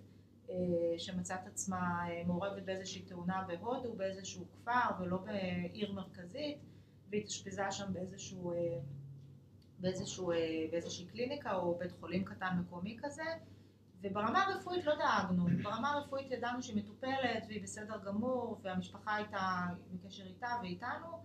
אה, 0.50 0.98
שמצאת 0.98 1.46
עצמה 1.46 2.08
אה, 2.08 2.22
מעורבת 2.26 2.62
באיזושהי 2.62 3.02
תאונה 3.02 3.44
בהודו, 3.48 3.92
באיזשהו 3.92 4.46
כפר 4.52 4.88
ולא 5.00 5.16
בעיר 5.16 5.92
מרכזית, 5.92 6.58
והתאשפזה 7.10 7.62
שם 7.70 7.92
באיזשהו, 7.92 8.52
אה, 8.52 8.78
באיזשהו, 9.78 10.32
באיזושהי 10.70 11.06
קליניקה 11.06 11.54
או 11.54 11.78
בית 11.78 11.92
חולים 11.92 12.24
קטן 12.24 12.58
מקומי 12.60 12.96
כזה, 13.02 13.24
וברמה 14.02 14.44
הרפואית 14.44 14.84
לא 14.84 14.94
דאגנו, 14.94 15.46
ברמה 15.62 15.90
הרפואית 15.90 16.30
ידענו 16.30 16.62
שהיא 16.62 16.76
מטופלת 16.76 17.44
והיא 17.48 17.62
בסדר 17.62 17.98
גמור, 18.04 18.60
והמשפחה 18.62 19.14
הייתה 19.14 19.66
בקשר 19.92 20.26
איתה 20.26 20.48
ואיתנו, 20.62 21.24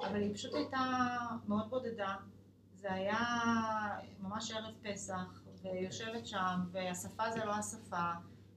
אבל 0.00 0.22
היא 0.22 0.34
פשוט 0.34 0.54
הייתה 0.54 0.78
מאוד 1.48 1.70
בודדה. 1.70 2.16
זה 2.74 2.92
היה 2.92 3.18
ממש 4.20 4.50
ערב 4.50 4.74
פסח, 4.82 5.42
ויושבת 5.62 6.26
שם, 6.26 6.60
והשפה 6.72 7.30
זה 7.30 7.44
לא 7.44 7.52
השפה, 7.52 8.12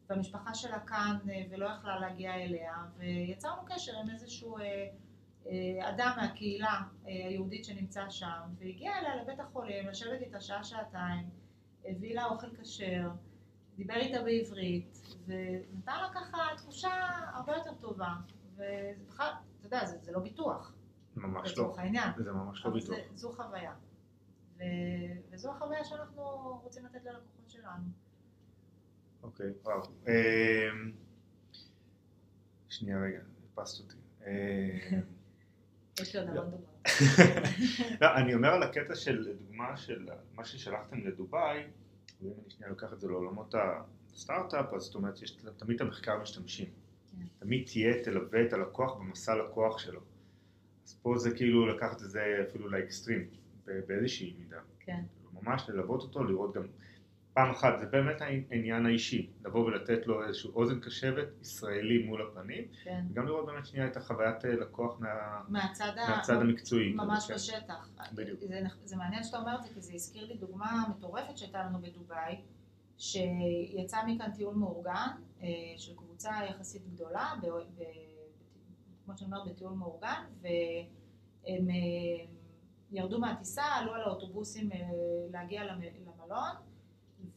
והמשפחה 0.10 0.54
שלה 0.54 0.80
כאן 0.80 1.18
אה, 1.30 1.44
ולא 1.50 1.66
יכלה 1.66 2.00
להגיע 2.00 2.36
אליה, 2.36 2.74
ויצרנו 2.98 3.62
קשר 3.66 3.92
עם 3.98 4.10
איזשהו 4.10 4.58
אה, 4.58 4.88
אה, 5.48 5.90
אדם 5.90 6.12
מהקהילה 6.18 6.82
היהודית 7.04 7.66
שנמצא 7.66 8.10
שם, 8.10 8.42
והגיע 8.60 9.00
אליה 9.00 9.16
לבית 9.16 9.40
החולים, 9.40 9.88
לשבת 9.88 10.22
איתה 10.22 10.42
שעה-שעתיים, 10.42 11.30
הביא 11.86 12.16
לה 12.16 12.26
אוכל 12.26 12.48
כשר, 12.56 13.10
דיבר 13.76 13.96
איתה 13.96 14.22
בעברית, 14.22 14.98
ונתן 15.26 16.00
לה 16.02 16.10
ככה 16.14 16.38
תחושה 16.58 16.90
הרבה 17.34 17.56
יותר 17.56 17.74
טובה, 17.74 18.14
ובכלל, 18.56 19.34
אתה 19.60 19.68
יודע, 19.68 19.86
זה, 19.86 19.98
זה 20.02 20.12
לא 20.12 20.20
ביטוח, 20.20 20.74
ממש 21.16 21.48
לא. 21.48 21.52
לצורך 21.52 21.80
העניין, 21.80 22.10
זה 22.18 22.32
ממש 22.32 22.66
לא 22.66 22.72
ביטוח. 22.72 22.96
זה, 22.96 23.04
זו 23.16 23.32
חוויה. 23.32 23.74
ו... 24.58 24.64
וזו 25.32 25.52
החוויה 25.52 25.84
שאנחנו 25.84 26.24
רוצים 26.64 26.86
לתת 26.86 27.06
ללקוחות 27.06 27.50
שלנו. 27.50 28.07
אוקיי, 29.24 29.48
וואו. 29.64 29.82
אמ, 30.08 30.92
שנייה 32.70 33.02
רגע, 33.02 33.20
הדפסת 33.20 33.80
אותי. 33.84 33.96
אמ, 34.28 35.02
יש 36.02 36.16
לי 36.16 36.22
עוד 36.22 36.30
לא. 36.36 36.42
המון 36.42 36.52
דוגמאות. 36.52 36.78
לא, 38.02 38.08
אני 38.16 38.34
אומר 38.34 38.50
על 38.50 38.64
הקטע 38.64 38.96
של 38.96 39.34
דוגמה 39.40 39.78
של 39.78 40.08
מה 40.34 40.46
ששלחתם 40.46 41.08
לדובאי, 41.08 41.64
ואם 42.22 42.32
אני 42.42 42.50
שנייה 42.50 42.70
לוקח 42.70 42.94
את 42.94 43.00
זה 43.00 43.08
לעולמות 43.08 43.56
הסטארט-אפ, 44.14 44.74
אז 44.74 44.82
זאת 44.82 44.96
אומרת, 44.96 45.22
יש 45.22 45.32
תמיד 45.58 45.76
את 45.76 45.82
המחקר 45.82 46.22
משתמשים. 46.22 46.66
כן. 47.12 47.26
תמיד 47.40 47.66
תהיה, 47.66 48.04
תלווה 48.04 48.44
את 48.46 48.54
הלקוח 48.54 48.98
במסע 48.98 49.36
לקוח 49.36 49.80
שלו. 49.80 50.02
אז 50.86 51.00
פה 51.02 51.18
זה 51.18 51.32
כאילו 51.36 51.68
לקחת 51.68 52.02
את 52.02 52.10
זה 52.10 52.46
אפילו 52.50 52.70
לאקסטרים, 52.70 53.28
ב- 53.66 53.80
באיזושהי 53.88 54.36
מידה. 54.40 54.60
כן, 54.80 55.02
כאילו, 55.16 55.42
ממש 55.42 55.70
ללוות 55.70 56.02
אותו, 56.02 56.24
לראות 56.24 56.54
גם 56.56 56.68
פעם 57.38 57.50
אחת, 57.52 57.80
זה 57.80 57.86
באמת 57.86 58.22
העניין 58.22 58.86
האישי, 58.86 59.30
לבוא 59.46 59.66
ולתת 59.66 60.08
לו 60.08 60.24
איזשהו 60.28 60.52
אוזן 60.56 60.80
קשבת 60.80 61.28
ישראלי 61.42 62.04
מול 62.06 62.22
הפנים, 62.22 62.64
כן. 62.84 63.04
וגם 63.12 63.26
לראות 63.28 63.46
באמת 63.46 63.66
שנייה 63.66 63.88
את 63.88 63.98
החוויית 63.98 64.46
אה, 64.46 64.52
לקוח 64.56 65.00
מה, 65.00 65.08
מהצד, 65.48 65.92
ה- 65.98 66.10
מהצד 66.10 66.34
המקצועי. 66.42 66.94
ממש 66.94 67.28
כן. 67.28 67.34
בשטח. 67.34 67.90
בדיוק. 68.14 68.40
זה, 68.40 68.60
זה 68.86 68.96
מעניין 68.96 69.24
שאתה 69.24 69.38
אומר 69.38 69.56
את 69.56 69.64
זה, 69.64 69.74
כי 69.74 69.82
זה 69.82 69.94
הזכיר 69.94 70.26
לי 70.28 70.38
דוגמה 70.38 70.84
מטורפת 70.90 71.38
שהייתה 71.38 71.64
לנו 71.64 71.80
בדובאי, 71.82 72.42
שיצא 72.98 73.98
מכאן 74.08 74.32
טיול 74.32 74.56
מאורגן 74.56 75.08
אה, 75.42 75.48
של 75.78 75.96
קבוצה 75.96 76.32
יחסית 76.50 76.82
גדולה, 76.94 77.34
ב, 77.42 77.46
ב, 77.46 77.84
כמו 79.06 79.18
שאני 79.18 79.32
אומרת, 79.32 79.48
בטיול 79.48 79.74
מאורגן, 79.74 80.24
והם 80.42 81.70
אה, 81.70 82.26
ירדו 82.92 83.20
מהטיסה, 83.20 83.64
עלו 83.64 83.94
על 83.94 84.02
האוטובוסים 84.02 84.70
להגיע 85.32 85.64
למ- 85.64 85.82
למלון, 85.82 86.56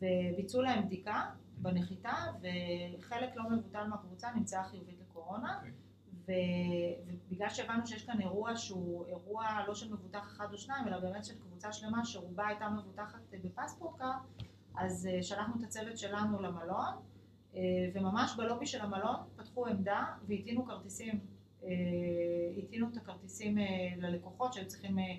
וביצעו 0.02 0.62
להם 0.62 0.86
בדיקה 0.86 1.30
בנחיתה, 1.58 2.14
וחלק 2.40 3.36
לא 3.36 3.50
מבוטל 3.50 3.86
מהקבוצה 3.86 4.28
נמצאה 4.34 4.64
חיובית 4.64 4.98
לקורונה. 5.00 5.56
אוקיי. 5.56 5.72
ו- 6.28 7.12
ובגלל 7.28 7.48
שהבנו 7.48 7.86
שיש 7.86 8.04
כאן 8.04 8.20
אירוע 8.20 8.56
שהוא 8.56 9.06
אירוע 9.06 9.46
לא 9.68 9.74
של 9.74 9.92
מבוטח 9.92 10.26
אחד 10.26 10.52
או 10.52 10.58
שניים, 10.58 10.88
אלא 10.88 10.98
באמת 10.98 11.24
של 11.24 11.34
קבוצה 11.38 11.72
שלמה 11.72 12.04
שרובה 12.04 12.46
הייתה 12.46 12.68
מבוטחת 12.68 13.20
בפספורט 13.44 13.98
קארד, 13.98 14.16
אז 14.76 15.06
אה, 15.06 15.22
שלחנו 15.22 15.54
את 15.58 15.62
הצוות 15.62 15.98
שלנו 15.98 16.42
למלון, 16.42 16.94
אה, 17.54 17.60
וממש 17.94 18.36
בלובי 18.36 18.66
של 18.66 18.80
המלון 18.80 19.16
פתחו 19.36 19.66
עמדה 19.66 20.04
והטעינו 20.28 20.66
כרטיסים, 20.66 21.20
אה, 21.64 21.68
הטעינו 22.58 22.88
את 22.92 22.96
הכרטיסים 22.96 23.58
אה, 23.58 23.64
ללקוחות 23.96 24.52
שהיו 24.52 24.66
צריכים 24.66 24.98
אה, 24.98 25.04
אה, 25.04 25.18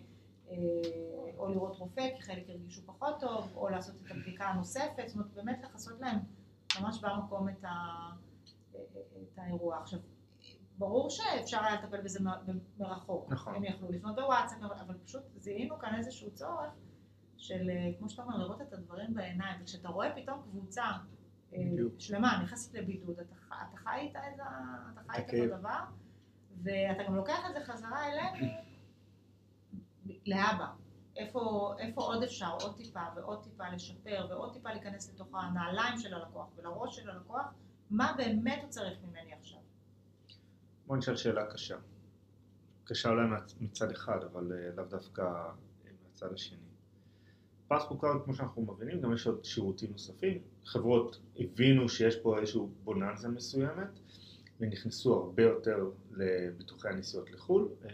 או 1.37 1.49
לראות 1.49 1.77
רופא, 1.77 2.09
כי 2.15 2.21
חלק 2.21 2.49
הרגישו 2.49 2.81
פחות 2.85 3.19
טוב, 3.19 3.51
או 3.55 3.69
לעשות 3.69 3.95
את 4.05 4.11
הבדיקה 4.11 4.45
הנוספת, 4.45 5.03
זאת 5.07 5.15
אומרת 5.15 5.33
באמת 5.33 5.61
לכסות 5.63 5.99
להם 5.99 6.17
ממש 6.81 7.01
במקום 7.01 7.49
את, 7.49 7.63
ה, 7.63 7.75
את 8.71 9.37
האירוע. 9.37 9.77
עכשיו, 9.77 9.99
ברור 10.77 11.09
שאפשר 11.09 11.63
היה 11.63 11.81
לטפל 11.81 12.01
בזה 12.01 12.19
מרחוק. 12.79 13.31
נכון. 13.31 13.55
הם 13.55 13.63
יכלו 13.63 13.91
לפנות 13.91 14.15
בוואטסאפ, 14.15 14.59
אבל 14.61 14.95
פשוט 15.05 15.23
זיהינו 15.35 15.79
כאן 15.79 15.95
איזשהו 15.97 16.31
צורך 16.31 16.71
של, 17.37 17.69
אה, 17.69 17.91
כמו 17.99 18.09
שאתה 18.09 18.23
אומר, 18.23 18.37
לראות 18.37 18.61
את 18.61 18.73
הדברים 18.73 19.13
בעיניים. 19.13 19.61
וכשאתה 19.61 19.89
רואה 19.89 20.15
פתאום 20.15 20.41
קבוצה 20.41 20.83
אה, 21.53 21.59
בדיוק. 21.71 21.93
שלמה 21.99 22.39
נכנסת 22.43 22.73
לבידוד, 22.73 23.19
אתה, 23.19 23.35
אתה 23.49 23.77
חי 23.77 23.99
איתה 23.99 24.19
את 24.19 24.25
איתה 24.31 25.13
הכאב. 25.13 25.39
אותו 25.39 25.57
דבר, 25.57 25.79
ואתה 26.63 27.03
גם 27.03 27.15
לוקח 27.15 27.39
את 27.49 27.53
זה 27.53 27.73
חזרה 27.73 28.05
אלינו, 28.05 28.53
להבא. 30.25 30.67
איפה, 31.17 31.73
איפה 31.79 32.01
עוד 32.01 32.23
אפשר 32.23 32.51
עוד 32.61 32.75
טיפה 32.75 32.99
ועוד 33.15 33.43
טיפה 33.43 33.69
לשפר 33.69 34.27
ועוד 34.29 34.53
טיפה 34.53 34.69
להיכנס 34.69 35.13
לתוך 35.13 35.27
הנעליים 35.33 35.97
של 35.97 36.13
הלקוח 36.13 36.47
ולראש 36.55 36.95
של 36.95 37.09
הלקוח, 37.09 37.53
מה 37.89 38.13
באמת 38.17 38.59
הוא 38.61 38.69
צריך 38.69 38.97
ממני 39.03 39.33
עכשיו. 39.33 39.59
בוא 40.87 40.97
נשאל 40.97 41.15
שאלה 41.15 41.45
קשה. 41.45 41.77
קשה 42.83 43.09
אולי 43.09 43.27
מצד 43.59 43.91
אחד, 43.91 44.23
אבל 44.31 44.51
אה, 44.51 44.75
לאו 44.75 44.85
דווקא 44.85 45.21
אה, 45.21 45.51
מהצד 46.03 46.33
השני. 46.33 46.57
פספורט 47.67 48.01
קארד, 48.01 48.23
כמו 48.25 48.33
שאנחנו 48.33 48.61
מבינים, 48.61 49.01
גם 49.01 49.13
יש 49.13 49.27
עוד 49.27 49.45
שירותים 49.45 49.91
נוספים. 49.91 50.41
חברות 50.65 51.19
הבינו 51.39 51.89
שיש 51.89 52.15
פה 52.15 52.39
איזושהי 52.39 52.61
בוננזה 52.83 53.29
מסוימת, 53.29 53.99
ונכנסו 54.61 55.13
הרבה 55.13 55.43
יותר 55.43 55.89
לביטוחי 56.11 56.89
הנסיעות 56.89 57.31
לחו"ל. 57.31 57.69
אה, 57.85 57.89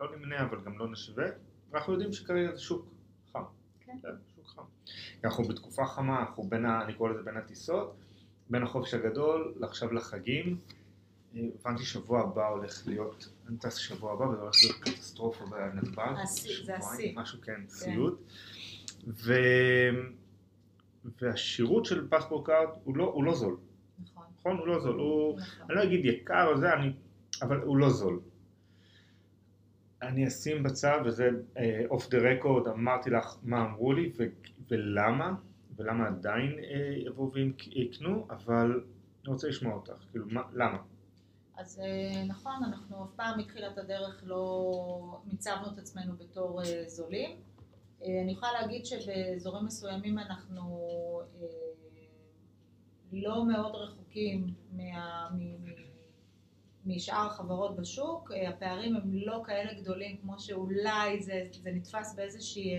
לא 0.00 0.16
נמנה, 0.16 0.42
אבל 0.42 0.60
גם 0.64 0.78
לא 0.78 0.88
נשווה. 0.88 1.26
אנחנו 1.74 1.92
יודעים 1.92 2.12
שכרגע 2.12 2.52
זה 2.52 2.60
שוק 2.60 2.86
חם. 3.32 3.42
כן. 3.80 3.92
כן. 4.02 4.08
שוק 4.34 4.46
חם. 4.46 4.62
אנחנו 5.24 5.44
בתקופה 5.44 5.86
חמה, 5.86 6.20
אנחנו 6.20 6.42
בין, 6.42 6.64
ה, 6.64 6.84
אני 6.84 6.94
קורא 6.94 7.10
לזה 7.10 7.22
בין 7.22 7.36
הטיסות, 7.36 7.96
בין 8.50 8.62
החופש 8.62 8.94
הגדול 8.94 9.54
לעכשיו 9.56 9.92
לחגים. 9.92 10.58
אה, 11.34 11.40
הבנתי 11.60 11.82
שבוע 11.84 12.20
הבא 12.20 12.48
הולך 12.48 12.82
להיות, 12.86 13.28
אני 13.48 13.56
טס 13.58 13.74
שבוע 13.74 14.12
הבא 14.12 14.24
וזה 14.24 14.42
הולך 14.42 14.56
להיות 14.62 14.76
קטסטרופה 14.80 15.44
בנתב"ג. 15.46 16.14
זה 16.64 16.76
השיא. 16.76 17.18
משהו 17.18 17.40
כן, 17.42 17.52
כן. 17.54 17.68
סיוט. 17.68 18.20
ו... 19.06 19.32
והשירות 21.20 21.84
של 21.84 22.08
פספורט 22.10 22.46
קארד 22.46 22.68
לא, 22.86 23.04
הוא 23.04 23.24
לא 23.24 23.34
זול. 23.34 23.56
נכון. 24.38 24.58
הוא 24.58 24.66
לא 24.66 24.80
זול. 24.80 24.98
הוא, 24.98 25.38
נכון. 25.38 25.66
אני 25.70 25.76
לא 25.76 25.82
אגיד 25.82 26.04
יקר 26.04 26.46
או 26.46 26.58
זה, 26.58 26.72
אני, 26.72 26.92
אבל 27.42 27.60
הוא 27.60 27.76
לא 27.76 27.90
זול. 27.90 28.20
אני 30.02 30.28
אשים 30.28 30.62
בצד, 30.62 31.00
וזה 31.04 31.30
off 31.90 32.08
the 32.08 32.18
record, 32.18 32.68
אמרתי 32.68 33.10
לך 33.10 33.36
מה 33.42 33.64
אמרו 33.64 33.92
לי 33.92 34.12
ו- 34.18 34.24
ולמה, 34.68 35.34
ולמה 35.76 36.06
עדיין 36.06 36.58
אה, 36.58 37.06
יבואו 37.06 37.32
ויקנו, 37.32 38.26
אבל 38.30 38.80
אני 39.24 39.32
רוצה 39.32 39.48
לשמוע 39.48 39.74
אותך, 39.74 39.92
כאילו, 40.10 40.26
מה, 40.28 40.42
למה? 40.52 40.78
אז 41.56 41.78
uh, 41.78 42.26
נכון, 42.28 42.64
אנחנו 42.64 43.04
אף 43.04 43.10
פעם 43.16 43.38
מתחילת 43.38 43.78
הדרך 43.78 44.22
לא 44.26 45.20
מיצבנו 45.24 45.66
את 45.74 45.78
עצמנו 45.78 46.12
בתור 46.16 46.62
uh, 46.62 46.64
זולים. 46.86 47.30
Uh, 48.00 48.04
אני 48.22 48.32
יכולה 48.32 48.52
להגיד 48.52 48.86
שבאזורים 48.86 49.64
מסוימים 49.66 50.18
אנחנו 50.18 50.80
לא 53.12 53.46
מאוד 53.46 53.74
רחוקים 53.74 54.46
מה... 54.72 55.28
מ- 55.38 55.88
משאר 56.88 57.26
החברות 57.26 57.76
בשוק, 57.76 58.32
אה, 58.32 58.48
הפערים 58.48 58.96
הם 58.96 59.12
לא 59.12 59.42
כאלה 59.46 59.74
גדולים 59.80 60.16
כמו 60.16 60.40
שאולי 60.40 61.22
זה, 61.22 61.48
זה 61.62 61.70
נתפס 61.72 62.14
באיזושהי 62.14 62.74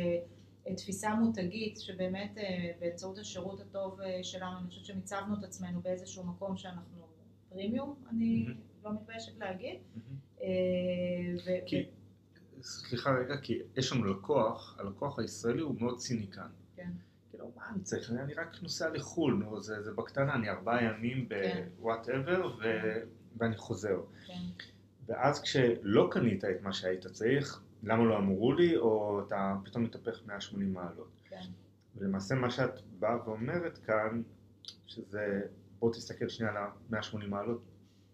אה, 0.67 0.75
תפיסה 0.75 1.15
מותגית 1.15 1.79
שבאמת 1.79 2.37
אה, 2.37 2.71
באמצעות 2.79 3.17
השירות 3.17 3.59
הטוב 3.59 3.99
שלנו, 4.23 4.59
אני 4.59 4.67
חושבת 4.67 4.85
שמיצבנו 4.85 5.39
את 5.39 5.43
עצמנו 5.43 5.81
באיזשהו 5.81 6.23
מקום 6.23 6.57
שאנחנו 6.57 7.07
פרימיום, 7.49 7.95
אני 8.09 8.45
mm-hmm. 8.47 8.85
לא 8.85 8.93
מתביישת 8.93 9.37
להגיד. 9.37 9.79
Mm-hmm. 9.95 10.41
ו- 11.45 11.65
כי, 11.65 11.85
ו- 12.57 12.63
סליחה 12.63 13.11
רגע, 13.11 13.37
כי 13.37 13.59
יש 13.77 13.91
לנו 13.91 14.05
לקוח, 14.05 14.77
הלקוח 14.79 15.19
הישראלי 15.19 15.61
הוא 15.61 15.75
מאוד 15.81 15.97
ציניקן. 15.97 16.47
כן. 17.39 17.45
כאילו, 17.45 17.51
מה 17.55 17.75
אני 17.75 17.83
צריך? 17.83 18.11
אני 18.11 18.33
רק 18.33 18.57
נוסע 18.61 18.89
לחו"ל, 18.89 19.33
נו, 19.33 19.61
זה, 19.61 19.81
זה 19.81 19.91
בקטנה, 19.91 20.35
אני 20.35 20.49
ארבעה 20.49 20.83
ימים 20.83 21.29
בוואטאבר, 21.77 22.51
כן. 22.51 22.57
ו... 22.63 22.99
ואני 23.37 23.57
חוזר. 23.57 24.01
כן. 24.27 24.33
ואז 25.05 25.41
כשלא 25.41 26.07
קנית 26.11 26.45
את 26.45 26.61
מה 26.61 26.73
שהיית 26.73 27.07
צריך, 27.07 27.61
למה 27.83 28.05
לא 28.05 28.17
אמרו 28.17 28.53
לי, 28.53 28.77
או 28.77 29.21
אתה 29.27 29.55
פתאום 29.65 29.83
מתהפך 29.83 30.21
180 30.27 30.73
מעלות. 30.73 31.21
כן. 31.29 31.41
ולמעשה 31.95 32.35
מה 32.35 32.51
שאת 32.51 32.81
באה 32.99 33.27
ואומרת 33.27 33.77
כאן, 33.77 34.21
שזה, 34.87 35.41
בוא 35.79 35.93
תסתכל 35.93 36.29
שנייה 36.29 36.51
על 36.51 36.57
ה-180 36.57 37.25
מעלות, 37.27 37.61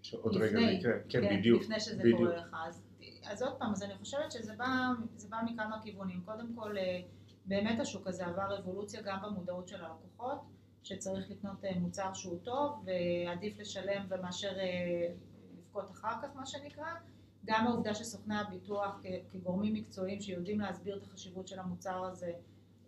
שעוד 0.02 0.36
רגע 0.36 0.60
זה 0.60 0.62
יקרה. 0.62 0.94
כן, 1.10 1.22
כן, 1.22 1.38
בדיוק. 1.38 1.64
לפני 1.64 1.80
שזה 1.80 2.00
בדיוק. 2.00 2.20
קורה 2.20 2.36
לך. 2.36 2.56
אז, 2.68 2.84
אז 3.24 3.42
עוד 3.42 3.54
פעם, 3.60 3.72
אז 3.72 3.84
אני 3.84 3.96
חושבת 3.96 4.32
שזה 4.32 4.54
בא, 4.58 4.92
בא 5.30 5.38
מכמה 5.46 5.82
כיוונים. 5.84 6.22
קודם 6.26 6.54
כל, 6.56 6.78
אה, 6.78 7.02
באמת 7.46 7.80
השוק 7.80 8.08
הזה 8.08 8.26
עבר 8.26 8.60
אבולוציה 8.60 9.02
גם 9.02 9.20
במודעות 9.24 9.68
של 9.68 9.86
הלקוחות. 9.86 10.42
שצריך 10.86 11.32
לקנות 11.32 11.66
אה, 11.66 11.80
מוצר 11.80 12.14
שהוא 12.14 12.40
טוב 12.44 12.86
ועדיף 12.86 13.60
לשלם 13.60 14.06
ומאשר 14.10 14.60
אה, 14.60 15.08
לבכות 15.58 15.92
אחר 15.92 16.22
כך 16.22 16.36
מה 16.36 16.46
שנקרא. 16.46 16.94
גם 17.46 17.68
העובדה 17.68 17.94
שסוכני 17.94 18.38
הביטוח 18.40 19.02
כגורמים 19.32 19.74
מקצועיים 19.74 20.22
שיודעים 20.22 20.60
להסביר 20.60 20.98
את 20.98 21.04
החשיבות 21.04 21.48
של 21.48 21.60
המוצר 21.60 22.06
הזה 22.06 22.32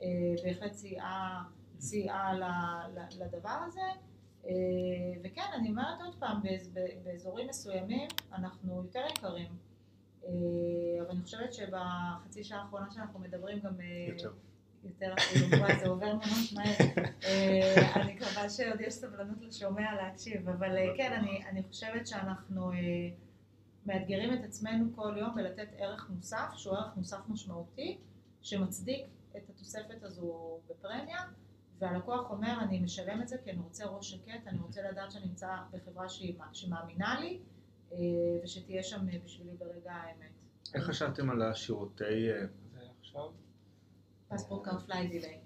אה, 0.01 0.08
בהחלט 0.43 0.74
סייעה, 0.74 1.43
סייעה 1.80 2.34
לדבר 3.20 3.60
הזה. 3.68 3.82
וכן, 5.24 5.51
אני 5.55 5.70
אומרת 5.70 6.01
עוד 6.01 6.16
פעם, 6.20 6.41
באזורים 7.03 7.47
מסוימים 7.47 8.08
אנחנו 8.34 8.76
יותר 8.76 9.05
יקרים. 9.10 9.66
אבל 10.28 11.09
אני 11.09 11.21
חושבת 11.23 11.53
שבחצי 11.53 12.43
שעה 12.43 12.61
האחרונה 12.61 12.91
שאנחנו 12.91 13.19
מדברים 13.19 13.59
גם... 13.59 13.73
יותר. 14.07 14.32
יותר 14.84 15.13
אפילו, 15.13 15.57
וואי, 15.57 15.80
זה 15.80 15.88
עובר 15.88 16.15
ממש 16.15 16.53
מהר. 16.53 16.75
אה, 17.23 17.91
אני 17.95 18.13
מקווה 18.13 18.49
שעוד 18.49 18.82
יש 18.82 18.93
סבלנות 18.93 19.41
לשומע 19.41 19.95
להקשיב, 19.95 20.49
אבל 20.49 20.78
אה, 20.78 20.93
כן, 20.97 21.21
אני 21.49 21.63
חושבת 21.63 22.07
שאנחנו 22.07 22.71
אה, 22.71 22.78
מאתגרים 23.86 24.34
את 24.34 24.43
עצמנו 24.43 24.86
כל 24.95 25.15
יום 25.17 25.36
בלתת 25.36 25.67
ערך 25.78 26.09
מוסף, 26.09 26.53
שהוא 26.55 26.75
ערך 26.75 26.97
מוסף 26.97 27.19
משמעותי, 27.30 27.97
שמצדיק 28.41 29.05
את 29.38 29.49
התוספת 29.49 30.03
הזו 30.03 30.59
בפרמיה, 30.69 31.21
והלקוח 31.80 32.30
אומר, 32.30 32.57
אני 32.61 32.80
משלם 32.80 33.21
את 33.21 33.28
זה 33.28 33.38
כי 33.43 33.51
אני 33.51 33.59
רוצה 33.59 33.86
ראש 33.86 34.11
שקט, 34.11 34.47
אני 34.47 34.59
רוצה 34.59 34.82
לדעת 34.91 35.11
שאני 35.11 35.25
נמצא 35.25 35.47
בחברה 35.71 36.05
שמאמינה 36.53 37.19
לי, 37.19 37.39
ושתהיה 38.43 38.83
שם 38.83 39.05
בשבילי 39.25 39.51
ברגע 39.57 39.93
האמת. 39.93 40.31
איך 40.73 40.83
חשבתם 40.83 41.29
על 41.29 41.41
השירות... 41.41 42.30
עכשיו? 42.99 43.29
פספורט 44.27 44.65
קארד 44.65 44.81
flight 44.82 45.07
delay. 45.07 45.39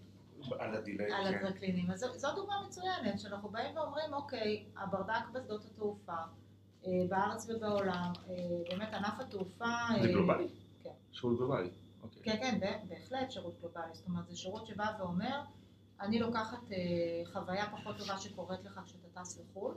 על 0.59 0.75
ה 0.75 0.80
delay, 0.80 1.07
כן. 1.09 1.13
על 1.13 1.35
הטרקלינים. 1.35 1.91
אז 1.91 2.05
זו 2.15 2.35
דוגמה 2.35 2.63
מצוינת, 2.67 3.19
שאנחנו 3.19 3.49
באים 3.49 3.77
ואומרים, 3.77 4.13
אוקיי, 4.13 4.65
הברדק 4.77 5.29
בשדות 5.33 5.65
התעופה, 5.65 6.13
אה, 6.85 6.91
בארץ 7.09 7.49
ובעולם, 7.49 8.11
אה, 8.29 8.35
באמת 8.69 8.93
ענף 8.93 9.19
התעופה... 9.19 9.65
זה 10.01 10.07
אה, 10.07 10.11
גלובלי? 10.11 10.47
כן. 10.83 10.89
שירות 11.11 11.37
גלובלי. 11.37 11.69
אוקיי. 12.03 12.23
כן, 12.23 12.37
כן, 12.41 12.59
בהחלט 12.89 13.31
שירות 13.31 13.59
גלובלי. 13.59 13.93
זאת 13.93 14.07
אומרת, 14.07 14.27
זה 14.27 14.35
שירות 14.35 14.67
שבא 14.67 14.87
ואומר, 14.99 15.41
אני 15.99 16.19
לוקחת 16.19 16.59
חוויה 17.33 17.71
פחות 17.71 17.97
טובה 17.97 18.17
שקורית 18.17 18.63
לך 18.63 18.81
כשאתה 18.85 19.21
טס 19.21 19.39
לחו"ל, 19.39 19.73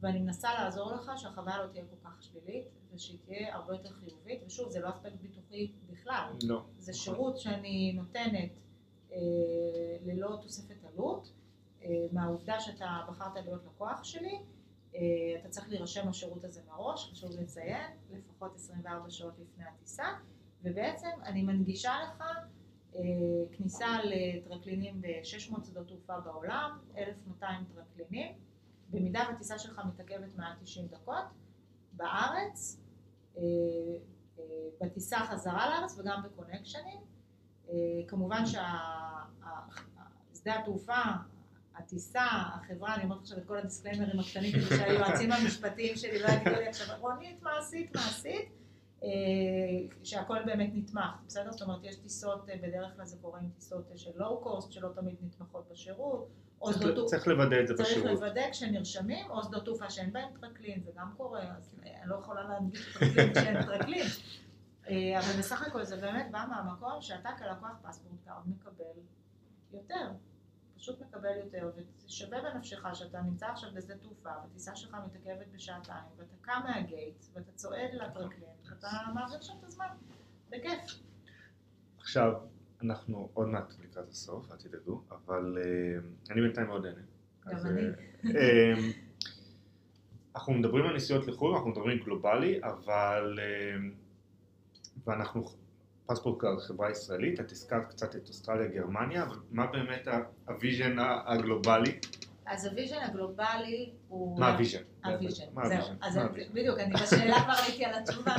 ואני 0.00 0.18
מנסה 0.20 0.54
לעזור 0.54 0.92
לך 0.92 1.10
שהחוויה 1.16 1.62
לא 1.62 1.66
תהיה 1.66 1.84
כל 1.90 2.08
כך 2.08 2.22
שלילית, 2.22 2.64
ושהיא 2.94 3.18
תהיה 3.24 3.54
הרבה 3.54 3.72
יותר 3.72 3.90
חיובית, 3.90 4.42
ושוב, 4.46 4.70
זה 4.70 4.80
לא 4.80 4.88
אספקט 4.90 5.20
ביטוחי 5.20 5.72
בכלל. 5.90 6.32
לא. 6.42 6.62
זה. 6.78 6.92
שירות 6.92 7.38
שאני 7.38 7.92
נותנת 7.92 8.50
אה, 9.12 9.18
ללא 10.06 10.38
תוספת 10.42 10.84
עלות, 10.84 11.32
אה, 11.82 11.88
מהעובדה 12.12 12.60
שאתה 12.60 13.00
בחרת 13.08 13.36
להיות 13.44 13.64
לקוח 13.64 14.04
שלי, 14.04 14.38
אה, 14.94 15.00
אתה 15.40 15.48
צריך 15.48 15.68
להירשם 15.68 16.08
לשירות 16.08 16.44
הזה 16.44 16.60
מראש, 16.68 17.10
חשוב 17.10 17.30
לציין, 17.30 17.90
לפחות 18.10 18.54
24 18.54 19.10
שעות 19.10 19.34
לפני 19.38 19.64
הטיסה, 19.64 20.04
ובעצם 20.62 21.08
אני 21.24 21.42
מנגישה 21.42 21.94
לך 22.02 22.24
אה, 22.94 23.00
כניסה 23.52 23.86
לטרקלינים 24.04 25.00
ב-600 25.00 25.64
שדות 25.64 25.88
תעופה 25.88 26.20
בעולם, 26.20 26.78
1,200 26.96 27.64
טרקלינים. 27.74 28.32
במידה 28.90 29.24
והטיסה 29.28 29.58
שלך 29.58 29.80
מתעכבת 29.88 30.36
מעל 30.36 30.52
90 30.60 30.88
דקות, 30.88 31.24
בארץ, 31.92 32.80
אה, 33.36 33.42
אה, 34.38 34.44
בטיסה 34.80 35.18
חזרה 35.18 35.70
לארץ 35.70 35.98
וגם 35.98 36.22
בקונקשנים. 36.22 37.00
אה, 37.68 37.74
כמובן 38.08 38.42
ששדה 38.46 38.60
התעופה, 40.60 41.02
הטיסה, 41.74 42.24
החברה, 42.30 42.94
אני 42.94 43.04
אומרת 43.04 43.20
עכשיו 43.20 43.38
את 43.38 43.46
כל 43.46 43.58
הדיסקליימרים 43.58 44.20
הקטנים 44.20 44.52
כדי 44.52 44.76
שהיועצים 44.76 45.32
המשפטיים 45.32 45.96
שלי 45.96 46.18
לא 46.18 46.28
יגידו 46.28 46.56
לי 46.56 46.68
עכשיו, 46.68 46.96
רונית, 47.00 47.42
מה 47.42 47.58
עשית, 47.58 47.96
מה 47.96 48.00
עשית? 48.08 48.52
שהכל 50.02 50.44
באמת 50.46 50.70
נתמך, 50.74 51.10
בסדר? 51.26 51.52
זאת 51.52 51.62
אומרת, 51.62 51.84
יש 51.84 51.96
טיסות, 51.96 52.46
בדרך 52.46 52.96
כלל 52.96 53.06
זה 53.06 53.16
קורה 53.22 53.40
עם 53.40 53.50
טיסות 53.50 53.90
של 53.96 54.10
low 54.14 54.40
cost, 54.40 54.72
שלא 54.72 54.88
תמיד 54.94 55.16
נתמכות 55.22 55.68
בשירות, 55.70 56.28
או 56.60 56.72
שדות 56.72 56.94
תעופה. 56.94 57.10
צריך 57.10 57.26
לוודא 57.26 57.60
את 57.60 57.66
זה 57.68 57.74
בשירות. 57.74 58.06
צריך 58.06 58.22
לוודא 58.22 58.50
כשנרשמים, 58.50 59.30
או 59.30 59.42
שדות 59.42 59.64
תעופה 59.64 59.90
שאין 59.90 60.12
בהם 60.12 60.28
טרקלין, 60.40 60.82
זה 60.82 60.90
גם 60.96 61.12
קורה, 61.16 61.42
אז 61.42 61.74
אני 61.82 61.90
לא 62.06 62.16
יכולה 62.16 62.42
להנגיש 62.42 62.96
טרקלין 62.98 63.32
כשאין 63.34 63.62
טרקלין. 63.62 64.06
אה, 64.88 65.20
אבל 65.20 65.38
בסך 65.38 65.62
הכל 65.62 65.84
זה 65.84 65.96
באמת 65.96 66.26
בא 66.30 66.44
מהמקום 66.48 67.02
שאתה 67.02 67.28
כלקוח 67.38 67.76
פספורט 67.82 68.20
קארד 68.24 68.48
מקבל 68.48 69.00
יותר. 69.72 70.10
פשוט 70.76 71.00
מקבל 71.00 71.36
יותר, 71.44 71.70
ושווה 72.06 72.38
בנפשך 72.42 72.84
שאתה 72.94 73.20
נמצא 73.20 73.46
עכשיו 73.46 73.70
בשדה 73.74 73.96
תעופה, 73.96 74.30
והטיסה 74.42 74.76
שלך 74.76 74.96
מתעכבת 75.06 75.46
בשעתיים, 75.52 76.04
ואתה 76.16 76.36
קם 76.40 76.60
מה 76.64 76.81
gate, 76.81 77.24
ואתה 77.34 77.52
צועד 77.54 77.90
לטרקלין, 77.92 78.48
ואתה 78.70 78.88
מעביר 79.14 79.40
שם 79.40 79.52
את 79.58 79.64
הזמן, 79.64 79.86
בכיף. 80.50 80.80
עכשיו, 81.98 82.32
אנחנו 82.82 83.28
עוד 83.34 83.48
מעט 83.48 83.74
לקראת 83.84 84.08
הסוף, 84.08 84.52
אל 84.52 84.56
תדאגו, 84.56 85.02
אבל 85.10 85.58
אה, 85.58 85.98
אני 86.30 86.40
בינתיים 86.40 86.66
מאוד 86.66 86.86
נהנה. 86.86 87.00
גם 87.46 87.66
אני. 87.66 87.82
אה, 87.82 88.40
אה, 88.40 88.74
אנחנו 90.36 90.52
מדברים 90.52 90.86
על 90.86 90.96
נסיעות 90.96 91.26
לחו"ל, 91.26 91.54
אנחנו 91.54 91.70
מדברים 91.70 91.98
גלובלי, 91.98 92.60
אבל... 92.62 93.38
אה, 93.42 93.76
ואנחנו 95.06 95.44
פספורט 96.06 96.42
חברה 96.66 96.90
ישראלית, 96.90 97.40
את 97.40 97.52
הזכרת 97.52 97.88
קצת 97.88 98.16
את 98.16 98.28
אוסטרליה, 98.28 98.68
גרמניה, 98.68 99.22
אבל 99.22 99.36
מה 99.50 99.66
באמת 99.66 100.08
ה 100.48 100.55
vision 100.55 100.96
הגלובלי? 101.26 102.00
אז 102.46 102.64
ה 102.64 102.69
vision 102.69 103.02
הגלובלי 103.02 103.92
הוא... 104.08 104.40
מה 104.40 104.52
ה 104.52 104.56
vision? 104.56 104.82
ה 105.04 105.09
vision, 105.09 105.44
זהו. 105.64 105.94
אז? 106.00 106.18
בדיוק, 106.52 106.78
אני 106.78 106.94
בשאלה 106.94 107.44
כבר 107.44 107.52
עליתי 107.64 107.84
על 107.84 107.94
התשובה. 107.94 108.34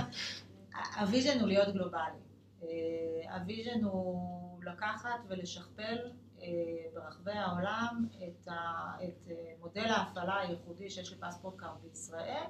ה 1.00 1.05
vision 1.05 1.40
הוא 1.40 1.48
להיות 1.48 1.74
גלובלי. 1.74 2.27
אה, 2.64 3.36
ה 3.36 3.43
vision 3.43 3.84
הוא 3.84 4.64
לקחת 4.64 5.20
ולשכפל 5.28 5.98
אה, 6.42 6.48
ברחבי 6.94 7.32
העולם 7.32 8.08
את 8.28 8.48
ה- 8.48 8.98
את 9.04 9.28
אה, 9.32 9.54
מודל 9.60 9.86
ההפעלה 9.86 10.40
הייחודי 10.40 10.90
שיש 10.90 11.14
לפספורט 11.14 11.56
קארד 11.58 11.82
בישראל, 11.82 12.44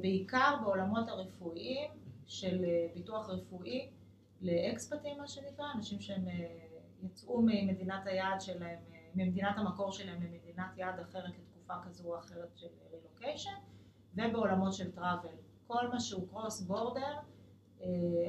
בעיקר 0.00 0.54
בעולמות 0.62 1.08
הרפואיים 1.08 1.90
של 2.26 2.64
ביטוח 2.94 3.28
רפואי 3.30 3.90
לאקספטים 4.40 5.18
מה 5.18 5.28
שנקרא, 5.28 5.64
אנשים 5.74 6.00
שהם 6.00 6.24
יצאו 7.02 7.42
ממדינת 7.42 8.06
היעד 8.06 8.40
שלהם, 8.40 8.78
ממדינת 9.14 9.58
המקור 9.58 9.92
שלהם 9.92 10.22
למדינת 10.22 10.76
יעד 10.76 11.00
אחרת 11.00 11.24
לתקופה 11.38 11.74
כזו 11.84 12.08
או 12.08 12.18
אחרת 12.18 12.48
של 12.56 12.66
רילוקיישן, 12.92 13.50
ובעולמות 14.14 14.72
של 14.72 14.92
טראבל. 14.92 15.34
כל 15.66 15.88
מה 15.88 16.00
שהוא 16.00 16.28
קרוס 16.28 16.60
בורדר, 16.60 17.18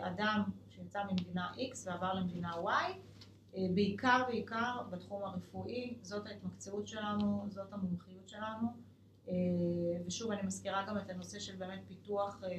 אדם 0.01 0.43
שיצא 0.75 1.03
ממדינה 1.03 1.51
X 1.53 1.87
ועבר 1.87 2.13
למדינה 2.13 2.53
Y, 2.53 2.93
אה, 3.55 3.67
בעיקר 3.73 4.23
בעיקר 4.27 4.81
בתחום 4.89 5.23
הרפואי, 5.23 5.97
זאת 6.01 6.27
ההתמקצעות 6.27 6.87
שלנו, 6.87 7.45
זאת 7.49 7.73
המומחיות 7.73 8.29
שלנו, 8.29 8.67
אה, 9.27 9.33
ושוב 10.05 10.31
אני 10.31 10.41
מזכירה 10.41 10.85
גם 10.87 10.97
את 10.97 11.09
הנושא 11.09 11.39
של 11.39 11.55
באמת 11.55 11.79
פיתוח, 11.87 12.43
אה, 12.43 12.49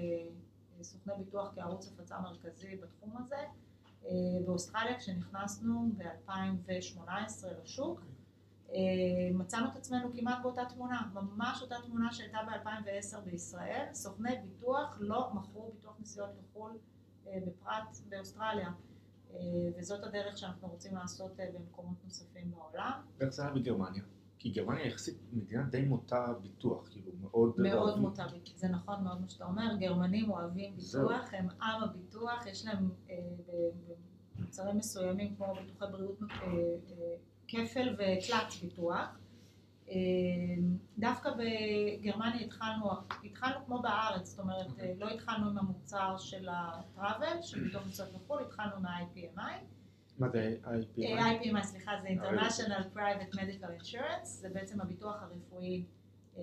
סוכני 0.82 1.12
ביטוח 1.18 1.52
כערוץ 1.54 1.92
הפצה 1.92 2.20
מרכזי 2.20 2.76
בתחום 2.76 3.16
הזה. 3.16 3.36
באוסטרליה 4.46 4.98
כשנכנסנו 4.98 5.90
ב-2018 5.96 7.08
לשוק, 7.62 8.00
מצאנו 9.34 9.66
את 9.68 9.76
עצמנו 9.76 10.12
כמעט 10.12 10.42
באותה 10.42 10.64
תמונה, 10.64 11.08
ממש 11.14 11.62
אותה 11.62 11.74
תמונה 11.86 12.12
שהייתה 12.12 12.38
ב-2010 12.46 13.20
בישראל, 13.20 13.86
סוכני 13.92 14.30
ביטוח 14.42 14.98
לא 15.00 15.30
מכרו 15.34 15.72
ביטוח 15.74 15.96
נסיעות 16.00 16.30
לחו"ל 16.38 16.78
בפרט 17.46 17.96
באוסטרליה, 18.08 18.68
אה, 19.34 19.38
וזאת 19.78 20.04
הדרך 20.04 20.38
שאנחנו 20.38 20.68
רוצים 20.68 20.94
לעשות 20.96 21.40
אה, 21.40 21.46
במקומות 21.54 21.96
נוספים 22.04 22.50
בעולם. 22.50 23.00
איך 23.20 23.28
זה 23.28 23.42
היה 23.42 23.52
בגרמניה? 23.52 24.02
כי 24.38 24.50
גרמניה 24.50 24.86
יחסית 24.86 25.18
מדינה 25.32 25.62
די 25.62 25.82
מוטה 25.84 26.26
ביטוח, 26.42 26.88
כאילו 26.90 27.10
מאוד... 27.20 27.54
מאוד 27.60 27.74
אוהבים- 27.74 28.02
מוטה, 28.02 28.26
זה 28.56 28.68
נכון 28.68 29.04
מאוד 29.04 29.20
מה 29.20 29.28
שאתה 29.28 29.44
אומר, 29.44 29.76
גרמנים 29.80 30.30
אוהבים. 30.30 30.76
ביטוח, 30.76 31.34
הם 31.34 31.48
עם 31.62 31.82
הביטוח, 31.82 32.46
יש 32.46 32.66
להם 32.66 32.90
אה, 33.10 33.16
במוצרים 34.38 34.76
מסוימים 34.76 35.36
כמו 35.36 35.54
ביטוחי 35.54 35.84
בריאות 35.92 36.18
אה, 36.22 36.26
אה, 36.46 37.16
כפל 37.48 37.94
ותלת 37.94 38.52
ביטוח. 38.62 39.18
אה, 39.90 39.94
דווקא 40.98 41.30
בגרמניה 41.30 42.40
התחלנו, 42.40 42.90
התחלנו 43.24 43.66
כמו 43.66 43.82
בארץ, 43.82 44.28
זאת 44.28 44.38
אומרת 44.38 44.66
אוקיי. 44.70 44.88
אה, 44.88 44.94
לא 44.98 45.10
התחלנו 45.10 45.50
עם 45.50 45.58
המוצר 45.58 46.16
של 46.18 46.48
ה-travel, 46.48 47.60
ביטוח 47.64 47.86
נסיעות 47.86 48.14
לחו"ל, 48.14 48.42
התחלנו 48.42 48.80
מה-IPMI. 48.80 49.64
מה 50.18 50.28
זה? 50.28 50.56
אה, 50.66 51.40
IPMI, 51.40 51.62
סליחה, 51.62 51.92
זה. 52.02 52.08
International 52.08 52.96
Private 52.96 53.34
Medical 53.34 53.82
Insurance, 53.82 54.24
זה 54.24 54.48
בעצם 54.48 54.80
הביטוח 54.80 55.22
הרפואי 55.22 55.84
אה, 56.38 56.42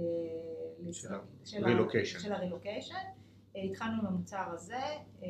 של 1.45 1.65
ה-relocation. 1.65 2.33
הרילוקיישן. 2.33 2.95
אה, 3.55 3.61
התחלנו 3.61 4.01
עם 4.01 4.07
המוצר 4.07 4.49
הזה, 4.53 4.83
אה, 5.23 5.27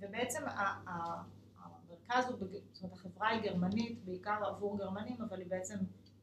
ובעצם 0.00 0.42
המרכז 0.86 2.24
הוא, 2.28 2.38
זאת 2.72 2.82
אומרת 2.82 2.92
החברה 2.98 3.28
היא 3.28 3.42
גרמנית, 3.42 4.04
בעיקר 4.04 4.44
עבור 4.44 4.78
גרמנים, 4.78 5.22
אבל 5.22 5.38
היא 5.38 5.46
בעצם 5.48 5.76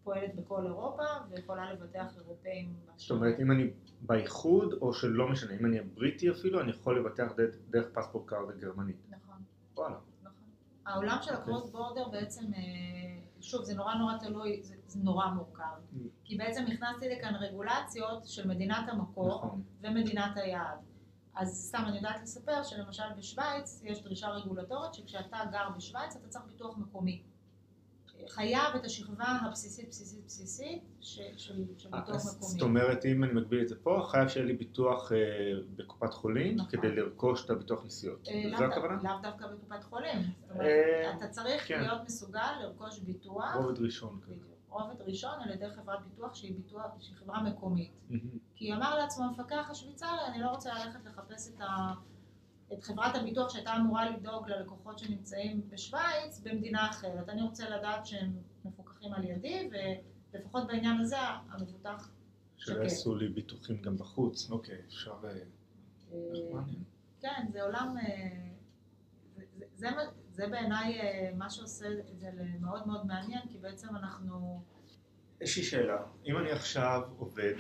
פועלת 0.10 0.36
בכל 0.36 0.66
אירופה 0.66 1.04
ויכולה 1.30 1.74
לבטח 1.74 2.18
אירופאים. 2.18 2.74
זאת 2.96 3.12
אומרת, 3.12 3.40
אם 3.40 3.52
אני 3.52 3.70
באיחוד, 4.02 4.74
או 4.74 4.94
שלא 4.94 5.28
משנה, 5.30 5.54
אם 5.60 5.66
אני 5.66 5.80
הבריטי 5.80 6.32
אפילו, 6.32 6.62
אני 6.62 6.72
יכול 6.72 7.00
לבטח 7.00 7.32
דרך- 7.38 7.56
דרך 7.70 7.88
פספורט 7.94 8.26
קארד 8.26 8.50
הגרמנית. 8.50 8.96
נכון. 9.10 9.38
וואלה. 9.78 9.96
נכון. 10.24 10.32
העולם 10.86 11.18
של 11.22 11.34
הקרוס 11.34 11.70
בורדר 11.70 12.08
בעצם, 12.08 12.54
אה, 12.54 12.60
שוב, 13.42 13.64
זה 13.64 13.76
נורא 13.76 13.94
נורא 13.96 14.18
תלוי, 14.18 14.60
זה, 14.64 14.76
זה 14.88 15.00
נורא 15.04 15.26
מורכב. 15.28 15.64
כי 16.24 16.38
בעצם 16.38 16.64
הכנסתי 16.74 17.10
לכאן 17.10 17.36
רגולציות 17.36 18.28
של 18.28 18.48
מדינת 18.48 18.90
המקור 18.90 19.28
נכון. 19.46 19.62
ומדינת 19.82 20.38
היעד. 20.38 20.78
אז 21.36 21.68
סתם 21.68 21.84
אני 21.88 21.98
יודעת 21.98 22.22
לספר 22.22 22.64
שלמשל 22.64 23.04
בשוויץ 23.18 23.82
יש 23.84 24.04
דרישה 24.04 24.28
רגולטורית 24.28 24.94
שכשאתה 24.94 25.38
גר 25.52 25.70
בשוויץ 25.78 26.16
אתה 26.16 26.28
צריך 26.28 26.46
ביטוח 26.46 26.78
מקומי. 26.78 27.24
חייב 28.28 28.76
את 28.76 28.86
השכבה 28.86 29.26
הבסיסית 29.26 29.90
בסיסית 29.90 30.26
בסיסית 30.26 30.84
של, 31.02 31.24
של 31.38 31.54
אה, 31.54 31.60
ביטוח 32.00 32.00
מקומי. 32.08 32.20
זאת 32.30 32.62
אומרת, 32.62 33.06
אם 33.06 33.24
אני 33.24 33.34
מגביל 33.34 33.62
את 33.62 33.68
זה 33.68 33.76
פה, 33.84 34.02
חייב 34.12 34.28
שיהיה 34.28 34.46
לי 34.46 34.54
ביטוח 34.54 35.12
אה, 35.12 35.18
בקופת 35.76 36.14
חולים, 36.14 36.56
נכון. 36.56 36.70
כדי 36.72 36.96
לרכוש 36.96 37.46
את 37.46 37.50
הביטוח 37.50 37.86
נסיעות. 37.86 38.28
אה, 38.28 38.58
זו 38.58 38.64
הכוונה? 38.66 39.00
לאו 39.04 39.12
דווקא 39.22 39.48
בקופת 39.48 39.84
חולים. 39.84 40.22
זאת 40.22 40.52
אומרת, 40.52 40.66
אה, 40.66 41.18
אתה 41.18 41.28
צריך 41.28 41.68
כן. 41.68 41.82
להיות 41.82 42.02
מסוגל 42.06 42.52
לרכוש 42.62 43.00
ביטוח. 43.00 43.56
רובד 43.56 43.80
ראשון. 43.80 44.20
כזה. 44.28 44.46
רובד 44.70 45.02
ראשון 45.02 45.42
על 45.42 45.52
ידי 45.52 45.70
חברת 45.70 46.00
ביטוח 46.10 46.36
שהיא 46.36 46.56
ביטוח, 46.56 46.86
שהיא 47.00 47.16
חברה 47.16 47.44
מקומית. 47.44 47.92
מהמם. 48.10 48.22
כי 48.56 48.74
אמר 48.74 48.96
לעצמו 48.98 49.26
המפקח 49.26 49.68
השוויצרי, 49.70 50.10
אני 50.28 50.42
לא 50.42 50.48
רוצה 50.48 50.74
ללכת 50.74 51.06
לחפש 51.06 51.50
את, 51.56 51.62
ה, 51.62 51.94
את 52.74 52.84
חברת 52.84 53.16
הביטוח 53.16 53.50
שהייתה 53.50 53.76
אמורה 53.76 54.10
לדאוג 54.10 54.50
ללקוחות 54.50 55.00
שנמצאים 55.00 55.70
בשוויץ 55.70 56.40
במדינה 56.44 56.90
אחרת. 56.90 57.30
אני 57.30 57.42
רוצה 57.42 57.70
לדעת 57.70 58.06
שהם 58.06 58.32
מפוקחים 58.66 59.14
על 59.14 59.24
ידי, 59.24 59.70
ולפחות 60.34 60.68
בעניין 60.68 61.00
הזה 61.00 61.18
המבוטח 61.20 62.10
שלא. 62.58 62.84
יעשו 62.84 63.16
לי 63.16 63.28
ביטוחים 63.30 63.82
גם 63.82 63.98
בחוץ. 63.98 64.52
אוקיי, 64.52 64.78
אפשר... 64.88 65.14
אה, 65.24 65.30
אה. 66.14 66.62
כן, 67.22 67.48
זה 67.52 67.64
עולם, 67.64 67.96
אה, 67.98 68.50
זה, 70.32 70.48
בעיניי 70.48 71.00
מה 71.38 71.50
שעושה 71.50 71.88
את 72.12 72.20
זה 72.20 72.30
מאוד 72.60 72.88
מאוד 72.88 73.06
מעניין, 73.06 73.42
כי 73.52 73.58
בעצם 73.58 73.96
אנחנו, 73.96 74.64
יש 75.42 75.58
לי 75.58 75.64
שאלה, 75.64 76.04
אם 76.26 76.38
אני 76.38 76.52
עכשיו 76.52 77.02
עובד, 77.18 77.54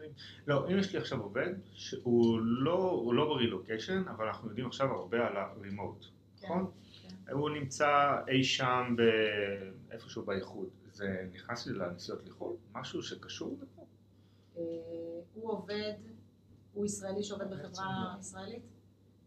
שני 0.00 0.08
מצבים, 0.08 0.44
לא, 0.46 0.68
אם 0.70 0.78
יש 0.78 0.92
לי 0.92 0.98
עכשיו 0.98 1.20
עובד 1.20 1.52
שהוא 1.72 2.40
לא, 2.40 3.10
לא 3.14 3.24
ברילוקיישן, 3.24 4.02
אבל 4.08 4.26
אנחנו 4.26 4.48
יודעים 4.48 4.66
עכשיו 4.66 4.92
הרבה 4.92 5.26
על 5.26 5.36
הרימוט, 5.36 6.04
כן, 6.40 6.46
נכון? 6.46 6.70
כן. 7.26 7.32
הוא 7.32 7.50
נמצא 7.50 8.16
אי 8.28 8.44
שם 8.44 8.94
ב- 8.98 9.92
איפשהו 9.92 10.22
באיחוד, 10.22 10.68
זה 10.92 11.28
נכנס 11.32 11.66
לי 11.66 11.74
לנסיעות 11.78 12.24
לחו"ל? 12.26 12.56
משהו 12.72 13.02
שקשור 13.02 13.58
לפה? 13.62 13.86
אה, 14.56 14.62
הוא 15.34 15.50
עובד, 15.52 15.92
הוא 16.72 16.86
ישראלי 16.86 17.22
שעובד 17.22 17.50
בחברה 17.50 18.16
ישראלית? 18.20 18.62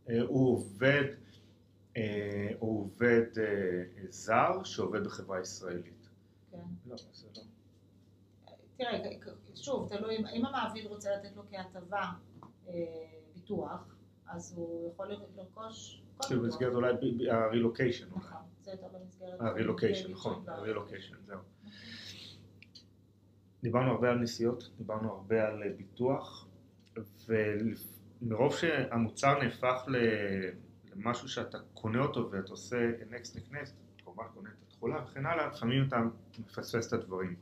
אה, 0.10 0.22
הוא 0.22 0.54
עובד, 0.54 1.04
אה, 1.98 2.50
הוא 2.60 2.80
עובד 2.82 3.24
זר 4.10 4.64
שעובד 4.64 5.04
בחברה 5.04 5.42
ישראלית. 5.42 6.10
כן. 6.52 6.58
לא, 6.90 6.96
זה 7.14 7.28
לא. 7.36 7.43
תראה, 8.78 9.00
שוב, 9.56 9.90
תלוי, 9.90 10.18
אם- 10.18 10.46
המעביד 10.46 10.86
רוצה 10.86 11.10
לתת 11.16 11.36
לו 11.36 11.44
כהטבה 11.52 12.04
אה, 12.68 12.74
ביטוח, 13.34 13.96
אז 14.28 14.54
הוא 14.58 14.92
יכול 14.92 15.08
לרכוש 15.36 16.02
כל 16.18 16.28
כאילו 16.28 16.42
ביטוח. 16.42 16.56
במסגרת 16.60 16.74
אולי 16.74 16.94
הרילוקיישן. 17.30 18.08
נכון, 18.16 18.38
זה 18.62 18.72
יותר 18.72 18.88
במסגרת... 18.88 19.42
הרילוקיישן, 19.42 20.08
ב- 20.08 20.12
נכון, 20.12 20.44
הרילוקיישן, 20.48 21.16
זהו. 21.26 21.40
דיברנו 23.64 23.92
הרבה 23.92 24.10
על 24.10 24.18
נסיעות, 24.18 24.70
דיברנו 24.78 25.12
הרבה 25.14 25.48
על 25.48 25.64
אה, 25.64 25.70
ביטוח, 25.78 26.48
ומרוב 27.28 28.56
שהמוצר 28.56 29.40
נהפך 29.44 29.84
למשהו 30.96 31.28
שאתה 31.30 31.58
קונה 31.74 32.00
אותו 32.02 32.30
ואתה 32.32 32.52
עושה 32.52 32.78
next 33.12 33.36
next 33.38 33.52
next, 33.52 33.72
כמובן 34.04 34.24
קונה 34.34 34.50
את 34.50 34.68
התכולה 34.68 35.04
וכן 35.04 35.26
הלאה, 35.26 35.48
לפעמים 35.48 35.88
אתה 35.88 35.98
מפספס 36.40 36.88
את 36.88 36.94
הדברים. 36.94 37.36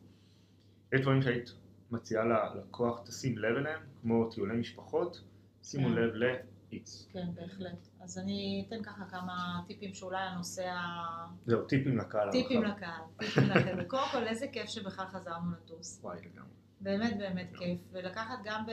יש 0.93 1.01
דברים 1.01 1.21
שהיית 1.21 1.49
מציעה 1.91 2.23
ללקוח, 2.23 3.01
תשים 3.05 3.37
לב 3.37 3.57
אליהם, 3.57 3.79
כמו 4.01 4.29
טיולי 4.29 4.57
משפחות, 4.57 5.21
שימו 5.63 5.87
כן. 5.87 5.93
לב 5.93 6.13
ל-X. 6.13 7.11
כן, 7.13 7.27
בהחלט. 7.35 7.87
אז 8.01 8.17
אני 8.17 8.65
אתן 8.67 8.83
ככה 8.83 9.05
כמה 9.05 9.61
טיפים 9.67 9.93
שאולי 9.93 10.21
הנושא 10.21 10.67
ה... 10.67 11.27
זהו, 11.45 11.65
טיפים 11.65 11.97
לקהל 11.97 12.31
טיפים 12.31 12.63
הרחב. 12.63 12.77
לקהל, 12.77 13.01
טיפים 13.17 13.43
לקהל. 13.43 13.83
קודם 13.91 14.03
כל, 14.11 14.27
איזה 14.27 14.47
כיף 14.47 14.69
שבכלל 14.69 15.05
חזרנו 15.05 15.51
לטוס. 15.51 15.99
וואי, 16.03 16.17
לגמרי. 16.17 16.49
באמת 16.81 17.17
באמת 17.17 17.49
כיף, 17.57 17.79
ולקחת 17.91 18.39
גם 18.43 18.65
ב, 18.65 18.71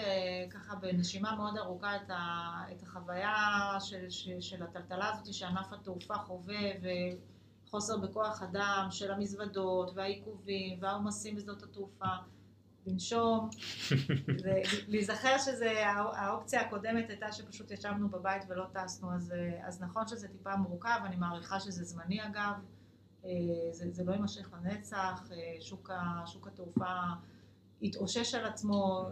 ככה 0.50 0.76
בנשימה 0.76 1.36
מאוד 1.36 1.56
ארוכה 1.56 1.96
את, 1.96 2.10
ה, 2.10 2.62
את 2.72 2.82
החוויה 2.82 3.34
של, 3.80 4.10
של, 4.10 4.40
של 4.40 4.62
הטלטלה 4.62 5.10
הזאת 5.12 5.34
שענף 5.34 5.72
התעופה 5.72 6.14
חווה, 6.14 6.60
וחוסר 7.68 7.98
בכוח 7.98 8.42
אדם 8.42 8.86
של 8.90 9.10
המזוודות, 9.10 9.90
והעיכובים, 9.94 10.78
והעומסים 10.82 11.36
בשדות 11.36 11.62
התעופה, 11.62 12.06
לנשום, 12.86 13.50
ולהיזכר 14.88 15.38
שזה, 15.38 15.86
האופציה 16.16 16.60
הקודמת 16.60 17.10
הייתה 17.10 17.32
שפשוט 17.32 17.70
ישבנו 17.70 18.08
בבית 18.08 18.42
ולא 18.48 18.64
טסנו, 18.72 19.12
אז, 19.14 19.34
אז 19.62 19.82
נכון 19.82 20.08
שזה 20.08 20.28
טיפה 20.28 20.56
מורכב, 20.56 21.00
אני 21.04 21.16
מעריכה 21.16 21.60
שזה 21.60 21.84
זמני 21.84 22.26
אגב, 22.26 22.54
זה, 23.70 23.90
זה 23.90 24.04
לא 24.04 24.12
יימשך 24.12 24.50
לנצח, 24.52 25.28
שוק, 25.60 25.90
שוק 26.26 26.46
התעופה 26.46 26.94
התאושש 27.82 28.34
על 28.34 28.44
עצמו, 28.46 29.08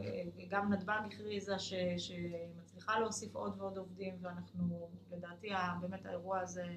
גם 0.49 0.73
נתב"ג 0.73 1.01
הכריזה 1.07 1.59
שהיא 1.59 2.37
מצליחה 2.61 3.01
להוסיף 3.01 3.35
עוד 3.35 3.61
ועוד 3.61 3.77
עובדים 3.77 4.15
ואנחנו, 4.21 4.89
לדעתי 5.13 5.49
באמת 5.81 6.07
האירוע 6.07 6.41
הזה 6.41 6.77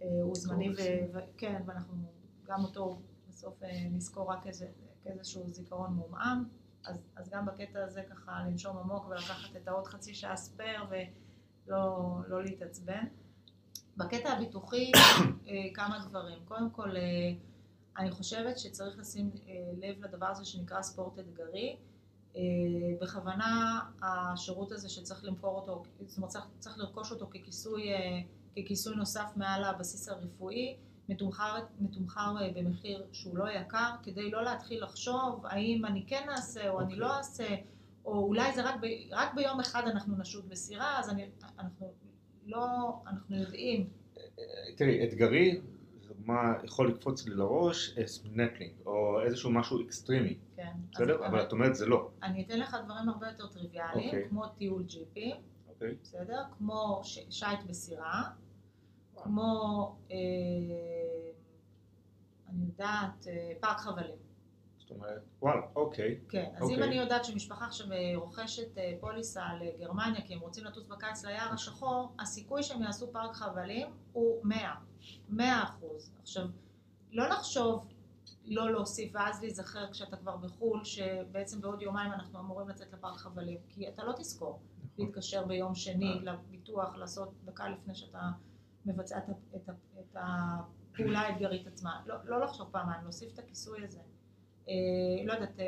הוא 0.00 0.34
זמני, 0.34 0.68
וכן, 1.12 1.62
ואנחנו 1.66 1.94
גם 2.44 2.64
אותו 2.64 2.98
בסוף 3.28 3.62
נזכור 3.90 4.32
רק 4.32 4.44
כאיזשהו 5.04 5.48
זיכרון 5.48 5.94
מעומעם, 5.94 6.44
אז, 6.84 6.96
אז 7.16 7.30
גם 7.30 7.46
בקטע 7.46 7.84
הזה 7.84 8.02
ככה 8.10 8.44
לנשום 8.46 8.76
עמוק 8.76 9.06
ולקחת 9.08 9.56
את 9.56 9.68
העוד 9.68 9.86
חצי 9.86 10.14
שעה 10.14 10.36
ספייר 10.36 10.84
ולא 10.90 12.18
לא 12.28 12.44
להתעצבן. 12.44 13.04
בקטע 13.96 14.32
הביטוחי 14.32 14.92
כמה 15.76 16.06
דברים, 16.08 16.38
קודם 16.44 16.70
כל 16.70 16.90
אני 17.98 18.10
חושבת 18.10 18.58
שצריך 18.58 18.98
לשים 18.98 19.30
לב 19.76 20.04
לדבר 20.04 20.26
הזה 20.26 20.44
שנקרא 20.44 20.82
ספורט 20.82 21.18
אתגרי. 21.18 21.76
בכוונה 23.00 23.80
השירות 24.02 24.72
הזה 24.72 24.88
שצריך 24.88 25.24
למכור 25.24 25.56
אותו, 25.56 25.82
זאת 26.06 26.16
אומרת 26.16 26.30
צריך, 26.30 26.44
צריך 26.58 26.78
לרכוש 26.78 27.12
אותו 27.12 27.26
ככיסוי, 27.26 27.82
ככיסוי 28.56 28.96
נוסף 28.96 29.30
מעל 29.36 29.64
הבסיס 29.64 30.08
הרפואי, 30.08 30.76
מתומחר, 31.08 31.64
מתומחר 31.80 32.34
במחיר 32.54 33.06
שהוא 33.12 33.38
לא 33.38 33.50
יקר, 33.50 33.90
כדי 34.02 34.30
לא 34.30 34.44
להתחיל 34.44 34.82
לחשוב 34.84 35.46
האם 35.46 35.84
אני 35.84 36.04
כן 36.06 36.26
אעשה 36.28 36.68
או 36.68 36.80
okay. 36.80 36.82
אני 36.82 36.96
לא 36.96 37.06
אוקיי. 37.06 37.18
אעשה, 37.18 37.46
או 38.04 38.24
אולי 38.24 38.54
זה 38.54 38.62
רק, 38.62 38.74
ב, 38.80 38.86
רק 39.10 39.34
ביום 39.34 39.60
אחד 39.60 39.82
אנחנו 39.86 40.18
נשוט 40.18 40.44
בסירה, 40.44 40.98
אז 40.98 41.10
אני, 41.10 41.30
אנחנו 41.58 41.92
לא, 42.46 42.92
אנחנו 43.06 43.36
יודעים. 43.36 43.88
תראי, 44.76 45.04
אתגרי 45.08 45.60
מה 46.24 46.52
יכול 46.64 46.88
לקפוץ 46.88 47.26
לי 47.26 47.34
לראש, 47.34 47.98
סנפלינג, 48.06 48.72
או 48.86 49.22
איזשהו 49.22 49.50
משהו 49.50 49.82
אקסטרימי. 49.82 50.38
כן. 50.56 50.72
בסדר? 50.92 51.26
אבל 51.26 51.42
את 51.42 51.52
אומרת 51.52 51.74
זה 51.74 51.86
לא. 51.86 52.10
אני 52.22 52.44
אתן 52.44 52.58
לך 52.58 52.76
דברים 52.84 53.08
הרבה 53.08 53.26
יותר 53.28 53.46
טריוויאליים, 53.46 54.10
okay. 54.10 54.14
אוקיי. 54.14 54.28
כמו 54.28 54.48
טיול 54.48 54.82
ג'יפים, 54.82 55.36
okay. 55.36 55.68
אוקיי. 55.68 55.94
בסדר? 56.02 56.42
כמו 56.58 57.00
ש... 57.04 57.18
שייט 57.30 57.60
בסירה. 57.68 58.22
כמו, 59.22 59.96
אה, 60.10 60.16
אני 62.48 62.64
יודעת, 62.64 63.26
אה, 63.26 63.52
פארק 63.60 63.78
חבלים. 63.78 64.16
זאת 64.78 64.90
אומרת, 64.90 65.22
וואלה, 65.42 65.60
אוקיי. 65.76 66.18
כן, 66.28 66.50
אז 66.56 66.62
אוקיי. 66.62 66.76
אם 66.76 66.82
אני 66.82 66.94
יודעת 66.94 67.24
שמשפחה 67.24 67.66
עכשיו 67.66 67.92
אה, 67.92 68.12
רוכשת 68.14 68.78
אה, 68.78 68.92
פוליסה 69.00 69.44
לגרמניה 69.60 70.20
כי 70.20 70.34
הם 70.34 70.40
רוצים 70.40 70.64
לטוס 70.64 70.86
בקיץ 70.86 71.24
ליער 71.24 71.52
השחור, 71.52 72.12
הסיכוי 72.18 72.62
שהם 72.62 72.82
יעשו 72.82 73.12
פארק 73.12 73.34
חבלים 73.34 73.86
הוא 74.12 74.40
100, 74.44 74.74
100 75.28 75.62
אחוז. 75.64 76.10
עכשיו, 76.22 76.46
לא 77.12 77.28
לחשוב 77.28 77.86
לא 78.44 78.70
להוסיף 78.70 79.10
ואז 79.14 79.42
להיזכר 79.42 79.92
כשאתה 79.92 80.16
כבר 80.16 80.36
בחו"ל, 80.36 80.84
שבעצם 80.84 81.60
בעוד 81.60 81.82
יומיים 81.82 82.12
אנחנו 82.12 82.38
אמורים 82.38 82.68
לצאת 82.68 82.92
לפארק 82.92 83.16
חבלים, 83.16 83.58
כי 83.68 83.88
אתה 83.88 84.04
לא 84.04 84.12
תזכור 84.12 84.58
נכון. 84.84 85.06
להתקשר 85.06 85.44
ביום 85.44 85.74
שני 85.74 86.12
אה. 86.12 86.32
לביטוח, 86.32 86.96
לעשות 86.96 87.32
דקה 87.44 87.68
לפני 87.68 87.94
שאתה 87.94 88.30
מבצע 88.86 89.18
את, 89.18 89.24
את, 89.56 89.70
את 90.00 90.16
הפעולה 90.16 91.20
האתגרית 91.20 91.66
עצמה. 91.66 92.00
לא, 92.06 92.14
לא 92.24 92.40
לחשוב 92.40 92.68
פעמיים, 92.70 93.02
להוסיף 93.02 93.32
את 93.34 93.38
הכיסוי 93.38 93.84
הזה. 93.84 94.00
אה, 94.68 94.74
לא 95.24 95.32
יודעת, 95.32 95.60
אה, 95.60 95.64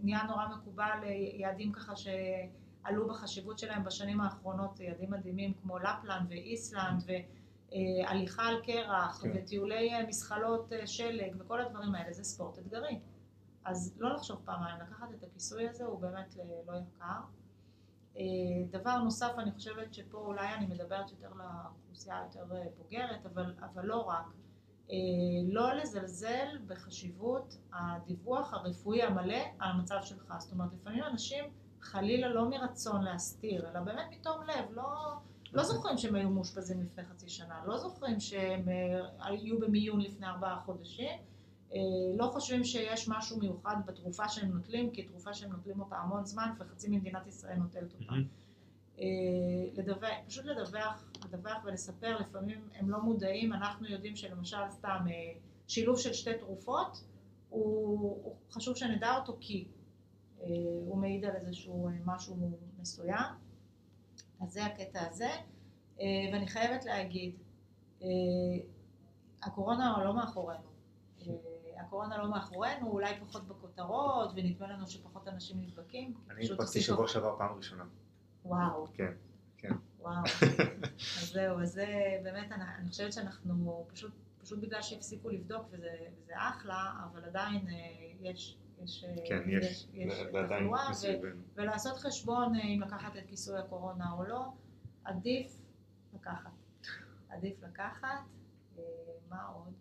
נהיה 0.00 0.22
נורא 0.22 0.48
מקובל 0.48 0.98
אה, 1.02 1.08
יעדים 1.10 1.72
ככה 1.72 1.92
שעלו 1.96 3.08
בחשיבות 3.08 3.58
שלהם 3.58 3.84
בשנים 3.84 4.20
האחרונות, 4.20 4.80
יעדים 4.80 5.10
מדהימים 5.10 5.54
כמו 5.62 5.78
לפלנד 5.78 6.26
ואיסלנד 6.28 7.02
והליכה 7.06 8.42
על 8.42 8.60
קרח 8.62 9.20
כן. 9.22 9.30
וטיולי 9.34 9.90
מסחלות 10.08 10.72
שלג 10.86 11.36
וכל 11.38 11.60
הדברים 11.60 11.94
האלה, 11.94 12.12
זה 12.12 12.24
ספורט 12.24 12.58
אתגרי. 12.58 13.00
אז 13.64 13.96
לא 13.98 14.14
לחשוב 14.14 14.40
פעמיים, 14.44 14.76
לקחת 14.80 15.08
את 15.18 15.24
הכיסוי 15.24 15.68
הזה 15.68 15.84
הוא 15.84 16.00
באמת 16.00 16.36
לא 16.66 16.72
יקר. 16.72 17.20
דבר 18.70 18.98
נוסף, 18.98 19.32
אני 19.38 19.52
חושבת 19.52 19.94
שפה 19.94 20.18
אולי 20.18 20.54
אני 20.54 20.66
מדברת 20.66 21.10
יותר 21.10 21.30
לאוכלוסייה 21.34 22.22
יותר 22.24 22.44
בוגרת, 22.78 23.26
אבל, 23.26 23.54
אבל 23.60 23.86
לא 23.86 23.96
רק. 23.96 24.24
אה, 24.90 24.96
לא 25.48 25.72
לזלזל 25.74 26.58
בחשיבות 26.66 27.58
הדיווח 27.72 28.54
הרפואי 28.54 29.02
המלא 29.02 29.38
על 29.58 29.70
המצב 29.70 29.98
שלך. 30.02 30.34
זאת 30.38 30.52
אומרת, 30.52 30.72
לפעמים 30.72 31.04
אנשים 31.04 31.44
חלילה 31.80 32.28
לא 32.28 32.50
מרצון 32.50 33.02
להסתיר, 33.02 33.70
אלא 33.70 33.80
באמת 33.80 34.06
מתום 34.10 34.42
לב, 34.42 34.64
לא, 34.70 35.14
לא 35.52 35.62
זוכרים 35.62 35.98
שהם 35.98 36.14
היו 36.14 36.30
מאושפזים 36.30 36.82
לפני 36.82 37.04
חצי 37.04 37.28
שנה, 37.28 37.62
לא 37.66 37.78
זוכרים 37.78 38.20
שהם 38.20 38.68
אה, 38.68 39.00
היו 39.20 39.60
במיון 39.60 40.00
לפני 40.00 40.26
ארבעה 40.26 40.60
חודשים, 40.64 41.08
אה, 41.08 41.37
לא 42.16 42.26
חושבים 42.32 42.64
שיש 42.64 43.08
משהו 43.08 43.38
מיוחד 43.38 43.76
בתרופה 43.86 44.28
שהם 44.28 44.52
נוטלים, 44.52 44.90
כי 44.90 45.02
תרופה 45.02 45.34
שהם 45.34 45.52
נוטלים 45.52 45.80
אותה 45.80 45.96
המון 45.96 46.24
זמן 46.24 46.52
וחצי 46.58 46.88
ממדינת 46.88 47.26
ישראל 47.26 47.56
נוטלת 47.56 47.92
אותה. 47.92 48.12
Mm-hmm. 48.12 48.48
אה, 49.00 49.04
לדווח, 49.74 50.08
פשוט 50.26 50.44
לדווח, 50.44 51.04
לדווח 51.24 51.64
ולספר, 51.64 52.18
לפעמים 52.18 52.68
הם 52.74 52.90
לא 52.90 53.00
מודעים, 53.00 53.52
אנחנו 53.52 53.86
יודעים 53.86 54.16
שלמשל 54.16 54.70
סתם 54.70 55.04
אה, 55.10 55.40
שילוב 55.68 55.98
של 55.98 56.12
שתי 56.12 56.38
תרופות, 56.38 57.04
הוא, 57.48 58.24
הוא 58.24 58.34
חשוב 58.50 58.76
שנדע 58.76 59.16
אותו 59.16 59.36
כי 59.40 59.68
אה, 60.40 60.46
הוא 60.86 60.98
מעיד 60.98 61.24
על 61.24 61.36
איזשהו 61.36 61.88
משהו 62.04 62.36
מסוים, 62.80 63.26
אז 64.40 64.52
זה 64.52 64.64
הקטע 64.64 65.06
הזה, 65.10 65.30
ואני 66.32 66.46
חייבת 66.46 66.84
להגיד, 66.84 67.34
הקורונה 69.42 70.04
לא 70.04 70.16
מאחורינו. 70.16 70.68
הקורונה 71.80 72.18
לא 72.18 72.30
מאחורינו, 72.30 72.90
אולי 72.90 73.20
פחות 73.20 73.48
בכותרות, 73.48 74.30
ונדמה 74.36 74.68
לנו 74.68 74.86
שפחות 74.86 75.28
אנשים 75.28 75.60
נדבקים. 75.60 76.14
אני 76.30 76.44
נדבקתי 76.44 76.80
שבוע 76.80 77.08
שעבר 77.08 77.38
פעם 77.38 77.56
ראשונה. 77.56 77.84
וואו. 78.44 78.86
כן, 78.94 79.12
כן. 79.58 79.72
וואו. 79.98 80.22
אז 81.20 81.30
זהו, 81.34 81.60
אז 81.60 81.72
זה 81.72 81.86
באמת, 82.22 82.52
אני, 82.52 82.64
אני 82.78 82.88
חושבת 82.88 83.12
שאנחנו 83.12 83.86
פשוט, 83.92 84.12
פשוט 84.38 84.58
בגלל 84.58 84.82
שהפסיקו 84.82 85.30
לבדוק, 85.30 85.66
וזה, 85.70 85.90
וזה 86.22 86.32
אחלה, 86.36 86.92
אבל 87.04 87.24
עדיין 87.24 87.68
אה, 87.68 87.74
יש... 88.20 88.58
יש, 88.82 89.04
אה, 89.04 89.14
כן, 89.28 89.42
יש, 89.48 89.64
יש, 89.64 89.88
יש 89.94 90.14
תחלואה, 90.46 90.90
ולעשות 91.54 91.98
חשבון 91.98 92.54
אה, 92.54 92.60
אם 92.60 92.80
לקחת 92.86 93.16
את 93.16 93.22
כיסוי 93.26 93.58
הקורונה 93.58 94.12
או 94.12 94.24
לא, 94.24 94.44
עדיף 95.04 95.60
לקחת. 96.14 96.50
עדיף 97.28 97.62
לקחת. 97.62 98.20
מה 99.30 99.44
עוד? 99.44 99.72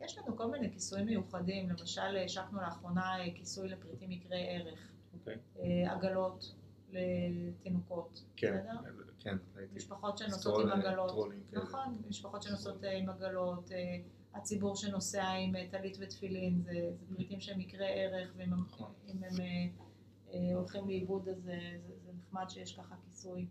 יש 0.00 0.18
לנו 0.18 0.36
כל 0.36 0.50
מיני 0.50 0.72
כיסויים 0.72 1.06
מיוחדים, 1.06 1.68
למשל 1.70 2.16
השקנו 2.24 2.60
לאחרונה 2.60 3.16
כיסוי 3.34 3.68
לפריטים 3.68 4.12
יקרי 4.12 4.46
ערך. 4.48 4.78
Okay. 5.14 5.30
אוקיי. 5.56 5.86
עגלות, 5.86 6.54
לתינוקות, 6.92 8.24
כן, 8.36 8.58
בסדר? 8.58 9.02
כן, 9.18 9.36
משפחות 9.74 10.18
שנוסעות 10.18 10.64
עם 10.64 10.70
עגלות, 10.70 11.32
נכון, 11.52 12.02
משפחות 12.08 12.42
שנוסעות 12.42 12.84
אה, 12.84 12.98
עם 12.98 13.08
עגלות, 13.08 13.72
אה, 13.72 13.98
הציבור 14.34 14.76
שנוסע 14.76 15.28
עם 15.28 15.56
אה, 15.56 15.66
טלית 15.70 15.96
ותפילין, 16.00 16.62
זה 16.62 16.72
פריטים 17.14 17.40
שהם 17.40 17.58
מקרי 17.58 17.86
ערך, 17.86 18.32
ואם 18.36 18.52
הם, 18.52 18.60
נכון. 18.60 18.92
הם 19.08 20.54
הולכים 20.54 20.88
לאיבוד 20.88 21.28
אז 21.28 21.42
זה, 21.42 21.58
זה 22.04 22.12
נחמד 22.18 22.44
שיש 22.48 22.76
ככה 22.76 22.94
כיסוי, 23.04 23.46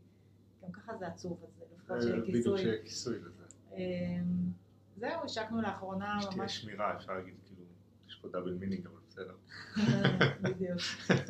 גם 0.64 0.72
ככה 0.72 0.98
זה 0.98 1.08
עצוב, 1.08 1.44
אז 1.44 1.64
לפחות 1.76 2.02
שיהיה 2.02 2.22
כיסוי. 2.26 2.40
בדיוק 2.40 2.58
שיהיה 2.58 2.84
כיסוי 2.84 3.20
לזה. 3.20 3.44
זהו, 4.96 5.24
השקנו 5.24 5.62
לאחרונה 5.62 6.20
ממש... 6.36 6.58
שמירה, 6.58 6.96
אפשר 6.96 7.14
להגיד, 7.14 7.34
כאילו, 7.46 7.62
יש 8.08 8.16
פה 8.16 8.28
double 8.28 8.54
meaning, 8.54 8.88
אבל 8.88 9.00
בסדר. 9.10 9.36
בדיוק. 10.42 10.80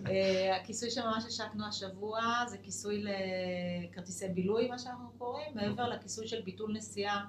אה, 0.07 0.55
הכיסוי 0.61 0.89
שממש 0.89 1.25
השקנו 1.25 1.65
השבוע 1.67 2.21
זה 2.47 2.57
כיסוי 2.57 3.03
לכרטיסי 3.03 4.27
בילוי, 4.27 4.69
מה 4.69 4.77
שאנחנו 4.77 5.09
קוראים, 5.17 5.55
מעבר 5.55 5.89
לכיסוי 5.89 6.27
של 6.27 6.41
ביטול 6.41 6.73
נסיעה, 6.73 7.25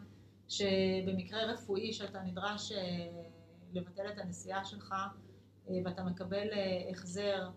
שבמקרה 0.48 1.44
רפואי 1.44 1.92
שאתה 1.92 2.22
נדרש 2.22 2.72
אה, 2.72 2.78
לבטל 3.72 4.08
את 4.12 4.18
הנסיעה 4.18 4.64
שלך 4.64 4.92
אה, 4.92 5.74
ואתה 5.84 6.04
מקבל 6.04 6.48
החזר 6.90 7.50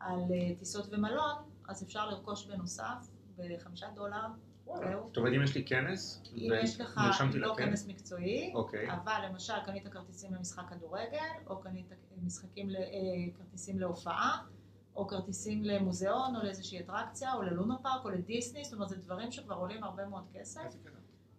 על 0.00 0.22
טיסות 0.58 0.86
ומלון, 0.92 1.34
אז 1.68 1.82
אפשר 1.82 2.10
לרכוש 2.10 2.46
בנוסף 2.46 3.08
בחמישה 3.36 3.86
דולר. 3.94 4.26
זאת 4.66 5.16
אומרת, 5.16 5.32
אם 5.36 5.42
יש 5.42 5.54
לי 5.54 5.64
כנס, 5.66 6.22
אם 6.36 6.50
יש 6.62 6.80
לך 6.80 7.00
לא 7.34 7.54
כנס 7.58 7.86
מקצועי, 7.86 8.52
אוקיי, 8.54 8.92
אבל 8.92 9.28
למשל 9.28 9.52
קנית 9.66 9.88
כרטיסים 9.88 10.34
למשחק 10.34 10.62
כדורגל, 10.70 11.18
או 11.46 11.60
קנית 11.60 11.86
משחקים, 12.22 12.70
אה, 12.70 12.80
כרטיסים 13.38 13.78
להופעה, 13.78 14.42
או 14.96 15.06
כרטיסים 15.06 15.64
למוזיאון, 15.64 16.36
או 16.36 16.42
לאיזושהי 16.42 16.80
אטרקציה, 16.80 17.34
או 17.34 17.42
ללונה 17.42 17.78
פארק, 17.82 18.04
או 18.04 18.10
לדיסני, 18.10 18.64
זאת 18.64 18.72
אומרת, 18.72 18.88
זה 18.88 18.96
דברים 18.96 19.32
שכבר 19.32 19.54
עולים 19.54 19.84
הרבה 19.84 20.06
מאוד 20.06 20.24
כסף. 20.32 20.74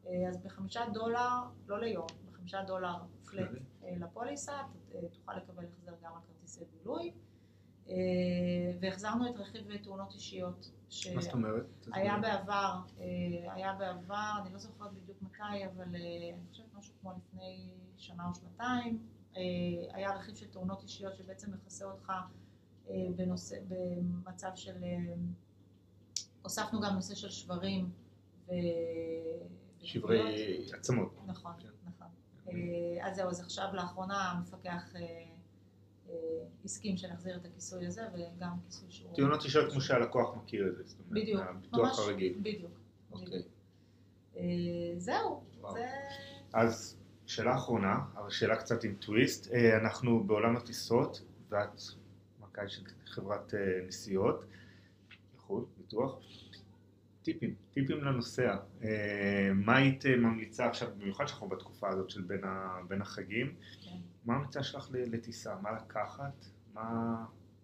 אה, 0.08 0.30
אז 0.30 0.38
בחמישה 0.38 0.82
דולר, 0.94 1.42
לא 1.68 1.80
ליום, 1.80 2.08
בחמישה 2.32 2.64
דולר 2.64 2.96
פלט 3.26 3.48
כללי. 3.48 3.60
אה, 3.84 3.94
לפוליסה, 4.00 4.54
תוכל 5.12 5.38
לקבל 5.38 5.64
החזר 5.66 5.92
גם 6.04 6.12
על 6.16 6.22
כרטיסי 6.28 6.64
בילוי. 6.74 7.12
אה, 7.90 7.94
והחזרנו 8.80 9.30
את 9.30 9.40
רכיב 9.40 9.78
תאונות 9.78 10.14
אישיות. 10.14 10.72
ש- 10.90 11.08
מה 11.08 11.22
זאת 11.22 11.34
אומרת? 11.34 11.66
היה 11.94 12.18
בעבר, 12.18 12.80
אה, 13.00 13.54
היה 13.54 13.74
בעבר, 13.74 14.32
אני 14.42 14.54
לא 14.54 14.60
זוכרת 14.60 14.94
בדיוק 14.94 15.22
מתי, 15.22 15.66
אבל 15.66 15.96
אה, 15.96 16.00
אני 16.34 16.46
חושבת 16.50 16.74
משהו 16.74 16.94
כמו 17.02 17.12
לפני 17.18 17.70
שנה 17.98 18.28
או 18.30 18.34
שנתיים, 18.36 19.00
היה 19.94 20.16
רכיב 20.16 20.36
של 20.36 20.48
תאונות 20.48 20.84
אישיות 20.84 21.16
שבעצם 21.16 21.52
מכסה 21.54 21.86
אותך 21.86 22.12
בנושא, 23.16 23.56
במצב 23.68 24.50
של, 24.56 24.84
הוספנו 26.42 26.82
גם 26.82 26.94
נושא 26.96 27.16
של 27.16 27.30
שברים 27.30 27.90
ו... 28.48 28.52
שברי. 29.82 30.66
עצמות. 30.74 31.16
נכון, 31.26 31.52
כן. 31.60 31.68
נכון. 31.86 32.08
אז 33.02 33.16
זהו, 33.16 33.30
אז 33.30 33.40
עכשיו 33.40 33.68
לאחרונה 33.74 34.32
המפקח 34.32 34.94
הסכים 36.66 36.98
שנחזיר 36.98 37.36
את 37.36 37.46
הכיסוי 37.46 37.86
הזה 37.86 38.02
וגם 38.14 38.52
כיסוי 38.66 38.92
שהוא... 38.92 39.16
תאונות 39.16 39.44
אישיות 39.44 39.72
כמו 39.72 39.82
שהלקוח 39.82 40.36
מכיר 40.36 40.68
את 40.68 40.76
זה, 40.76 40.84
זאת 40.84 41.00
אומרת, 41.00 41.24
בדיוק, 41.24 41.42
מהביטוח 41.42 41.88
ממש, 41.88 42.00
הרגיל. 42.00 42.38
בדיוק. 42.42 42.72
אוקיי. 43.12 43.44
אה, 44.38 44.44
זהו. 44.98 45.44
זה... 45.74 45.88
אז 46.54 46.98
שאלה 47.26 47.56
אחרונה, 47.56 48.00
אבל 48.16 48.30
שאלה 48.30 48.56
קצת 48.56 48.84
עם 48.84 48.96
טוויסט, 48.96 49.52
אה, 49.54 49.78
אנחנו 49.78 50.24
בעולם 50.24 50.58
הטיסות, 50.58 51.22
ואת 51.50 51.82
מנכ"ל 52.42 52.68
של 52.68 52.82
חברת 53.06 53.54
אה, 53.54 53.60
נסיעות, 53.88 54.46
לחו"ל, 55.36 55.66
ביטוח, 55.78 56.20
טיפים, 57.26 57.56
טיפים 57.74 58.04
לנוסע, 58.04 58.56
אה, 58.84 59.52
מה 59.56 59.78
היית 59.78 60.06
אה, 60.06 60.16
ממליצה 60.16 60.66
עכשיו, 60.66 60.90
במיוחד 60.98 61.28
שאנחנו 61.28 61.48
בתקופה 61.48 61.90
הזאת 61.90 62.10
של 62.10 62.22
בין, 62.22 62.44
ה, 62.44 62.80
בין 62.88 63.02
החגים. 63.02 63.54
מה 64.26 64.34
ההמלצה 64.34 64.64
שלך 64.64 64.90
לטיסה, 64.94 65.56
מה 65.62 65.70
לקחת, 65.72 66.46
מה... 66.74 66.82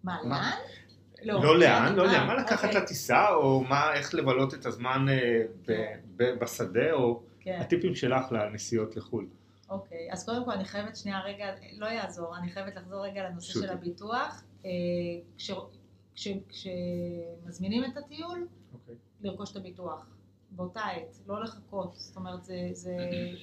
מה, 0.04 0.18
מה? 0.24 0.50
לאן? 1.22 1.42
לא 1.42 1.58
לאן, 1.58 1.94
לא 1.94 2.02
יודע, 2.02 2.18
אה, 2.18 2.26
מה 2.26 2.34
לקחת 2.34 2.64
אוקיי. 2.68 2.80
לטיסה, 2.80 3.28
או 3.34 3.64
מה, 3.64 3.92
איך 3.94 4.14
לבלות 4.14 4.54
את 4.54 4.66
הזמן 4.66 5.06
אה, 5.08 5.42
ב- 5.62 5.66
כן. 5.66 6.00
ב- 6.16 6.38
בשדה, 6.40 6.92
או 6.92 7.22
כן, 7.40 7.58
הטיפים 7.60 7.94
שלך 7.94 8.32
לנסיעות 8.32 8.96
לחו"ל. 8.96 9.26
אוקיי. 9.70 10.08
אז 10.12 10.24
קודם 10.26 10.44
כל 10.44 10.50
אני 10.50 10.64
חייבת 10.64 10.96
שנייה 10.96 11.20
רגע, 11.20 11.46
לא 11.78 11.86
יעזור, 11.86 12.36
אני 12.36 12.50
חייבת 12.52 12.76
לחזור 12.76 13.04
רגע 13.04 13.28
לנושא. 13.28 13.52
של 13.52 13.70
הביטוח. 13.70 14.42
אה, 14.64 14.70
כש- 15.38 15.50
כש- 16.14 16.28
כשמזמינים 16.48 17.84
את 17.84 17.96
הטיול, 17.96 18.46
אוקיי. 18.74 18.94
לרכוש 19.20 19.50
את 19.52 19.56
הביטוח. 19.56 20.06
באותה 20.56 20.80
עת, 20.80 21.18
לא 21.26 21.42
לחכות. 21.42 21.94
זאת 21.96 22.16
אומרת, 22.16 22.44
זה, 22.44 22.68
זה 22.72 22.96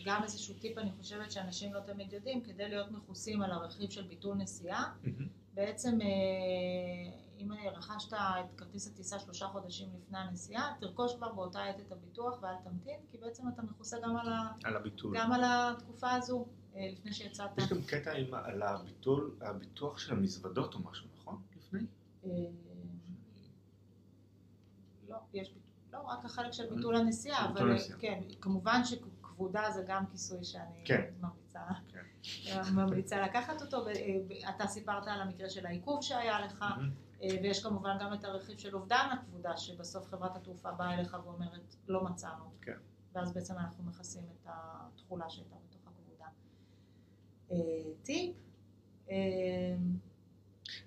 גם 0.05 0.23
איזשהו 0.23 0.55
טיפ, 0.59 0.77
אני 0.77 0.91
חושבת 0.91 1.31
שאנשים 1.31 1.73
לא 1.73 1.79
תמיד 1.79 2.13
יודעים, 2.13 2.41
כדי 2.41 2.69
להיות 2.69 2.91
מכוסים 2.91 3.41
על 3.41 3.51
הרכיב 3.51 3.89
של 3.89 4.07
ביטול 4.07 4.35
נסיעה. 4.35 4.93
בעצם, 5.53 6.01
אה, 6.01 6.07
אם 7.39 7.51
רכשת 7.53 8.13
את 8.13 8.53
כרטיס 8.57 8.87
הטיסה 8.87 9.19
שלושה 9.19 9.47
חודשים 9.47 9.89
לפני 9.97 10.17
הנסיעה, 10.17 10.73
תרכוש 10.79 11.15
כבר 11.15 11.33
באותה 11.33 11.63
עת 11.63 11.79
את 11.79 11.91
הביטוח 11.91 12.41
ואל 12.41 12.55
תמתין, 12.63 12.99
כי 13.11 13.17
בעצם 13.17 13.43
אתה 13.53 13.61
מכוסה 13.61 13.97
גם 14.03 14.17
על, 14.17 14.33
ה, 14.33 14.51
על 14.63 14.75
הביטול. 14.75 15.17
גם 15.17 15.31
על 15.31 15.41
התקופה 15.43 16.11
הזו, 16.11 16.45
אה, 16.75 16.89
לפני 16.91 17.13
שיצאת. 17.13 17.49
יש 17.57 17.69
גם 17.69 17.81
קטע 17.81 18.11
עם, 18.11 18.33
על 18.33 18.61
הביטול, 18.61 19.35
הביטוח 19.41 19.97
של 19.97 20.13
המזוודות 20.13 20.73
או 20.73 20.79
משהו, 20.79 21.07
נכון? 21.17 21.41
לפני? 21.57 21.81
אה, 22.25 22.29
לא, 25.07 25.17
יש 25.33 25.53
רק 26.09 26.25
החלק 26.25 26.51
של 26.51 26.75
ביטול 26.75 26.95
הנסיעה, 26.95 27.45
אבל. 27.49 27.77
כן, 27.99 28.21
כמובן 28.41 28.81
שכבודה 28.83 29.71
זה 29.71 29.83
גם 29.87 30.05
כיסוי 30.11 30.43
שאני 30.43 30.83
כן. 30.85 31.03
ממליצה, 31.21 31.59
כן. 31.87 32.03
ממליצה 32.75 33.21
לקחת 33.21 33.61
אותו, 33.61 33.77
ו- 33.77 34.49
אתה 34.49 34.67
סיפרת 34.67 35.07
על 35.07 35.21
המקרה 35.21 35.49
של 35.49 35.65
העיכוב 35.65 36.01
שהיה 36.01 36.45
לך. 36.45 36.65
אה, 37.23 37.29
ויש 37.43 37.63
כמובן 37.63 37.97
גם 37.99 38.13
את 38.13 38.23
הרכיב 38.23 38.57
של 38.57 38.75
אובדן 38.75 39.09
הכבודה, 39.11 39.57
שבסוף 39.57 40.07
חברת 40.07 40.35
התעופה 40.35 40.71
באה 40.71 40.93
אליך 40.93 41.17
ואומרת, 41.25 41.75
לא 41.87 42.03
מצאנו. 42.03 42.51
כן. 42.61 42.77
ואז 43.13 43.33
בעצם 43.33 43.53
אנחנו 43.53 43.83
מכסים 43.83 44.23
את 44.23 44.47
התכולה 44.47 45.29
שהייתה 45.29 45.55
בתוך 45.67 45.81
הכבודה. 45.87 46.25
אה, 47.51 47.57
טיפ, 48.03 48.35
אה, 49.09 49.15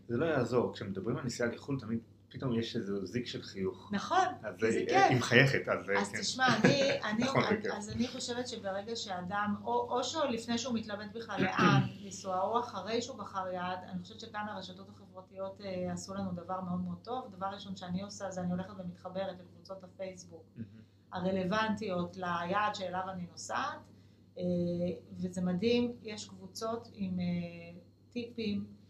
זה 0.09 0.17
לא 0.17 0.25
יעזור, 0.27 0.73
כשמדברים 0.73 1.17
על 1.17 1.25
נסיעה 1.25 1.49
לחו"ל 1.49 1.81
תמיד 1.81 2.01
פתאום 2.33 2.59
יש 2.59 2.77
איזה 2.77 3.07
זיק 3.07 3.27
של 3.27 3.43
חיוך. 3.43 3.89
נכון, 3.93 4.25
זה 4.59 4.85
כיף. 4.89 5.03
היא 5.09 5.17
מחייכת, 5.17 5.69
אז 5.69 5.91
אה, 5.91 6.01
אז 6.01 6.13
כן. 6.13 6.21
תשמע, 6.21 6.47
אני, 6.57 7.01
אני, 7.05 7.25
נכון. 7.25 7.43
אז 7.73 7.91
אני 7.91 8.09
חושבת 8.09 8.49
שברגע 8.49 8.97
שאדם, 8.97 9.55
או, 9.65 9.73
או 9.73 10.05
שלפני 10.05 10.59
שהוא 10.59 10.75
מתלבט 10.75 11.13
בכלל 11.15 11.43
לאן 11.43 11.81
לנסוע, 12.05 12.41
או 12.41 12.61
אחרי 12.61 13.03
שהוא 13.03 13.19
בחר 13.19 13.49
יעד, 13.49 13.79
אני 13.89 14.03
חושבת 14.03 14.21
שכאן 14.21 14.47
הרשתות 14.49 14.89
החברתיות 14.89 15.61
אה, 15.61 15.93
עשו 15.93 16.15
לנו 16.15 16.33
דבר 16.33 16.61
מאוד 16.61 16.81
מאוד 16.81 16.99
טוב. 17.03 17.35
דבר 17.37 17.47
ראשון 17.47 17.77
שאני 17.77 18.03
עושה 18.03 18.31
זה 18.31 18.41
אני 18.41 18.51
הולכת 18.51 18.75
ומתחברת 18.79 19.37
לקבוצות 19.41 19.85
הפייסבוק. 19.85 20.45
הרלוונטיות 21.13 22.17
ליעד 22.17 22.75
שאליו 22.75 23.03
אני 23.13 23.27
נוסעת, 23.31 23.79
אה, 24.39 24.43
וזה 25.13 25.43
מדהים, 25.43 25.93
יש 26.03 26.29
קבוצות 26.29 26.89
עם 26.95 27.21
אה, 27.21 27.25
טיפים 28.13 28.82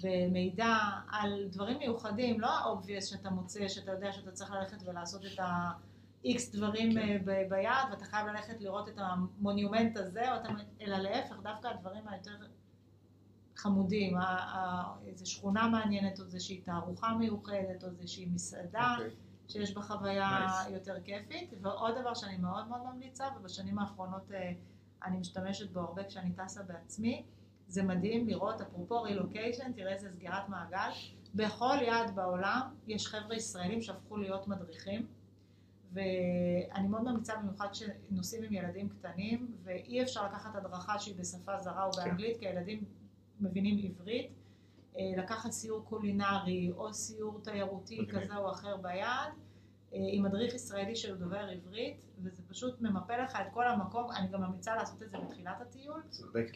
ומידע 0.00 0.76
על 1.12 1.48
דברים 1.50 1.78
מיוחדים, 1.78 2.40
לא 2.40 2.46
ה-obvious 2.48 3.04
שאתה 3.06 3.30
מוצא, 3.30 3.68
שאתה 3.68 3.90
יודע 3.92 4.12
שאתה 4.12 4.30
צריך 4.32 4.50
ללכת 4.50 4.82
ולעשות 4.86 5.22
את 5.26 5.38
ה-X 5.40 6.38
דברים 6.52 6.92
כן. 6.92 6.98
אה, 6.98 7.16
ב- 7.24 7.48
ביעד, 7.50 7.90
ואתה 7.90 8.04
חייב 8.04 8.26
ללכת 8.26 8.60
לראות 8.60 8.88
את 8.88 8.94
המונומנט 8.98 9.96
הזה, 9.96 10.32
או 10.32 10.36
אתה, 10.36 10.48
אלא 10.80 10.96
להפך, 10.98 11.36
דווקא 11.42 11.68
הדברים 11.68 12.08
היותר 12.08 12.30
חמודים, 13.56 14.16
ה- 14.16 14.22
ה- 14.24 14.94
איזו 15.06 15.30
שכונה 15.30 15.68
מעניינת, 15.68 16.20
או 16.20 16.24
איזושהי 16.24 16.60
תערוכה 16.60 17.14
מיוחדת, 17.14 17.84
או 17.84 17.88
איזושהי 17.88 18.26
מסעדה. 18.26 18.94
אוקיי. 18.98 19.10
שיש 19.48 19.74
בה 19.74 19.82
חוויה 19.82 20.46
Nice. 20.46 20.70
יותר 20.70 20.94
כיפית. 21.04 21.50
ועוד 21.60 21.94
דבר 22.00 22.14
שאני 22.14 22.36
מאוד 22.36 22.68
מאוד 22.68 22.80
ממליצה, 22.84 23.24
ובשנים 23.36 23.78
האחרונות 23.78 24.32
אה, 24.32 24.52
אני 25.04 25.18
משתמשת 25.18 25.70
בו 25.70 25.80
הרבה 25.80 26.04
כשאני 26.04 26.32
טסה 26.32 26.62
בעצמי, 26.62 27.24
זה 27.70 27.82
מדהים 27.82 28.28
לראות, 28.28 28.60
אפרופו 28.60 29.02
רילוקיישן, 29.02 29.72
תראה 29.72 29.92
איזה 29.92 30.10
סגירת 30.12 30.48
מעגל. 30.48 30.90
בכל 31.34 31.76
יעד 31.82 32.14
בעולם 32.14 32.60
יש 32.86 33.06
חבר'ה 33.06 33.36
ישראלים 33.36 33.82
שהפכו 33.82 34.16
להיות 34.16 34.48
מדריכים, 34.48 35.06
ואני 35.92 36.88
מאוד 36.88 37.02
ממליצה 37.02 37.36
במיוחד 37.36 37.66
כשנוסעים 37.72 38.42
עם 38.42 38.52
ילדים 38.52 38.88
קטנים, 38.88 39.54
ואי 39.62 40.02
אפשר 40.02 40.26
לקחת 40.26 40.56
הדרכה 40.56 40.98
שהיא 40.98 41.14
בשפה 41.18 41.58
זרה 41.58 41.84
או. 41.84 41.90
באנגלית, 41.96 42.38
כי 42.38 42.48
הילדים 42.48 42.84
מבינים 43.40 43.78
עברית. 43.78 44.30
אה, 44.98 45.02
לקחת 45.16 45.50
סיור 45.50 45.84
קולינרי 45.84 46.70
או 46.76 46.94
סיור 46.94 47.40
תיירותי 47.44 48.00
מגניב. 48.00 48.20
כזה 48.20 48.36
או 48.36 48.50
אחר 48.50 48.76
ביעד, 48.76 49.28
אה, 49.28 49.32
עם 49.92 50.22
מדריך 50.22 50.54
ישראלי 50.54 50.96
שהוא 50.96 51.16
דובר 51.16 51.38
עברית, 51.38 52.04
וזה 52.22 52.42
פשוט 52.48 52.80
ממפה 52.80 53.16
לך 53.16 53.36
את 53.40 53.46
כל 53.52 53.68
המקום, 53.68 54.10
אני 54.12 54.28
גם 54.28 54.42
ממליצה 54.42 54.74
לעשות 54.74 55.02
את 55.02 55.10
זה 55.10 55.18
בתחילת 55.18 55.60
הטיול, 55.60 56.02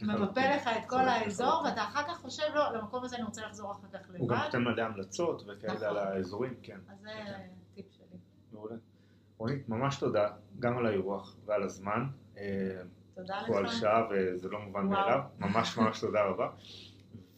ממפה. 0.03 0.41
לך 0.57 0.69
את 0.79 0.89
כל 0.89 1.09
האזור. 1.09 1.63
ואתה 1.65 1.83
אחר 1.83 2.03
כך 2.09 2.21
חושב, 2.21 2.43
לא, 2.55 2.73
למקום 2.73 3.05
הזה 3.05 3.17
אני 3.17 3.25
רוצה 3.25 3.47
לחזור 3.47 3.73
אחר 3.73 3.89
כך 3.93 4.09
הוא 4.19 4.29
גם 4.29 4.37
לבד, 4.37 4.45
נותן 4.45 4.63
מלא 4.63 4.83
המלצות 4.83 5.43
וכאלה 5.43 5.75
נכון. 5.75 5.87
על 5.89 5.97
האזורים, 5.97 6.55
כן. 6.63 6.79
אז 6.89 7.01
זה 7.01 7.09
כן. 7.27 7.49
טיפ 7.75 7.87
שלי. 7.91 8.19
מעולה. 8.53 8.77
רונית, 9.39 9.69
ממש 9.69 9.97
תודה, 9.97 10.29
גם 10.59 10.79
על 10.79 10.87
האירוח 10.87 11.37
ועל 11.45 11.63
הזמן. 11.63 12.07
אה, 12.37 12.83
תודה 13.15 13.41
לך. 13.41 13.73
שעה 13.73 14.03
וזה 14.11 14.49
לא 14.49 14.61
מובן. 14.61 14.87
מאליו. 14.87 15.21
ממש 15.39 15.79
ממש 15.79 16.01
תודה 16.01 16.25
רבה. 16.25 16.51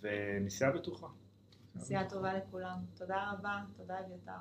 ונסיעה 0.00 0.70
בטוחה. 0.70 1.06
נסיעה 1.74 2.08
טובה 2.08 2.34
לכולם. 2.34 2.78
תודה 2.94 3.32
רבה, 3.32 3.60
תודה 3.76 3.94
אביתר. 4.00 4.32